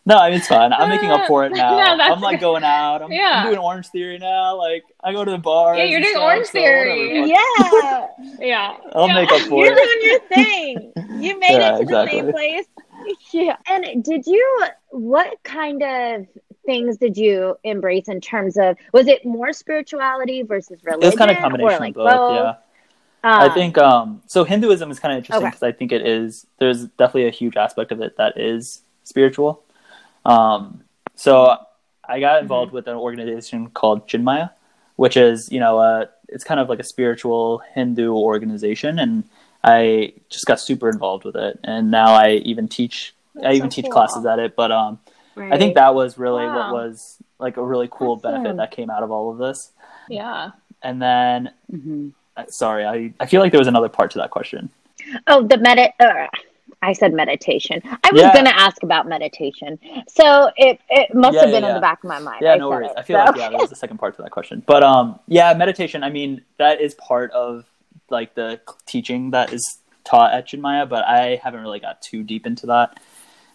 no, 0.06 0.16
I 0.18 0.30
mean 0.30 0.40
it's 0.40 0.48
fine. 0.48 0.74
I'm 0.74 0.90
making 0.90 1.10
up 1.12 1.28
for 1.28 1.46
it 1.46 1.52
now. 1.56 1.78
No, 1.78 1.98
that's 1.98 2.12
I'm 2.12 2.22
like 2.22 2.40
good. 2.40 2.46
going 2.46 2.64
out. 2.64 3.02
I'm, 3.02 3.12
Yeah. 3.12 3.42
I'm 3.44 3.48
doing 3.48 3.60
Orange 3.60 3.88
Theory 3.88 4.18
now. 4.18 4.56
Like 4.58 4.84
I 5.04 5.12
go 5.14 5.24
to 5.24 5.32
the 5.32 5.38
bar. 5.38 5.76
Yeah, 5.78 5.84
you're 5.84 6.02
doing 6.02 6.18
Orange 6.18 6.48
Theory. 6.48 7.30
yeah. 7.30 7.38
Yeah. 8.40 8.76
I'll 8.94 9.08
yeah. 9.08 9.14
make 9.14 9.32
up 9.32 9.42
for 9.42 9.64
it. 9.64 9.68
You're 9.68 9.76
doing 9.76 10.00
your 10.02 10.20
thing. 10.22 10.94
You 11.22 11.38
made 11.40 11.52
Yeah, 11.60 11.68
it 11.68 11.72
to 11.72 11.76
the 11.78 11.82
exactly. 11.84 12.20
same 12.20 12.32
place. 12.32 12.66
Yeah. 13.32 13.58
And 13.70 14.04
did 14.04 14.26
you, 14.26 14.64
what 14.90 15.36
kind 15.44 15.84
of 15.84 16.26
things 16.66 16.98
did 16.98 17.16
you 17.16 17.56
embrace 17.64 18.08
in 18.08 18.22
terms 18.22 18.58
of, 18.58 18.76
was 18.92 19.06
it 19.08 19.24
more 19.24 19.54
spirituality 19.54 20.42
versus 20.42 20.80
religion? 20.84 21.04
It 21.04 21.06
was 21.06 21.16
kind 21.16 21.30
of 21.30 21.38
a 21.38 21.42
combination 21.42 21.80
like 21.80 21.96
of 21.96 21.96
both. 21.96 22.36
Yeah. 22.36 22.54
I 23.24 23.48
Um, 23.48 23.54
think 23.54 23.78
um, 23.78 24.22
so. 24.26 24.44
Hinduism 24.44 24.90
is 24.90 25.00
kind 25.00 25.14
of 25.14 25.18
interesting 25.20 25.44
Okay. 25.46 25.52
because 25.52 25.62
I 25.64 25.72
think 25.72 25.92
it 25.92 26.08
is. 26.08 26.48
There's 26.58 26.86
definitely 26.86 27.28
a 27.28 27.32
huge 27.32 27.56
aspect 27.56 27.92
of 27.92 28.02
it 28.02 28.18
that 28.18 28.36
is 28.40 28.82
spiritual. 29.04 29.62
Um, 30.26 30.84
so 31.16 31.58
I 32.08 32.20
got 32.20 32.42
involved 32.42 32.72
with 32.72 32.88
an 32.88 32.96
organization 32.96 33.70
called 33.70 34.08
Chinmaya, 34.08 34.52
which 34.96 35.18
is 35.18 35.50
you 35.52 35.60
know 35.60 35.80
uh, 35.80 36.06
it's 36.30 36.44
kind 36.44 36.60
of 36.60 36.70
like 36.70 36.80
a 36.80 36.84
spiritual 36.84 37.62
Hindu 37.74 38.14
organization, 38.14 39.00
and 39.00 39.24
I 39.64 40.14
just 40.30 40.46
got 40.46 40.60
super 40.60 40.90
involved 40.90 41.24
with 41.26 41.36
it, 41.36 41.60
and 41.64 41.92
now 41.92 42.14
I 42.14 42.34
even 42.46 42.68
teach. 42.68 43.14
I 43.44 43.54
even 43.54 43.72
so 43.72 43.76
teach 43.76 43.86
cool. 43.86 43.94
classes 43.94 44.26
at 44.26 44.40
it, 44.40 44.56
but 44.56 44.72
um, 44.72 45.00
I 45.38 45.58
think 45.58 45.76
that 45.76 45.96
was 45.96 46.18
really 46.18 46.46
what 46.46 46.72
was 46.74 47.18
like 47.40 47.58
a 47.58 47.64
really 47.64 47.88
cool 47.90 48.14
Awesome. 48.14 48.32
benefit 48.34 48.58
that 48.58 48.72
came 48.72 48.90
out 48.90 49.04
of 49.04 49.12
all 49.12 49.32
of 49.32 49.38
this. 49.38 49.72
Yeah. 50.10 50.52
And 50.84 51.02
then, 51.02 51.52
Mhm. 51.72 52.12
uh, 52.36 52.46
sorry, 52.50 52.86
I 52.86 53.14
I 53.20 53.26
feel 53.28 53.40
like 53.42 53.52
there 53.52 53.60
was 53.60 53.68
another 53.70 53.88
part 53.90 54.12
to 54.12 54.18
that 54.20 54.32
question. 54.32 54.70
Oh, 55.28 55.42
the 55.44 55.56
medit, 55.58 55.92
uh, 56.00 56.28
I 56.82 56.94
said 56.94 57.14
meditation. 57.14 57.82
I 57.86 58.10
was 58.12 58.22
Yeah. 58.22 58.34
gonna 58.34 58.50
ask 58.52 58.82
about 58.84 59.08
meditation, 59.08 59.80
so 60.08 60.52
it 60.58 60.80
it 60.90 61.14
must 61.14 61.36
Yeah, 61.36 61.42
have 61.42 61.50
yeah, 61.50 61.60
been 61.60 61.70
in 61.70 61.76
the 61.76 61.82
back 61.82 62.04
of 62.04 62.08
my 62.10 62.20
mind. 62.20 62.40
Yeah, 62.42 62.54
I 62.54 62.58
no 62.58 62.70
worries. 62.70 62.92
it, 62.92 62.98
I 62.98 63.02
feel 63.04 63.18
so- 63.20 63.26
like 63.26 63.36
yeah, 63.38 63.50
there 63.50 63.60
was 63.60 63.72
a 63.72 63.76
second 63.76 63.98
part 63.98 64.16
to 64.18 64.22
that 64.24 64.32
question. 64.32 64.64
But 64.66 64.84
um, 64.84 65.20
yeah, 65.28 65.54
meditation. 65.54 66.04
I 66.04 66.10
mean, 66.10 66.44
that 66.58 66.82
is 66.82 66.94
part 66.96 67.32
of 67.32 67.66
like 68.10 68.34
the 68.36 68.60
teaching 68.86 69.32
that 69.32 69.54
is 69.54 69.80
taught 70.04 70.34
at 70.34 70.48
Chinmaya, 70.48 70.90
but 70.90 71.06
I 71.06 71.40
haven't 71.44 71.62
really 71.62 71.80
got 71.80 72.02
too 72.02 72.24
deep 72.24 72.46
into 72.48 72.66
that 72.68 73.00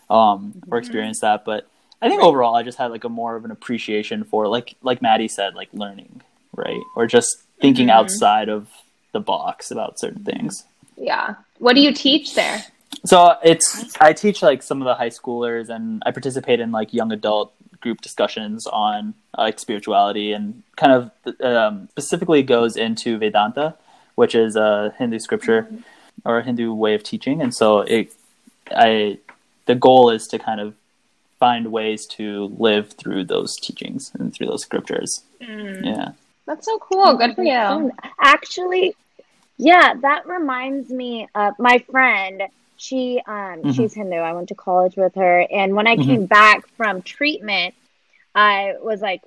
um 0.09 0.55
or 0.70 0.79
experienced 0.79 1.20
that. 1.22 1.44
But 1.44 1.66
I 2.00 2.09
think 2.09 2.22
overall, 2.22 2.55
I 2.55 2.62
just 2.62 2.79
had 2.79 2.90
like 2.90 3.05
a 3.05 3.09
more 3.09 3.37
of 3.37 3.44
an 3.44 3.50
appreciation 3.50 4.24
for 4.24 4.46
like 4.48 4.76
like 4.83 5.02
Maddie 5.02 5.29
said, 5.29 5.55
like 5.55 5.68
learning, 5.72 6.22
right, 6.55 6.81
or 6.94 7.07
just 7.07 7.37
thinking 7.61 7.88
Mhm. 7.88 7.92
outside 7.92 8.48
of 8.48 8.68
the 9.12 9.20
box 9.20 9.70
about 9.70 9.98
certain 9.98 10.22
things. 10.24 10.64
Yeah. 10.96 11.35
What 11.59 11.74
do 11.74 11.81
you 11.81 11.92
teach 11.92 12.35
there? 12.35 12.62
So 13.04 13.37
it's 13.42 13.96
I 14.00 14.12
teach 14.12 14.42
like 14.42 14.62
some 14.62 14.80
of 14.80 14.87
the 14.87 14.94
high 14.94 15.11
schoolers, 15.11 15.68
and 15.68 16.02
I 16.06 16.11
participate 16.11 16.61
in 16.61 16.72
like 16.72 16.92
young 16.92 17.12
adult 17.12 17.52
group 17.80 18.00
discussions 18.00 18.66
on 18.66 19.14
uh, 19.37 19.42
like 19.42 19.59
spirituality, 19.59 20.32
and 20.32 20.62
kind 20.76 20.92
of 20.92 21.11
um, 21.40 21.88
specifically 21.90 22.42
goes 22.42 22.76
into 22.76 23.18
Vedanta, 23.18 23.76
which 24.14 24.35
is 24.35 24.56
a 24.56 24.94
Hindu 24.98 25.18
scripture 25.18 25.68
or 26.24 26.38
a 26.38 26.42
Hindu 26.42 26.72
way 26.72 26.94
of 26.94 27.02
teaching, 27.02 27.42
and 27.42 27.54
so 27.54 27.80
it 27.80 28.12
I 28.70 29.18
the 29.66 29.74
goal 29.74 30.11
is 30.11 30.26
to 30.28 30.38
kind 30.38 30.61
of 30.61 30.74
find 31.38 31.70
ways 31.70 32.06
to 32.06 32.54
live 32.59 32.92
through 32.92 33.24
those 33.24 33.56
teachings 33.56 34.11
and 34.18 34.32
through 34.32 34.46
those 34.46 34.62
scriptures. 34.62 35.22
Mm. 35.40 35.85
Yeah. 35.85 36.09
That's 36.46 36.64
so 36.64 36.78
cool. 36.78 37.16
Good 37.16 37.35
for 37.35 37.42
you. 37.42 37.92
Actually, 38.20 38.94
yeah, 39.59 39.94
that 40.00 40.26
reminds 40.26 40.90
me 40.90 41.28
of 41.35 41.59
my 41.59 41.78
friend. 41.90 42.42
She 42.76 43.20
um 43.26 43.64
Mhm. 43.64 43.74
she's 43.74 43.94
Hindu. 43.94 44.16
I 44.16 44.32
went 44.32 44.48
to 44.48 44.54
college 44.54 44.96
with 44.96 45.14
her 45.16 45.46
and 45.50 45.74
when 45.74 45.86
I 45.86 45.96
Mhm. 45.96 46.04
came 46.04 46.26
back 46.26 46.66
from 46.76 47.02
treatment, 47.02 47.74
I 48.34 48.74
was 48.80 49.00
like 49.00 49.22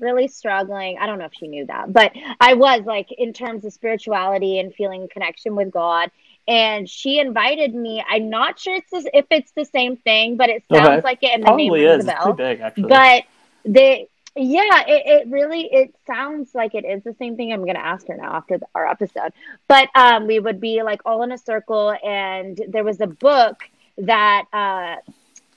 really 0.00 0.28
struggling. 0.28 0.98
I 0.98 1.06
don't 1.06 1.18
know 1.18 1.26
if 1.26 1.34
she 1.34 1.48
knew 1.48 1.66
that, 1.66 1.92
but 1.92 2.12
I 2.40 2.54
was 2.54 2.82
like 2.84 3.08
in 3.12 3.32
terms 3.32 3.64
of 3.64 3.72
spirituality 3.72 4.58
and 4.58 4.74
feeling 4.74 5.08
connection 5.12 5.54
with 5.56 5.70
God. 5.70 6.10
And 6.48 6.88
she 6.88 7.18
invited 7.20 7.74
me. 7.74 8.02
I'm 8.08 8.28
not 8.28 8.58
sure 8.58 8.74
it's 8.74 8.90
this, 8.90 9.06
if 9.12 9.26
it's 9.30 9.52
the 9.52 9.64
same 9.64 9.96
thing, 9.96 10.36
but 10.36 10.48
it 10.48 10.64
sounds 10.72 11.02
Okay. 11.02 11.02
like 11.04 11.18
it 11.22 11.30
and 11.34 11.42
the 11.42 11.46
Probably 11.46 11.84
name 11.84 12.00
is. 12.00 12.06
bell 12.06 12.32
big, 12.32 12.60
actually. 12.60 12.88
but 12.88 13.24
they 13.64 14.08
yeah 14.36 14.84
it, 14.86 15.02
it 15.06 15.28
really 15.30 15.62
it 15.72 15.94
sounds 16.06 16.54
like 16.54 16.74
it 16.74 16.84
is 16.84 17.02
the 17.04 17.14
same 17.14 17.36
thing 17.36 17.52
i'm 17.52 17.64
gonna 17.66 17.78
ask 17.78 18.06
her 18.08 18.16
now 18.16 18.34
after 18.34 18.58
the, 18.58 18.66
our 18.74 18.86
episode 18.86 19.32
but 19.68 19.88
um 19.94 20.26
we 20.26 20.38
would 20.38 20.60
be 20.60 20.82
like 20.82 21.00
all 21.04 21.22
in 21.22 21.32
a 21.32 21.38
circle 21.38 21.94
and 22.04 22.60
there 22.68 22.84
was 22.84 23.00
a 23.00 23.06
book 23.06 23.68
that 23.98 24.44
uh 24.52 24.96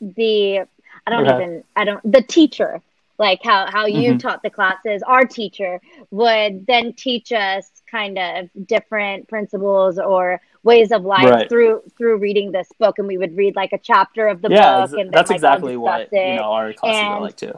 the 0.02 0.60
i 0.60 1.10
don't 1.10 1.28
Okay. 1.28 1.30
even 1.30 1.64
i 1.76 1.84
don't 1.86 2.02
the 2.12 2.22
teacher 2.22 2.82
like 3.18 3.40
how 3.44 3.66
how 3.72 3.86
you 3.86 4.14
Mhm. 4.14 4.20
taught 4.20 4.42
the 4.44 4.50
classes 4.50 5.02
our 5.04 5.26
teacher 5.26 5.80
would 6.12 6.66
then 6.68 6.94
teach 6.94 7.32
us 7.32 7.70
kind 7.90 8.18
of 8.18 8.50
different 8.68 9.28
principles 9.28 9.98
or 10.00 10.42
ways 10.64 10.92
of 10.92 11.04
life 11.06 11.30
Right. 11.30 11.48
through 11.48 11.82
through 11.98 12.18
reading 12.18 12.52
this 12.52 12.70
book 12.80 13.00
and 13.00 13.08
we 13.08 13.18
would 13.18 13.36
read 13.38 13.56
like 13.56 13.72
a 13.74 13.78
chapter 13.78 14.28
of 14.28 14.42
the 14.42 14.50
yeah, 14.50 14.86
book 14.86 14.92
and 14.98 15.12
then, 15.12 15.12
that's 15.12 15.30
like, 15.30 15.38
exactly 15.38 15.78
what 15.78 16.02
it. 16.02 16.12
you 16.12 16.34
know 16.34 16.52
our 16.54 16.74
classes 16.74 17.10
are 17.10 17.20
like 17.20 17.36
too. 17.38 17.54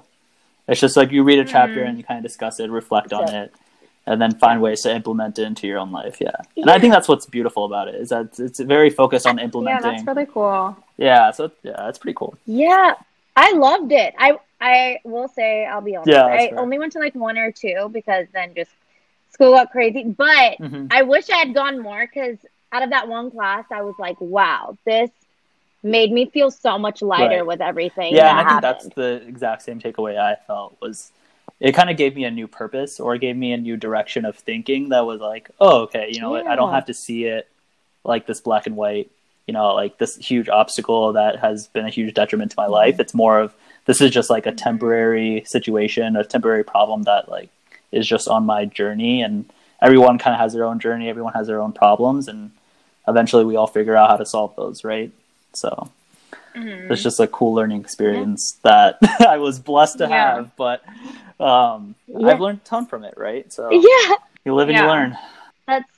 It's 0.68 0.82
just 0.82 0.98
like 0.98 1.12
you 1.12 1.24
read 1.24 1.40
a 1.40 1.46
chapter 1.46 1.82
Mhm. 1.82 1.90
and 1.90 1.98
you 1.98 2.04
kind 2.04 2.18
of 2.18 2.24
discuss 2.24 2.60
it, 2.60 2.70
reflect 2.70 3.14
on 3.14 3.34
it, 3.34 3.54
and 4.06 4.22
then 4.22 4.34
find 4.36 4.62
ways 4.62 4.82
to 4.82 4.94
implement 4.94 5.40
it 5.40 5.44
into 5.44 5.68
your 5.68 5.80
own 5.80 5.92
life. 5.92 6.20
Yeah, 6.20 6.32
and 6.56 6.70
I 6.70 6.80
think 6.80 6.94
that's 6.94 7.08
what's 7.08 7.26
beautiful 7.26 7.66
about 7.66 7.88
it 7.88 7.96
is 7.96 8.10
that 8.10 8.38
it's, 8.40 8.60
very 8.60 8.90
focused 8.90 9.26
on 9.26 9.40
implementing. 9.40 9.86
Yeah, 9.86 9.92
that's 9.92 10.08
really 10.08 10.26
cool. 10.26 10.78
Yeah, 10.98 11.32
so 11.32 11.52
yeah, 11.64 11.74
that's 11.78 12.00
pretty 12.00 12.16
cool. 12.16 12.38
Yeah, 12.46 12.96
I 13.36 13.54
loved 13.54 13.92
it. 13.92 14.14
I 14.18 14.38
I 14.60 15.00
will 15.04 15.28
say 15.28 15.66
I'll 15.66 15.82
be 15.82 15.96
honest. 15.96 16.10
Yeah, 16.10 16.26
I 16.26 16.50
fair. 16.50 16.60
only 16.60 16.80
went 16.80 16.94
to 16.94 17.00
like 17.00 17.16
one 17.16 17.38
or 17.38 17.52
two 17.52 17.90
because 17.92 18.28
then 18.34 18.54
just 18.56 18.72
school 19.30 19.52
got 19.52 19.72
crazy. 19.72 20.04
But 20.04 20.58
hmm 20.58 20.88
I 20.92 21.04
wish 21.04 21.30
I 21.30 21.38
had 21.38 21.54
gone 21.54 21.80
more 21.80 22.06
because 22.06 22.38
out 22.72 22.84
of 22.84 22.90
that 22.90 23.08
one 23.08 23.32
class, 23.32 23.66
I 23.72 23.82
was 23.84 23.96
like, 24.00 24.20
wow, 24.20 24.78
this 24.86 25.12
made 25.84 26.12
me 26.12 26.26
feel 26.26 26.52
so 26.52 26.78
much 26.78 27.02
lighter 27.02 27.38
Right. 27.38 27.46
with 27.46 27.62
everything. 27.62 28.16
Yeah, 28.16 28.38
I 28.38 28.48
think 28.48 28.62
that's 28.62 28.88
the 28.96 29.22
exact 29.28 29.62
same 29.62 29.80
takeaway 29.80 30.18
I 30.18 30.36
felt 30.48 30.78
was 30.82 31.12
it 31.60 31.74
kind 31.74 31.90
of 31.90 31.98
gave 31.98 32.16
me 32.16 32.24
a 32.26 32.32
new 32.32 32.48
purpose 32.48 33.00
or 33.00 33.18
gave 33.18 33.36
me 33.36 33.52
a 33.52 33.58
new 33.58 33.78
direction 33.78 34.26
of 34.26 34.38
thinking 34.38 34.90
that 34.90 35.06
was 35.06 35.20
like, 35.20 35.50
oh, 35.60 35.82
okay, 35.84 36.10
you 36.12 36.22
know 36.22 36.30
what? 36.30 36.46
I 36.46 36.56
don't 36.56 36.74
have 36.74 36.86
to 36.86 36.94
see 36.94 37.26
it 37.26 37.48
like 38.04 38.28
this 38.28 38.42
black 38.42 38.68
and 38.68 38.76
white, 38.76 39.10
you 39.48 39.54
know, 39.54 39.74
like 39.74 39.98
this 39.98 40.16
huge 40.18 40.50
obstacle 40.50 41.14
that 41.14 41.40
has 41.40 41.68
been 41.68 41.86
a 41.86 41.90
huge 41.90 42.14
detriment 42.14 42.52
to 42.52 42.58
my 42.58 42.66
mm-hmm. 42.66 42.74
life. 42.74 43.00
It's 43.00 43.14
more 43.14 43.40
of 43.40 43.56
this 43.86 44.02
is 44.02 44.12
just 44.12 44.30
like 44.30 44.46
a 44.46 44.52
temporary 44.52 45.44
situation, 45.46 46.16
a 46.16 46.24
temporary 46.24 46.64
problem 46.64 47.04
that 47.04 47.30
like 47.30 47.50
is 47.92 48.08
just 48.08 48.28
on 48.28 48.46
my 48.46 48.66
journey 48.66 49.22
and 49.24 49.46
everyone 49.82 50.20
kind 50.20 50.36
of 50.36 50.40
has 50.40 50.54
their 50.54 50.66
own 50.66 50.80
journey, 50.80 51.10
everyone 51.10 51.34
has 51.34 51.48
their 51.48 51.62
own 51.62 51.72
problems 51.72 52.28
and 52.28 52.52
eventually 53.08 53.46
we 53.46 53.56
all 53.56 53.68
figure 53.68 53.96
out 53.96 54.10
how 54.10 54.18
to 54.18 54.26
solve 54.26 54.56
those, 54.56 54.84
right? 54.84 55.12
So 55.54 55.90
Mhm. 56.56 56.92
it's 56.92 57.04
just 57.04 57.20
a 57.20 57.28
cool 57.28 57.54
learning 57.54 57.82
experience 57.82 58.60
that 58.64 58.98
I 59.28 59.38
was 59.38 59.60
blessed 59.60 60.00
to 60.00 60.06
Yeah. 60.08 60.36
have. 60.36 60.56
But 60.56 60.84
um, 61.40 61.96
Yeah. 62.08 62.28
I've 62.30 62.40
learned 62.40 62.60
a 62.64 62.68
ton 62.68 62.86
from 62.88 63.04
it, 63.04 63.14
right? 63.18 63.52
So 63.54 63.70
yeah, 63.72 64.16
you 64.46 64.54
live 64.56 64.70
and 64.70 64.78
you 64.78 64.86
learn. 64.88 65.18
that's 65.68 65.92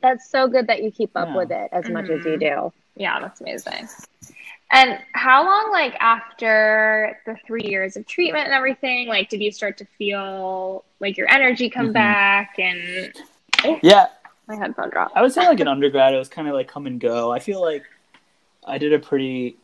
that's 0.00 0.28
so 0.30 0.48
good 0.48 0.66
that 0.66 0.82
you 0.82 0.90
keep 0.90 1.16
up 1.16 1.28
Yeah. 1.28 1.36
with 1.36 1.52
it 1.52 1.68
as 1.72 1.88
much 1.88 2.10
as 2.10 2.24
you 2.24 2.36
Mhm. 2.36 2.40
do. 2.40 2.72
Yeah, 2.96 3.20
that's 3.20 3.40
amazing. 3.40 3.88
And 4.74 4.98
how 5.12 5.44
long, 5.44 5.70
like 5.70 5.94
after 6.00 7.20
the 7.26 7.36
three 7.46 7.62
years 7.64 7.96
of 7.96 8.06
treatment 8.06 8.46
and 8.46 8.54
everything, 8.54 9.06
like 9.06 9.28
did 9.28 9.40
you 9.42 9.52
start 9.52 9.76
to 9.78 9.84
feel 9.98 10.84
like 10.98 11.16
your 11.16 11.30
energy 11.30 11.68
come 11.70 11.88
Mhm. 11.90 11.92
back? 11.94 12.58
And 12.58 13.12
Yeah, 13.82 14.06
my 14.48 14.56
headphone 14.56 14.90
dropped. 14.90 15.16
I 15.16 15.22
would 15.22 15.32
say 15.32 15.46
like 15.46 15.60
an 15.60 15.68
undergrad, 15.68 16.14
it 16.14 16.18
was 16.18 16.28
kind 16.28 16.48
of 16.48 16.54
like 16.54 16.66
come 16.68 16.86
and 16.86 16.98
go. 16.98 17.30
I 17.30 17.38
feel 17.38 17.60
like 17.62 17.84
I 18.66 18.78
did 18.78 18.92
a 18.92 18.98
pretty. 18.98 19.56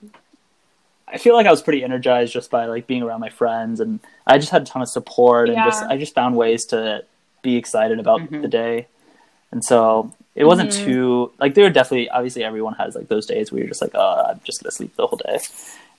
I 1.07 1.17
feel 1.17 1.35
like 1.35 1.47
I 1.47 1.51
was 1.51 1.63
pretty 1.63 1.83
energized 1.83 2.33
just 2.33 2.51
by 2.51 2.67
like 2.67 2.87
being 2.87 3.03
around 3.03 3.21
my 3.21 3.31
friends, 3.31 3.81
and 3.81 4.01
I 4.27 4.39
just 4.39 4.51
had 4.51 4.63
a 4.63 4.65
ton 4.67 4.83
of 4.83 4.89
support, 4.89 5.49
and 5.49 5.57
just 5.65 5.83
I 5.85 5.97
just 5.97 6.15
found 6.15 6.37
ways 6.37 6.67
to 6.67 7.05
be 7.43 7.57
excited 7.57 7.99
about 7.99 8.21
Mhm. 8.21 8.43
the 8.43 8.49
day, 8.49 8.87
and 9.53 9.65
so 9.65 10.13
it 10.35 10.45
wasn't 10.45 10.71
Mhm. 10.71 10.85
too 10.85 11.33
like 11.39 11.55
there 11.55 11.65
were 11.65 11.71
definitely 11.71 12.11
obviously 12.11 12.45
everyone 12.45 12.75
has 12.75 12.95
like 12.95 13.09
those 13.09 13.27
days 13.27 13.51
where 13.51 13.61
you're 13.61 13.69
just 13.69 13.81
like 13.81 13.93
oh 13.95 14.25
I'm 14.29 14.41
just 14.45 14.63
gonna 14.63 14.71
sleep 14.73 14.95
the 14.97 15.07
whole 15.07 15.19
day, 15.25 15.39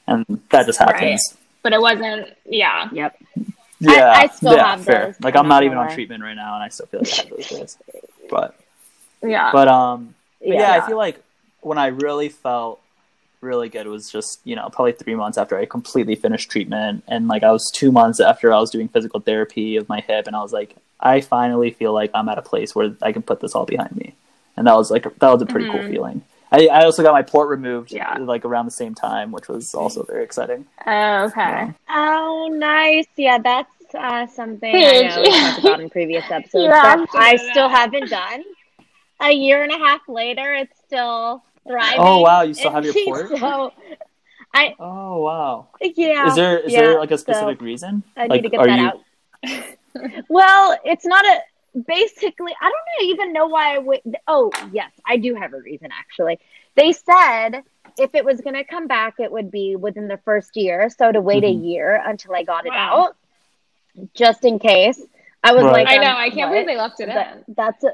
and 0.05 0.25
that 0.51 0.65
just 0.67 0.77
happens. 0.79 1.35
But 1.63 1.73
it 1.73 1.81
wasn't, 1.81 2.29
yeah. 2.45 2.87
Yep. 2.91 3.17
Yeah, 3.81 4.11
I 4.15 4.27
still 4.27 4.53
yeah, 4.55 4.65
have 4.65 4.85
fair. 4.85 5.05
those, 5.07 5.15
Like 5.21 5.35
I'm 5.35 5.41
I'm 5.45 5.47
not 5.49 5.55
not 5.55 5.63
even 5.63 5.77
gonna 5.77 5.89
on 5.89 5.95
treatment 5.95 6.21
right 6.23 6.35
now, 6.35 6.53
and 6.55 6.63
I 6.63 6.69
still 6.69 6.85
feel 6.85 6.99
like 7.01 7.11
I 7.13 7.15
have 7.23 7.29
those 7.29 7.47
days. 7.47 7.77
But 8.29 8.55
Yeah. 9.23 9.51
but 9.51 9.67
um, 9.67 10.13
but 10.39 10.49
yeah, 10.49 10.53
Yeah. 10.59 10.83
I 10.83 10.87
feel 10.87 10.97
like 10.97 11.21
when 11.61 11.77
I 11.79 11.87
really 11.87 12.29
felt 12.29 12.79
really 13.41 13.69
good 13.69 13.87
was 13.87 14.11
just 14.11 14.39
you 14.43 14.55
know 14.55 14.69
probably 14.69 14.91
three 14.93 15.15
months 15.15 15.37
after 15.37 15.57
I 15.57 15.65
completely 15.65 16.15
finished 16.15 16.49
treatment, 16.51 17.03
and 17.07 17.27
like 17.27 17.43
I 17.43 17.51
was 17.51 17.71
two 17.73 17.91
months 17.91 18.19
after 18.19 18.53
I 18.53 18.59
was 18.59 18.69
doing 18.71 18.87
physical 18.87 19.19
therapy 19.19 19.77
of 19.77 19.87
my 19.89 20.01
hip, 20.01 20.27
and 20.27 20.35
I 20.35 20.41
was 20.41 20.53
like, 20.53 20.75
I 20.99 21.21
finally 21.21 21.71
feel 21.71 21.93
like 21.93 22.11
I'm 22.13 22.29
at 22.29 22.37
a 22.37 22.41
place 22.41 22.75
where 22.75 22.95
I 23.01 23.11
can 23.11 23.21
put 23.21 23.39
this 23.39 23.55
all 23.55 23.65
behind 23.65 23.95
me, 23.95 24.13
and 24.57 24.67
that 24.67 24.75
was 24.75 24.91
like 24.91 25.03
that 25.03 25.31
was 25.33 25.41
a 25.41 25.45
pretty 25.45 25.69
cool 25.69 25.81
Mhm. 25.81 25.89
feeling. 25.91 26.21
I, 26.51 26.65
I 26.67 26.83
also 26.85 27.03
got 27.03 27.11
my 27.13 27.21
port 27.21 27.47
removed 27.49 27.91
Yeah. 27.91 28.17
like 28.17 28.43
around 28.43 28.65
the 28.65 28.71
same 28.71 28.95
time, 28.95 29.31
which 29.31 29.47
was 29.47 29.75
also 29.75 30.01
very 30.03 30.23
exciting. 30.23 30.65
Oh, 30.87 31.25
okay. 31.25 31.39
Yeah. 31.41 31.71
Oh, 31.89 32.49
nice. 32.51 33.05
Yeah, 33.15 33.37
that's 33.37 33.69
uh, 33.93 34.25
something 34.27 34.75
I 34.75 35.01
know 35.01 35.21
we 35.21 35.29
talked 35.29 35.59
about 35.59 35.79
in 35.79 35.89
previous 35.91 36.25
episodes. 36.31 36.63
You 36.63 36.69
that 36.69 37.05
I 37.13 37.35
still 37.35 37.69
haven't 37.69 38.09
done. 38.09 38.43
A 39.21 39.31
year 39.31 39.61
and 39.63 39.71
a 39.71 39.77
half 39.77 40.01
later, 40.07 40.53
it's 40.53 40.75
still 40.87 41.43
thriving. 41.69 41.99
Oh, 41.99 42.21
wow, 42.21 42.41
you 42.41 42.53
still 42.53 42.71
have 42.71 42.83
your 42.83 42.93
And 42.95 43.05
port? 43.05 43.39
So, 43.39 43.73
I 44.53 44.75
Oh 44.79 45.21
wow! 45.21 45.67
yeah. 45.79 46.27
Is 46.27 46.35
there 46.35 46.57
is 46.57 46.73
yeah, 46.73 46.81
there 46.81 46.99
like 46.99 47.11
a 47.11 47.17
so 47.17 47.21
specific 47.21 47.61
reason? 47.61 48.03
I 48.17 48.21
like, 48.25 48.41
need 48.41 48.41
to 48.43 48.49
get 48.49 48.59
are 48.61 48.65
that 48.67 48.79
you 49.43 49.51
out. 49.53 50.25
well, 50.29 50.77
it's 50.83 51.05
not 51.05 51.23
a. 51.25 51.39
Basically, 51.87 52.51
I 52.59 52.71
don't 52.71 53.09
even 53.09 53.31
know 53.31 53.45
why 53.45 53.75
I 53.75 53.77
would. 53.77 54.01
Oh, 54.27 54.51
yes, 54.71 54.91
I 55.05 55.17
do 55.17 55.35
have 55.35 55.53
a 55.53 55.59
reason 55.61 55.89
actually. 55.97 56.39
They 56.75 56.93
said 56.93 57.63
if 57.99 58.15
it 58.15 58.25
was 58.25 58.41
going 58.41 58.55
to 58.55 58.63
come 58.63 58.87
back, 58.87 59.15
it 59.19 59.31
would 59.31 59.51
be 59.51 59.75
within 59.75 60.07
the 60.07 60.17
first 60.25 60.55
year. 60.57 60.89
So 60.89 61.11
to 61.11 61.21
wait 61.21 61.43
Mhm. 61.43 61.49
a 61.49 61.51
year 61.51 62.01
until 62.03 62.33
I 62.33 62.43
got 62.43 62.65
it 62.65 62.73
out, 62.73 63.15
just 64.15 64.45
in 64.45 64.57
case. 64.57 64.99
I 65.43 65.53
was 65.53 65.63
Right. 65.63 65.85
like, 65.85 65.89
I 65.89 65.97
know. 65.97 66.09
um, 66.11 66.15
I 66.17 66.29
can't 66.31 66.49
what? 66.49 66.55
believe 66.55 66.67
they 66.67 66.75
left 66.77 66.99
it 67.01 67.07
That- 67.07 67.43
in. 67.47 67.53
that's 67.55 67.83
a, 67.83 67.91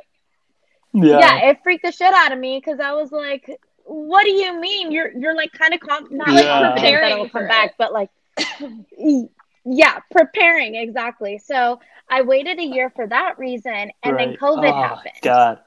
Yeah. 0.93 1.19
yeah. 1.19 1.49
it 1.49 1.61
freaked 1.63 1.83
the 1.83 1.91
shit 1.91 2.13
out 2.13 2.31
of 2.31 2.39
me 2.39 2.57
because 2.59 2.79
I 2.79 2.93
was 2.93 3.11
like, 3.11 3.59
"What 3.85 4.23
do 4.23 4.31
you 4.31 4.59
mean? 4.59 4.91
You're 4.91 5.11
you're 5.17 5.35
like 5.35 5.51
kind 5.53 5.73
of 5.73 5.79
com- 5.79 6.07
not 6.11 6.27
like 6.29 6.43
Yeah. 6.43 6.59
confident 6.61 6.75
that 6.75 6.81
Preparing 6.81 7.11
it'll 7.13 7.25
for 7.29 7.31
come 7.39 7.43
it. 7.45 7.49
back, 7.49 7.75
but 7.77 7.93
like, 7.93 8.09
yeah, 9.65 9.99
preparing 10.11 10.75
exactly." 10.75 11.37
So 11.37 11.79
I 12.09 12.21
waited 12.21 12.59
a 12.59 12.63
year 12.63 12.89
for 12.95 13.07
that 13.07 13.39
reason, 13.39 13.91
and 14.03 14.19
then 14.19 14.35
COVID 14.35 14.71
oh, 14.71 14.81
happened, 14.81 15.13
God. 15.21 15.59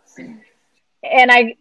and 1.02 1.30
I 1.30 1.56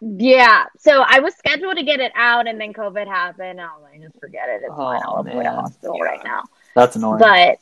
Yeah. 0.00 0.66
So 0.78 1.02
I 1.06 1.20
was 1.20 1.34
scheduled 1.36 1.76
to 1.76 1.82
get 1.82 1.98
it 2.00 2.12
out, 2.14 2.46
and 2.46 2.60
then 2.60 2.72
COVID 2.72 3.06
happened. 3.08 3.60
Oh, 3.60 3.64
I 3.64 3.72
was 3.80 3.82
like, 3.90 4.00
just 4.02 4.20
forget 4.20 4.48
it. 4.48 4.60
It's 4.62 4.70
oh, 4.72 4.76
fine. 4.76 5.00
Oh, 5.04 5.14
I'll 5.14 5.20
avoid 5.20 5.32
a 5.46 5.50
man. 5.50 5.54
hospital 5.54 5.98
right 6.00 6.20
now. 6.24 6.44
That's 6.74 6.94
annoying. 6.96 7.18
But 7.18 7.58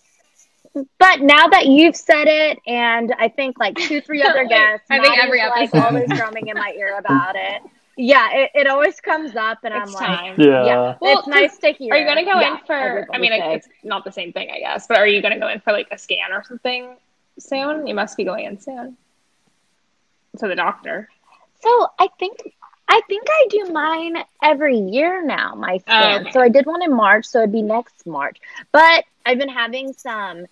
but 0.98 1.20
now 1.22 1.46
that 1.48 1.64
you've 1.66 1.96
said 1.96 2.28
it, 2.28 2.58
and 2.66 3.14
I 3.18 3.28
think 3.28 3.58
like 3.58 3.76
two, 3.76 4.02
three 4.02 4.22
other 4.28 4.44
guests, 4.44 4.86
I 4.90 4.98
think 5.00 5.16
Maddie's, 5.16 5.24
every 5.24 5.38
like 5.40 5.74
episode. 5.74 5.86
always 5.86 6.08
drumming 6.10 6.48
in 6.48 6.54
my 6.58 6.74
ear 6.76 6.98
about 6.98 7.36
it. 7.36 7.62
Yeah, 7.96 8.28
it, 8.32 8.50
it 8.54 8.66
always 8.66 9.00
comes 9.00 9.34
up, 9.36 9.58
and 9.64 9.74
It's 9.74 9.94
I'm 9.94 10.28
like, 10.28 10.38
yeah. 10.38 10.66
yeah, 10.66 10.96
Well, 11.00 11.18
it's 11.18 11.28
nice 11.28 11.56
to 11.58 11.72
hear. 11.72 11.94
Are 11.94 11.98
you 11.98 12.04
going 12.04 12.18
to 12.18 12.30
go 12.30 12.38
Yeah, 12.38 12.58
in 12.58 12.64
for? 12.66 13.06
I 13.12 13.18
mean, 13.18 13.32
say. 13.32 13.54
it's 13.54 13.68
not 13.82 14.04
the 14.04 14.12
same 14.12 14.34
thing, 14.34 14.50
I 14.50 14.58
guess. 14.58 14.86
But 14.86 14.98
are 14.98 15.06
you 15.06 15.22
going 15.22 15.32
to 15.32 15.40
go 15.40 15.48
in 15.48 15.60
for 15.60 15.72
like 15.72 15.88
a 15.90 15.96
scan 15.96 16.30
or 16.30 16.44
something 16.44 16.94
soon? 17.38 17.86
You 17.86 17.94
must 17.94 18.18
be 18.18 18.24
going 18.24 18.44
in 18.44 18.60
soon 18.60 18.98
to 20.38 20.46
the 20.46 20.54
doctor. 20.54 21.08
So 21.62 21.88
I 21.98 22.08
think 22.18 22.36
I 22.86 23.00
think 23.08 23.26
I 23.30 23.46
do 23.48 23.72
mine 23.72 24.18
every 24.42 24.76
year 24.76 25.24
now, 25.24 25.54
my 25.54 25.78
scan. 25.78 26.18
Oh, 26.18 26.20
okay. 26.20 26.32
So 26.32 26.40
I 26.40 26.50
did 26.50 26.66
one 26.66 26.82
in 26.82 26.94
March, 26.94 27.24
so 27.24 27.38
it'd 27.38 27.52
be 27.52 27.62
next 27.62 28.06
March. 28.06 28.38
But 28.72 29.04
I've 29.24 29.38
been 29.38 29.48
having 29.48 29.94
some 29.94 30.44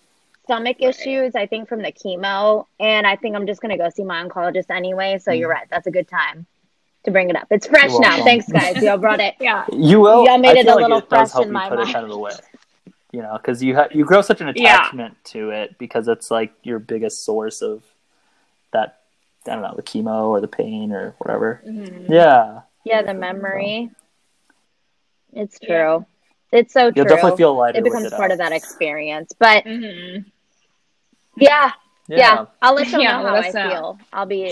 stomach 0.45 0.77
Right. 0.81 0.89
issues, 0.89 1.35
I 1.35 1.45
think, 1.45 1.69
from 1.69 1.83
the 1.83 1.91
chemo, 1.91 2.65
and 2.79 3.05
I 3.05 3.15
think 3.15 3.35
I'm 3.35 3.45
just 3.45 3.61
gonna 3.61 3.77
go 3.77 3.89
see 3.89 4.03
my 4.03 4.23
oncologist 4.23 4.71
anyway. 4.71 5.19
So 5.19 5.31
you're 5.31 5.49
mm. 5.49 5.53
right, 5.53 5.67
that's 5.69 5.85
a 5.85 5.91
good 5.91 6.07
time 6.07 6.47
to 7.05 7.11
bring 7.11 7.29
it 7.29 7.35
up. 7.35 7.47
It's 7.49 7.67
fresh 7.67 7.91
You're 7.91 8.01
now. 8.01 8.09
welcome. 8.09 8.25
Thanks, 8.25 8.47
guys. 8.51 8.75
Y'all 8.83 8.97
brought 8.97 9.19
it. 9.19 9.35
Yeah. 9.39 9.65
You 9.71 9.99
will. 10.01 10.25
Y'all 10.25 10.37
made 10.37 10.57
it 10.57 10.67
a 10.67 10.75
like 10.75 10.81
little 10.83 10.97
it 10.99 11.09
fresh 11.09 11.31
help 11.31 11.43
in 11.43 11.49
you 11.49 11.53
my 11.53 11.69
put 11.69 11.77
mind. 11.77 11.89
it 11.89 11.93
kind 11.93 12.05
of 12.05 12.11
away. 12.11 12.33
You 13.11 13.21
know, 13.21 13.37
because 13.37 13.63
you 13.63 13.75
ha- 13.75 13.87
you 13.91 14.03
grow 14.03 14.21
such 14.21 14.41
an 14.41 14.47
Yeah. 14.55 14.75
attachment 14.81 15.15
to 15.25 15.51
it 15.51 15.77
because 15.77 16.07
it's 16.07 16.29
like 16.29 16.53
your 16.63 16.79
biggest 16.79 17.23
source 17.23 17.61
of 17.61 17.83
that. 18.73 18.99
I 19.47 19.51
don't 19.51 19.61
know 19.61 19.73
the 19.75 19.83
chemo 19.83 20.27
or 20.29 20.41
the 20.41 20.47
pain 20.47 20.91
or 20.91 21.13
whatever. 21.19 21.61
Mhm. 21.65 22.09
Yeah, 22.09 22.61
Yeah, 22.83 23.03
the 23.03 23.13
memory. 23.13 23.91
It's 25.33 25.59
true. 25.59 25.69
Yeah. 25.71 25.99
It's 26.59 26.73
so 26.73 26.89
true. 26.91 26.93
you'll 26.95 27.05
definitely 27.09 27.37
feel 27.37 27.55
lighter. 27.55 27.77
it 27.77 27.83
with 27.83 27.91
becomes 27.93 28.05
it 28.11 28.11
part 28.15 28.31
out. 28.31 28.33
of 28.33 28.37
that 28.39 28.51
experience. 28.53 29.33
But 29.37 29.65
Mhm. 29.65 30.25
yeah, 31.37 31.71
Yeah. 32.07 32.17
yeah, 32.17 32.45
I'll 32.61 32.73
let 32.73 32.87
them 32.89 33.01
Yeah, 33.01 33.17
know 33.21 33.27
how 33.27 33.35
I 33.35 33.51
know. 33.51 33.69
feel. 33.69 33.99
I'll 34.13 34.25
be, 34.25 34.51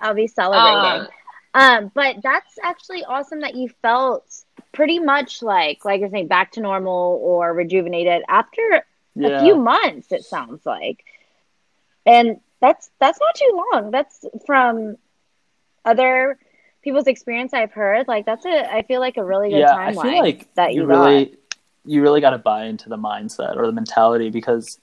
I'll 0.00 0.14
be 0.14 0.26
celebrating. 0.28 1.02
Um, 1.02 1.08
Um, 1.52 1.90
but 1.94 2.16
that's 2.22 2.58
actually 2.62 3.04
awesome 3.04 3.40
that 3.40 3.54
you 3.54 3.68
felt 3.82 4.24
pretty 4.72 4.98
much 4.98 5.42
like, 5.42 5.84
like 5.84 6.00
you're 6.00 6.10
saying, 6.10 6.28
back 6.28 6.52
to 6.52 6.60
normal 6.60 7.18
or 7.22 7.52
rejuvenated 7.52 8.22
after 8.28 8.84
yeah. 9.14 9.28
a 9.28 9.40
few 9.42 9.56
months. 9.56 10.12
It 10.12 10.24
sounds 10.24 10.64
like, 10.64 11.04
and 12.06 12.40
that's 12.60 12.90
that's 13.00 13.18
not 13.18 13.34
too 13.34 13.64
long. 13.72 13.90
That's 13.90 14.24
from 14.46 14.96
other 15.84 16.38
people's 16.82 17.06
experience 17.06 17.52
I've 17.52 17.72
heard. 17.72 18.06
Like 18.06 18.26
that's 18.26 18.46
a, 18.46 18.72
I 18.72 18.82
feel 18.82 19.00
like 19.00 19.16
a 19.16 19.24
really 19.24 19.50
good 19.50 19.58
yeah, 19.58 19.74
I 19.74 19.92
feel 19.92 20.18
like 20.20 20.52
that 20.54 20.72
you 20.72 20.82
you, 20.82 20.86
really, 20.86 21.36
you 21.84 22.02
really 22.02 22.20
got 22.20 22.30
to 22.30 22.38
buy 22.38 22.66
into 22.66 22.88
the 22.88 22.96
mindset 22.96 23.56
or 23.56 23.66
the 23.66 23.72
mentality 23.72 24.30
because 24.30 24.78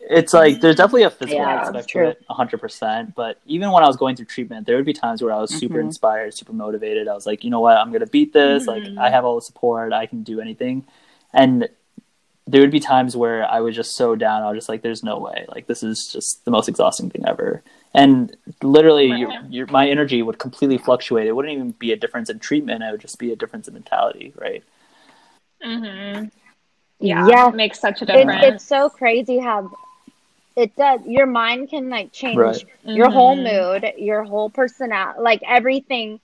it's 0.00 0.32
like 0.32 0.60
there's 0.60 0.76
definitely 0.76 1.02
a 1.04 1.10
physical 1.10 1.40
Yeah, 1.40 1.54
aspect 1.54 1.72
that's 1.74 1.92
to 1.92 2.08
it, 2.10 2.24
hundred 2.28 2.60
percent. 2.60 3.14
But 3.14 3.38
even 3.46 3.70
when 3.70 3.82
I 3.82 3.86
was 3.86 3.96
going 3.96 4.16
through 4.16 4.26
treatment, 4.26 4.66
there 4.66 4.76
would 4.76 4.86
be 4.86 4.92
times 4.92 5.22
where 5.22 5.32
I 5.32 5.38
was 5.40 5.52
super 5.54 5.78
Mhm. 5.78 5.84
inspired, 5.84 6.34
super 6.34 6.52
motivated. 6.52 7.08
I 7.08 7.14
was 7.14 7.26
like, 7.26 7.44
you 7.44 7.50
know 7.50 7.60
what, 7.60 7.76
I'm 7.76 7.92
gonna 7.92 8.06
beat 8.06 8.32
this. 8.32 8.64
Mhm. 8.64 8.68
Like 8.68 8.88
I 8.98 9.10
have 9.10 9.24
all 9.24 9.34
the 9.36 9.42
support, 9.42 9.92
I 9.92 10.06
can 10.06 10.22
do 10.22 10.40
anything. 10.40 10.84
And 11.32 11.68
there 12.46 12.62
would 12.62 12.70
be 12.70 12.80
times 12.80 13.14
where 13.14 13.44
I 13.44 13.60
was 13.60 13.76
just 13.76 13.94
so 13.96 14.16
down. 14.16 14.42
I 14.42 14.48
was 14.50 14.56
just 14.56 14.68
like, 14.70 14.80
"There's 14.80 15.02
no 15.04 15.18
way. 15.18 15.44
Like 15.48 15.66
this 15.66 15.82
is 15.82 16.10
just 16.10 16.44
the 16.46 16.50
most 16.50 16.68
exhausting 16.68 17.10
thing 17.10 17.24
ever." 17.26 17.62
And 17.92 18.34
literally, 18.62 19.24
Right. 19.24 19.36
your, 19.50 19.66
my 19.66 19.88
energy 19.88 20.22
would 20.22 20.38
completely 20.38 20.78
fluctuate. 20.78 21.26
It 21.26 21.32
wouldn't 21.32 21.52
even 21.52 21.72
be 21.72 21.92
a 21.92 21.96
difference 21.96 22.30
in 22.30 22.38
treatment. 22.38 22.82
It 22.82 22.90
would 22.90 23.00
just 23.02 23.18
be 23.18 23.32
a 23.32 23.36
difference 23.36 23.68
in 23.68 23.74
mentality, 23.74 24.32
right? 24.36 24.62
Mhm. 25.62 26.30
Yeah. 27.00 27.26
Yeah. 27.28 27.50
Makes 27.50 27.80
such 27.80 28.00
a 28.02 28.04
It's, 28.04 28.12
difference. 28.12 28.44
it's 28.44 28.64
so 28.64 28.88
crazy 28.88 29.38
how 29.38 29.70
it 30.58 30.74
does. 30.76 31.00
Your 31.06 31.26
mind 31.26 31.70
can 31.70 31.88
like 31.88 32.12
change 32.12 32.36
Right. 32.36 32.64
your 32.84 33.10
whole 33.10 33.36
Mhm. 33.36 33.82
mood, 33.82 33.92
your 33.96 34.24
whole 34.24 34.50
personality, 34.50 35.20
like 35.20 35.40
everything, 35.46 36.20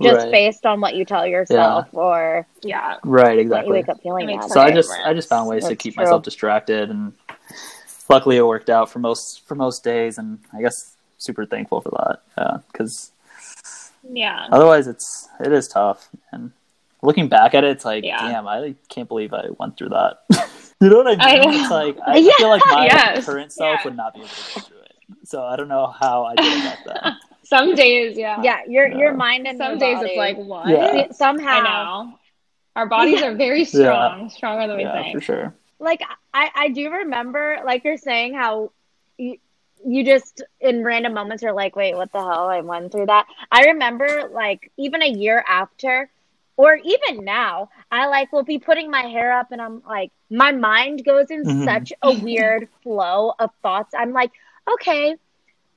just 0.00 0.24
Right. 0.26 0.30
based 0.32 0.64
on 0.64 0.80
what 0.80 0.94
you 0.94 1.04
tell 1.04 1.26
yourself 1.26 1.88
or 1.92 2.46
Yeah. 2.62 2.96
Right. 3.02 3.24
what 3.24 3.34
you 3.34 3.40
Exactly. 3.40 3.72
wake 3.72 3.88
up 3.88 4.00
feeling. 4.00 4.26
That 4.26 4.32
makes 4.32 4.46
that 4.46 4.52
so 4.54 4.60
I 4.60 4.70
just. 4.70 4.90
I 5.04 5.12
just 5.12 5.28
found 5.28 5.48
ways 5.48 5.66
to 5.66 5.74
keep 5.76 5.94
true. 5.94 6.04
myself 6.04 6.22
distracted, 6.22 6.88
and 6.88 7.12
luckily 8.08 8.36
it 8.36 8.46
worked 8.46 8.70
out 8.70 8.88
for 8.90 9.00
most 9.00 9.42
for 9.46 9.54
most 9.56 9.82
days. 9.82 10.18
And 10.18 10.38
I 10.52 10.60
guess 10.62 10.96
super 11.18 11.44
thankful 11.44 11.80
for 11.80 11.90
that. 11.90 12.20
Yeah, 12.38 12.58
because 12.70 13.10
Yeah. 14.08 14.46
otherwise 14.52 14.86
it's 14.86 15.28
it 15.40 15.52
is 15.52 15.66
tough. 15.68 16.08
And 16.30 16.52
looking 17.02 17.28
back 17.28 17.54
at 17.54 17.64
it, 17.64 17.70
it's 17.70 17.84
like, 17.84 18.04
Yeah. 18.04 18.20
damn, 18.28 18.46
I 18.46 18.74
can't 18.88 19.08
believe 19.08 19.34
I 19.34 19.48
went 19.58 19.76
through 19.76 19.88
that. 19.90 20.20
you 20.80 20.88
know 20.90 20.98
what 20.98 21.06
I 21.08 21.16
I 21.18 21.38
mean? 21.38 21.52
know. 21.52 21.60
It's 21.60 21.70
like 21.70 21.96
I 22.06 22.16
Yeah. 22.18 22.32
feel 22.36 22.48
like 22.48 22.62
my 22.66 22.84
Yes. 22.86 23.24
current 23.24 23.52
self 23.52 23.80
Yeah. 23.80 23.84
would 23.84 23.96
not 23.96 24.14
be 24.14 24.20
able 24.20 24.36
to 24.36 24.42
go 24.42 24.60
through 24.60 24.80
it. 24.80 24.92
So 25.24 25.42
I 25.42 25.56
don't 25.56 25.68
know 25.68 25.86
how 25.86 26.24
I 26.24 26.34
did 26.36 26.52
it 26.52 26.62
back 26.62 26.84
then. 26.84 27.18
Some 27.44 27.74
days, 27.74 28.16
yeah. 28.18 28.42
Yeah, 28.42 28.60
your 28.66 28.88
your 28.88 29.12
mind 29.14 29.46
and 29.46 29.58
Some 29.58 29.78
days 29.78 29.98
body. 29.98 30.10
it's 30.10 30.18
like 30.18 30.36
what? 30.36 30.68
Yeah. 30.68 30.90
See, 31.08 31.12
somehow 31.14 31.50
I 31.50 31.60
know. 32.04 32.18
Our 32.76 32.86
bodies 32.86 33.22
are 33.22 33.34
very 33.34 33.64
strong, 33.64 34.28
stronger 34.30 34.66
than 34.66 34.76
we 34.76 34.82
yeah, 34.82 35.12
for 35.12 35.20
sure. 35.20 35.54
like 35.78 36.00
I, 36.32 36.50
I 36.54 36.68
do 36.68 36.90
remember 36.90 37.58
like 37.64 37.84
you're 37.84 37.96
saying 37.98 38.34
how 38.34 38.72
you 39.18 39.36
you 39.86 40.04
just 40.04 40.42
in 40.60 40.82
random 40.82 41.12
moments 41.14 41.44
are 41.44 41.52
like 41.52 41.76
wait 41.76 41.94
what 41.94 42.10
the 42.12 42.18
hell 42.18 42.48
i 42.48 42.60
went 42.62 42.90
through 42.90 43.06
that 43.06 43.26
i 43.52 43.66
remember 43.66 44.28
like 44.32 44.70
even 44.78 45.02
a 45.02 45.08
year 45.08 45.44
after 45.46 46.08
or 46.56 46.76
even 46.76 47.24
now 47.24 47.68
i 47.90 48.06
like 48.06 48.32
will 48.32 48.44
be 48.44 48.58
putting 48.58 48.90
my 48.90 49.02
hair 49.02 49.32
up 49.38 49.50
and 49.52 49.60
i'm 49.60 49.82
like 49.88 50.10
my 50.30 50.52
mind 50.52 51.04
goes 51.04 51.30
in 51.30 51.42
Mhm. 51.44 51.64
such 51.64 51.92
a 52.02 52.12
weird 52.26 52.68
flow 52.82 53.32
of 53.38 53.50
thoughts 53.62 53.94
i'm 53.96 54.12
like 54.12 54.30
okay 54.70 55.16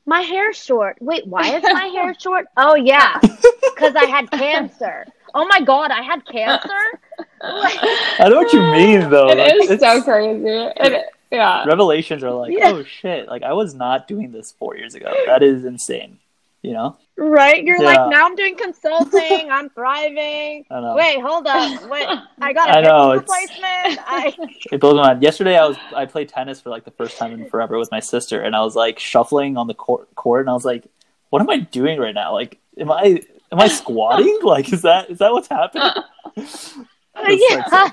my 0.05 0.21
hair's 0.21 0.57
short 0.57 0.97
wait 1.01 1.25
why 1.28 1.55
is 1.57 1.63
my 1.63 1.86
hair 1.88 2.13
short 2.19 2.45
oh 2.57 2.75
yeah 2.75 3.19
because 3.21 3.95
i 3.95 4.05
had 4.05 4.30
cancer 4.32 5.05
oh 5.36 5.45
my 5.47 5.61
god 5.61 5.91
i 5.91 6.01
had 6.01 6.25
cancer 6.25 6.99
I 7.41 8.30
know 8.30 8.38
what 8.38 8.51
you 8.53 8.61
mean 8.61 9.09
though. 9.09 9.30
It 9.30 9.38
Like, 9.38 9.53
is 9.55 9.71
it's- 9.71 9.80
so 9.80 10.01
crazy. 10.03 10.43
It, 10.47 11.05
yeah. 11.32 11.65
revelations 11.65 12.23
are 12.23 12.32
like, 12.32 12.51
Yeah. 12.53 12.71
oh 12.73 12.84
shit, 12.84 13.28
like 13.28 13.43
I 13.43 13.53
was 13.53 13.73
not 13.75 14.07
doing 14.07 14.32
this 14.32 14.51
four 14.53 14.75
years 14.75 14.95
ago. 14.95 15.11
That 15.28 15.43
is 15.43 15.65
insane. 15.65 16.19
You 16.64 16.74
know? 16.74 16.97
Right? 17.18 17.64
You're 17.64 17.80
Yeah. 17.82 17.86
like, 17.86 18.10
now 18.10 18.26
I'm 18.26 18.36
doing 18.36 18.55
consulting. 18.55 19.22
I'm 19.51 19.70
thriving. 19.70 20.66
I. 20.70 20.95
Wait, 20.95 21.22
hold 21.22 21.47
up. 21.47 21.89
Wait, 21.89 22.08
I 22.41 22.53
got 22.53 22.70
a 22.70 22.74
I 22.78 22.82
know, 22.82 23.14
replacement. 23.14 23.99
I, 24.08 24.36
It 24.72 24.80
blows 24.82 24.95
my 24.95 25.08
mind. 25.08 25.22
Yesterday, 25.24 25.58
I 25.58 25.66
was 25.66 25.78
I 25.95 26.05
played 26.05 26.30
tennis 26.30 26.60
for 26.60 26.70
like 26.70 26.84
the 26.86 26.91
first 26.91 27.18
time 27.18 27.32
in 27.34 27.45
forever 27.45 27.78
with 27.78 27.91
my 27.91 27.99
sister, 27.99 28.41
and 28.41 28.55
I 28.55 28.62
was 28.62 28.76
like 28.76 28.99
shuffling 28.99 29.55
on 29.58 29.68
the 29.68 29.74
court, 29.74 30.14
court 30.16 30.41
and 30.41 30.49
I 30.49 30.53
was 30.53 30.66
like, 30.66 30.86
"What 31.30 31.41
am 31.41 31.49
I 31.49 31.60
doing 31.60 31.99
right 31.99 32.14
now? 32.14 32.34
Like, 32.34 32.60
am 32.80 32.91
I 32.91 33.22
am 33.51 33.60
I 33.60 33.68
squatting? 33.68 34.39
like, 34.43 34.72
is 34.74 34.82
that 34.82 35.10
is 35.10 35.20
that 35.20 35.32
what's 35.32 35.47
happening?" 35.47 35.91
It's 36.36 36.76
like 37.16 37.39
so 37.70 37.89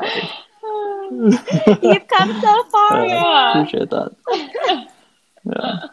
you've 1.82 2.08
come 2.08 2.40
so 2.40 2.64
far. 2.64 3.06
Yeah, 3.06 3.14
Yeah. 3.14 3.50
appreciate 3.50 3.90
that. 3.90 4.88
Yeah, 5.44 5.88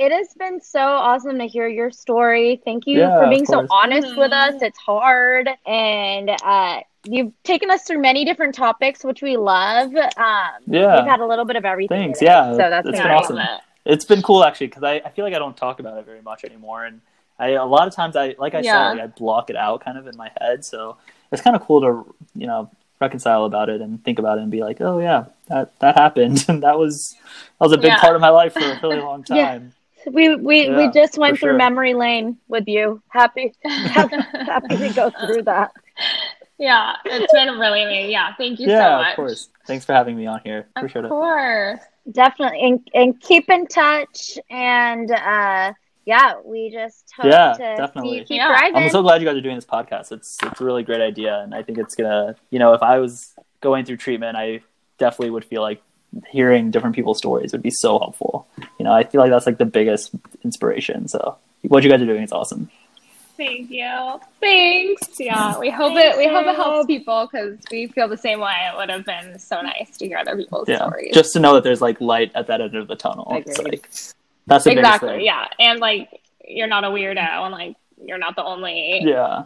It 0.00 0.12
has 0.12 0.28
been 0.32 0.62
so 0.62 0.80
awesome 0.80 1.38
to 1.40 1.44
hear 1.46 1.68
your 1.68 1.90
story. 1.90 2.58
Thank 2.64 2.86
you 2.86 3.00
Yeah, 3.00 3.18
for 3.18 3.28
being 3.28 3.44
so 3.44 3.66
honest 3.70 4.16
with 4.16 4.30
Mhm. 4.32 4.54
us. 4.54 4.62
It's 4.62 4.78
hard, 4.78 5.50
and 5.66 6.30
uh, 6.30 6.80
you've 7.04 7.34
taken 7.44 7.70
us 7.70 7.82
through 7.82 7.98
many 7.98 8.24
different 8.24 8.54
topics, 8.54 9.04
which 9.04 9.20
we 9.20 9.36
love. 9.36 9.94
Um, 9.94 10.52
Yeah. 10.66 10.96
we've 10.96 11.04
had 11.10 11.20
a 11.20 11.26
little 11.26 11.44
bit 11.44 11.56
of 11.56 11.66
everything. 11.66 11.98
Thanks. 12.14 12.20
today, 12.20 12.30
Yeah, 12.30 12.52
so 12.52 12.70
that's 12.70 12.88
it's 12.88 12.96
been 12.98 13.08
been 13.08 13.12
awesome. 13.14 13.38
it's 13.84 14.06
been 14.06 14.22
cool 14.22 14.42
actually 14.42 14.68
because 14.68 14.84
I, 14.84 15.02
I 15.04 15.10
feel 15.10 15.22
like 15.26 15.34
I 15.34 15.38
don't 15.38 15.54
talk 15.56 15.80
about 15.80 15.98
it 15.98 16.06
very 16.06 16.22
much 16.22 16.44
anymore, 16.44 16.86
and 16.86 17.02
I 17.38 17.50
a 17.50 17.66
lot 17.66 17.86
of 17.86 17.94
times 17.94 18.16
I 18.16 18.34
like 18.38 18.54
I 18.54 18.62
Yeah. 18.62 18.88
said 18.88 18.96
like, 18.96 19.04
I 19.04 19.06
block 19.08 19.50
it 19.50 19.56
out 19.56 19.84
kind 19.84 19.98
of 19.98 20.06
in 20.06 20.16
my 20.16 20.30
head. 20.40 20.64
So 20.64 20.96
it's 21.30 21.42
kind 21.42 21.54
of 21.54 21.60
cool 21.66 21.82
to 21.82 22.14
you 22.34 22.46
know 22.46 22.70
reconcile 23.02 23.44
about 23.44 23.68
it 23.68 23.82
and 23.82 24.02
think 24.02 24.18
about 24.18 24.38
it 24.38 24.42
and 24.42 24.50
be 24.50 24.62
like, 24.62 24.80
oh 24.80 24.98
yeah, 24.98 25.26
that 25.48 25.78
that 25.80 25.96
happened, 25.96 26.46
and 26.48 26.62
that 26.62 26.78
was 26.78 27.16
that 27.58 27.66
was 27.66 27.72
a 27.72 27.76
big 27.76 27.92
Yeah. 27.92 28.00
part 28.00 28.14
of 28.16 28.22
my 28.22 28.30
life 28.30 28.54
for 28.54 28.70
a 28.72 28.80
really 28.80 28.98
long 29.10 29.26
Yeah. 29.28 29.44
time. 29.44 29.74
We 30.06 30.34
we, 30.36 30.70
we 30.70 30.90
just 30.92 31.18
went 31.18 31.38
through 31.38 31.50
sure. 31.50 31.56
memory 31.58 31.94
lane 31.94 32.38
with 32.48 32.66
you. 32.68 33.02
Happy 33.08 33.52
happy, 33.64 34.16
happy 34.32 34.76
to 34.76 34.92
go 34.94 35.10
through 35.10 35.42
that. 35.42 35.72
yeah, 36.58 36.94
it's 37.04 37.32
been 37.32 37.58
really 37.58 37.82
amazing. 37.82 38.10
Yeah, 38.10 38.34
thank 38.36 38.58
you 38.60 38.66
so 38.66 38.72
yeah, 38.72 38.96
much. 38.96 39.10
of 39.10 39.16
course. 39.16 39.48
Thanks 39.66 39.84
for 39.84 39.92
having 39.92 40.16
me 40.16 40.26
on 40.26 40.40
here. 40.44 40.60
Of 40.76 40.82
Appreciate 40.82 41.04
it. 41.04 41.08
course. 41.08 41.80
Definitely, 42.10 42.60
and, 42.62 42.88
and 42.94 43.20
keep 43.20 43.48
in 43.50 43.66
touch. 43.66 44.38
And 44.50 45.10
uh, 45.10 45.72
yeah, 46.06 46.34
we 46.44 46.70
just 46.70 47.04
hope 47.16 47.26
Yeah, 47.30 47.52
to 47.52 47.56
see 47.56 47.76
definitely. 47.76 48.18
you 48.18 48.24
keep 48.24 48.36
Yeah. 48.38 48.56
thriving. 48.56 48.82
I'm 48.82 48.90
so 48.90 49.02
glad 49.02 49.20
you 49.20 49.28
guys 49.28 49.36
are 49.36 49.40
doing 49.42 49.54
this 49.56 49.66
podcast. 49.66 50.10
It's 50.12 50.38
it's 50.42 50.60
a 50.60 50.64
really 50.64 50.82
great 50.82 51.00
idea, 51.02 51.38
and 51.40 51.54
I 51.54 51.62
think 51.62 51.78
it's 51.78 51.94
gonna. 51.94 52.36
You 52.50 52.58
know, 52.58 52.72
if 52.72 52.82
I 52.82 52.98
was 52.98 53.34
going 53.60 53.84
through 53.84 53.98
treatment, 53.98 54.36
I 54.36 54.60
definitely 54.98 55.30
would 55.30 55.44
feel 55.44 55.62
like 55.62 55.82
hearing 56.30 56.70
different 56.70 56.94
people's 56.96 57.18
stories 57.18 57.52
would 57.52 57.62
be 57.62 57.70
so 57.70 57.98
helpful. 57.98 58.46
You 58.78 58.84
know, 58.84 58.92
I 58.92 59.04
feel 59.04 59.20
like 59.20 59.30
that's 59.30 59.46
like 59.46 59.58
the 59.58 59.64
biggest 59.64 60.10
inspiration. 60.44 61.08
So 61.08 61.36
what 61.62 61.82
you 61.84 61.90
guys 61.90 62.00
are 62.02 62.06
doing 62.06 62.22
is 62.22 62.32
awesome. 62.32 62.70
Thank 63.36 63.70
you. 63.70 64.20
Thanks. 64.40 65.18
Yeah, 65.18 65.58
we 65.58 65.70
hope 65.70 65.96
it. 65.96 66.18
We 66.18 66.26
hope 66.28 66.46
it 66.46 66.56
helps 66.56 66.86
people 66.86 67.26
because 67.30 67.58
we 67.70 67.86
feel 67.86 68.06
the 68.06 68.18
same 68.18 68.38
way. 68.40 68.52
It 68.70 68.76
would 68.76 68.90
have 68.90 69.06
been 69.06 69.38
so 69.38 69.62
nice 69.62 69.96
to 69.98 70.06
hear 70.06 70.18
other 70.18 70.36
people's 70.36 70.68
Yeah, 70.68 70.76
stories. 70.76 71.14
just 71.14 71.32
to 71.32 71.40
know 71.40 71.54
that 71.54 71.64
there's 71.64 71.80
like 71.80 72.00
light 72.02 72.32
at 72.34 72.48
that 72.48 72.60
end 72.60 72.74
of 72.74 72.86
the 72.86 72.96
tunnel. 72.96 73.26
It's 73.46 73.56
like 73.58 73.88
that's 74.46 74.64
the 74.64 74.72
exactly. 74.72 75.08
thing. 75.08 75.20
Yeah, 75.24 75.46
and 75.58 75.80
like 75.80 76.10
you're 76.46 76.66
not 76.66 76.84
a 76.84 76.88
weirdo, 76.88 77.16
and 77.18 77.52
like 77.52 77.76
you're 78.04 78.18
not 78.18 78.36
the 78.36 78.44
only 78.44 79.00
Yeah. 79.04 79.44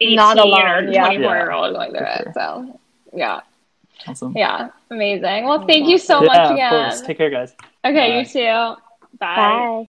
18 0.00 0.16
Not 0.16 0.38
or 0.38 0.42
alone, 0.42 0.92
yeah. 0.92 1.06
24 1.06 1.34
year 1.36 1.50
old 1.52 1.74
going 1.74 1.90
through 1.90 1.98
For 2.00 2.04
it. 2.06 2.22
sure. 2.24 2.32
So 2.34 2.80
yeah, 3.12 3.40
Awesome. 4.06 4.32
yeah, 4.36 4.70
amazing. 4.90 5.44
Well, 5.44 5.62
oh 5.62 5.66
thank 5.66 5.88
you 5.88 5.98
so 5.98 6.22
yeah, 6.22 6.26
much 6.26 6.38
of 6.38 6.50
again. 6.52 6.70
course. 6.70 7.00
Take 7.02 7.18
care, 7.18 7.30
guys. 7.30 7.54
Okay, 7.84 8.10
Bye. 8.10 8.18
you 8.18 8.24
too. 8.24 8.82
Bye. 9.18 9.86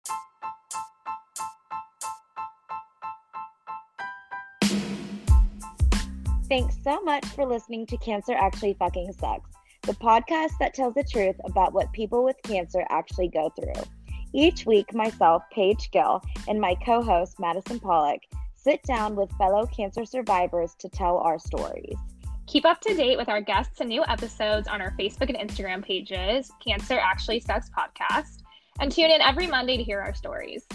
Thanks 6.48 6.76
so 6.84 7.00
much 7.02 7.24
for 7.26 7.46
listening 7.46 7.86
to 7.86 7.96
Cancer 7.96 8.34
Actually 8.34 8.74
Fucking 8.74 9.12
Sucks, 9.14 9.50
the 9.82 9.94
podcast 9.94 10.52
that 10.60 10.74
tells 10.74 10.94
the 10.94 11.02
truth 11.02 11.36
about 11.44 11.72
what 11.72 11.92
people 11.92 12.22
with 12.22 12.36
cancer 12.44 12.84
actually 12.90 13.28
go 13.28 13.50
through. 13.58 13.82
Each 14.32 14.66
week, 14.66 14.94
myself, 14.94 15.42
Paige 15.52 15.90
Gill, 15.90 16.20
and 16.46 16.60
my 16.60 16.74
co 16.84 17.02
host, 17.02 17.40
Madison 17.40 17.80
Pollock, 17.80 18.20
sit 18.54 18.82
down 18.82 19.16
with 19.16 19.32
fellow 19.32 19.66
cancer 19.66 20.04
survivors 20.04 20.74
to 20.80 20.88
tell 20.88 21.18
our 21.18 21.38
stories. 21.38 21.96
Keep 22.46 22.66
up 22.66 22.80
to 22.82 22.94
date 22.94 23.16
with 23.16 23.28
our 23.28 23.40
guests 23.40 23.80
and 23.80 23.88
new 23.88 24.04
episodes 24.06 24.68
on 24.68 24.82
our 24.82 24.90
Facebook 24.98 25.34
and 25.34 25.50
Instagram 25.50 25.82
pages, 25.82 26.50
Cancer 26.64 26.98
Actually 26.98 27.40
Sucks 27.40 27.70
Podcast, 27.70 28.42
and 28.80 28.92
tune 28.92 29.10
in 29.10 29.20
every 29.22 29.46
Monday 29.46 29.76
to 29.78 29.82
hear 29.82 30.00
our 30.00 30.14
stories. 30.14 30.66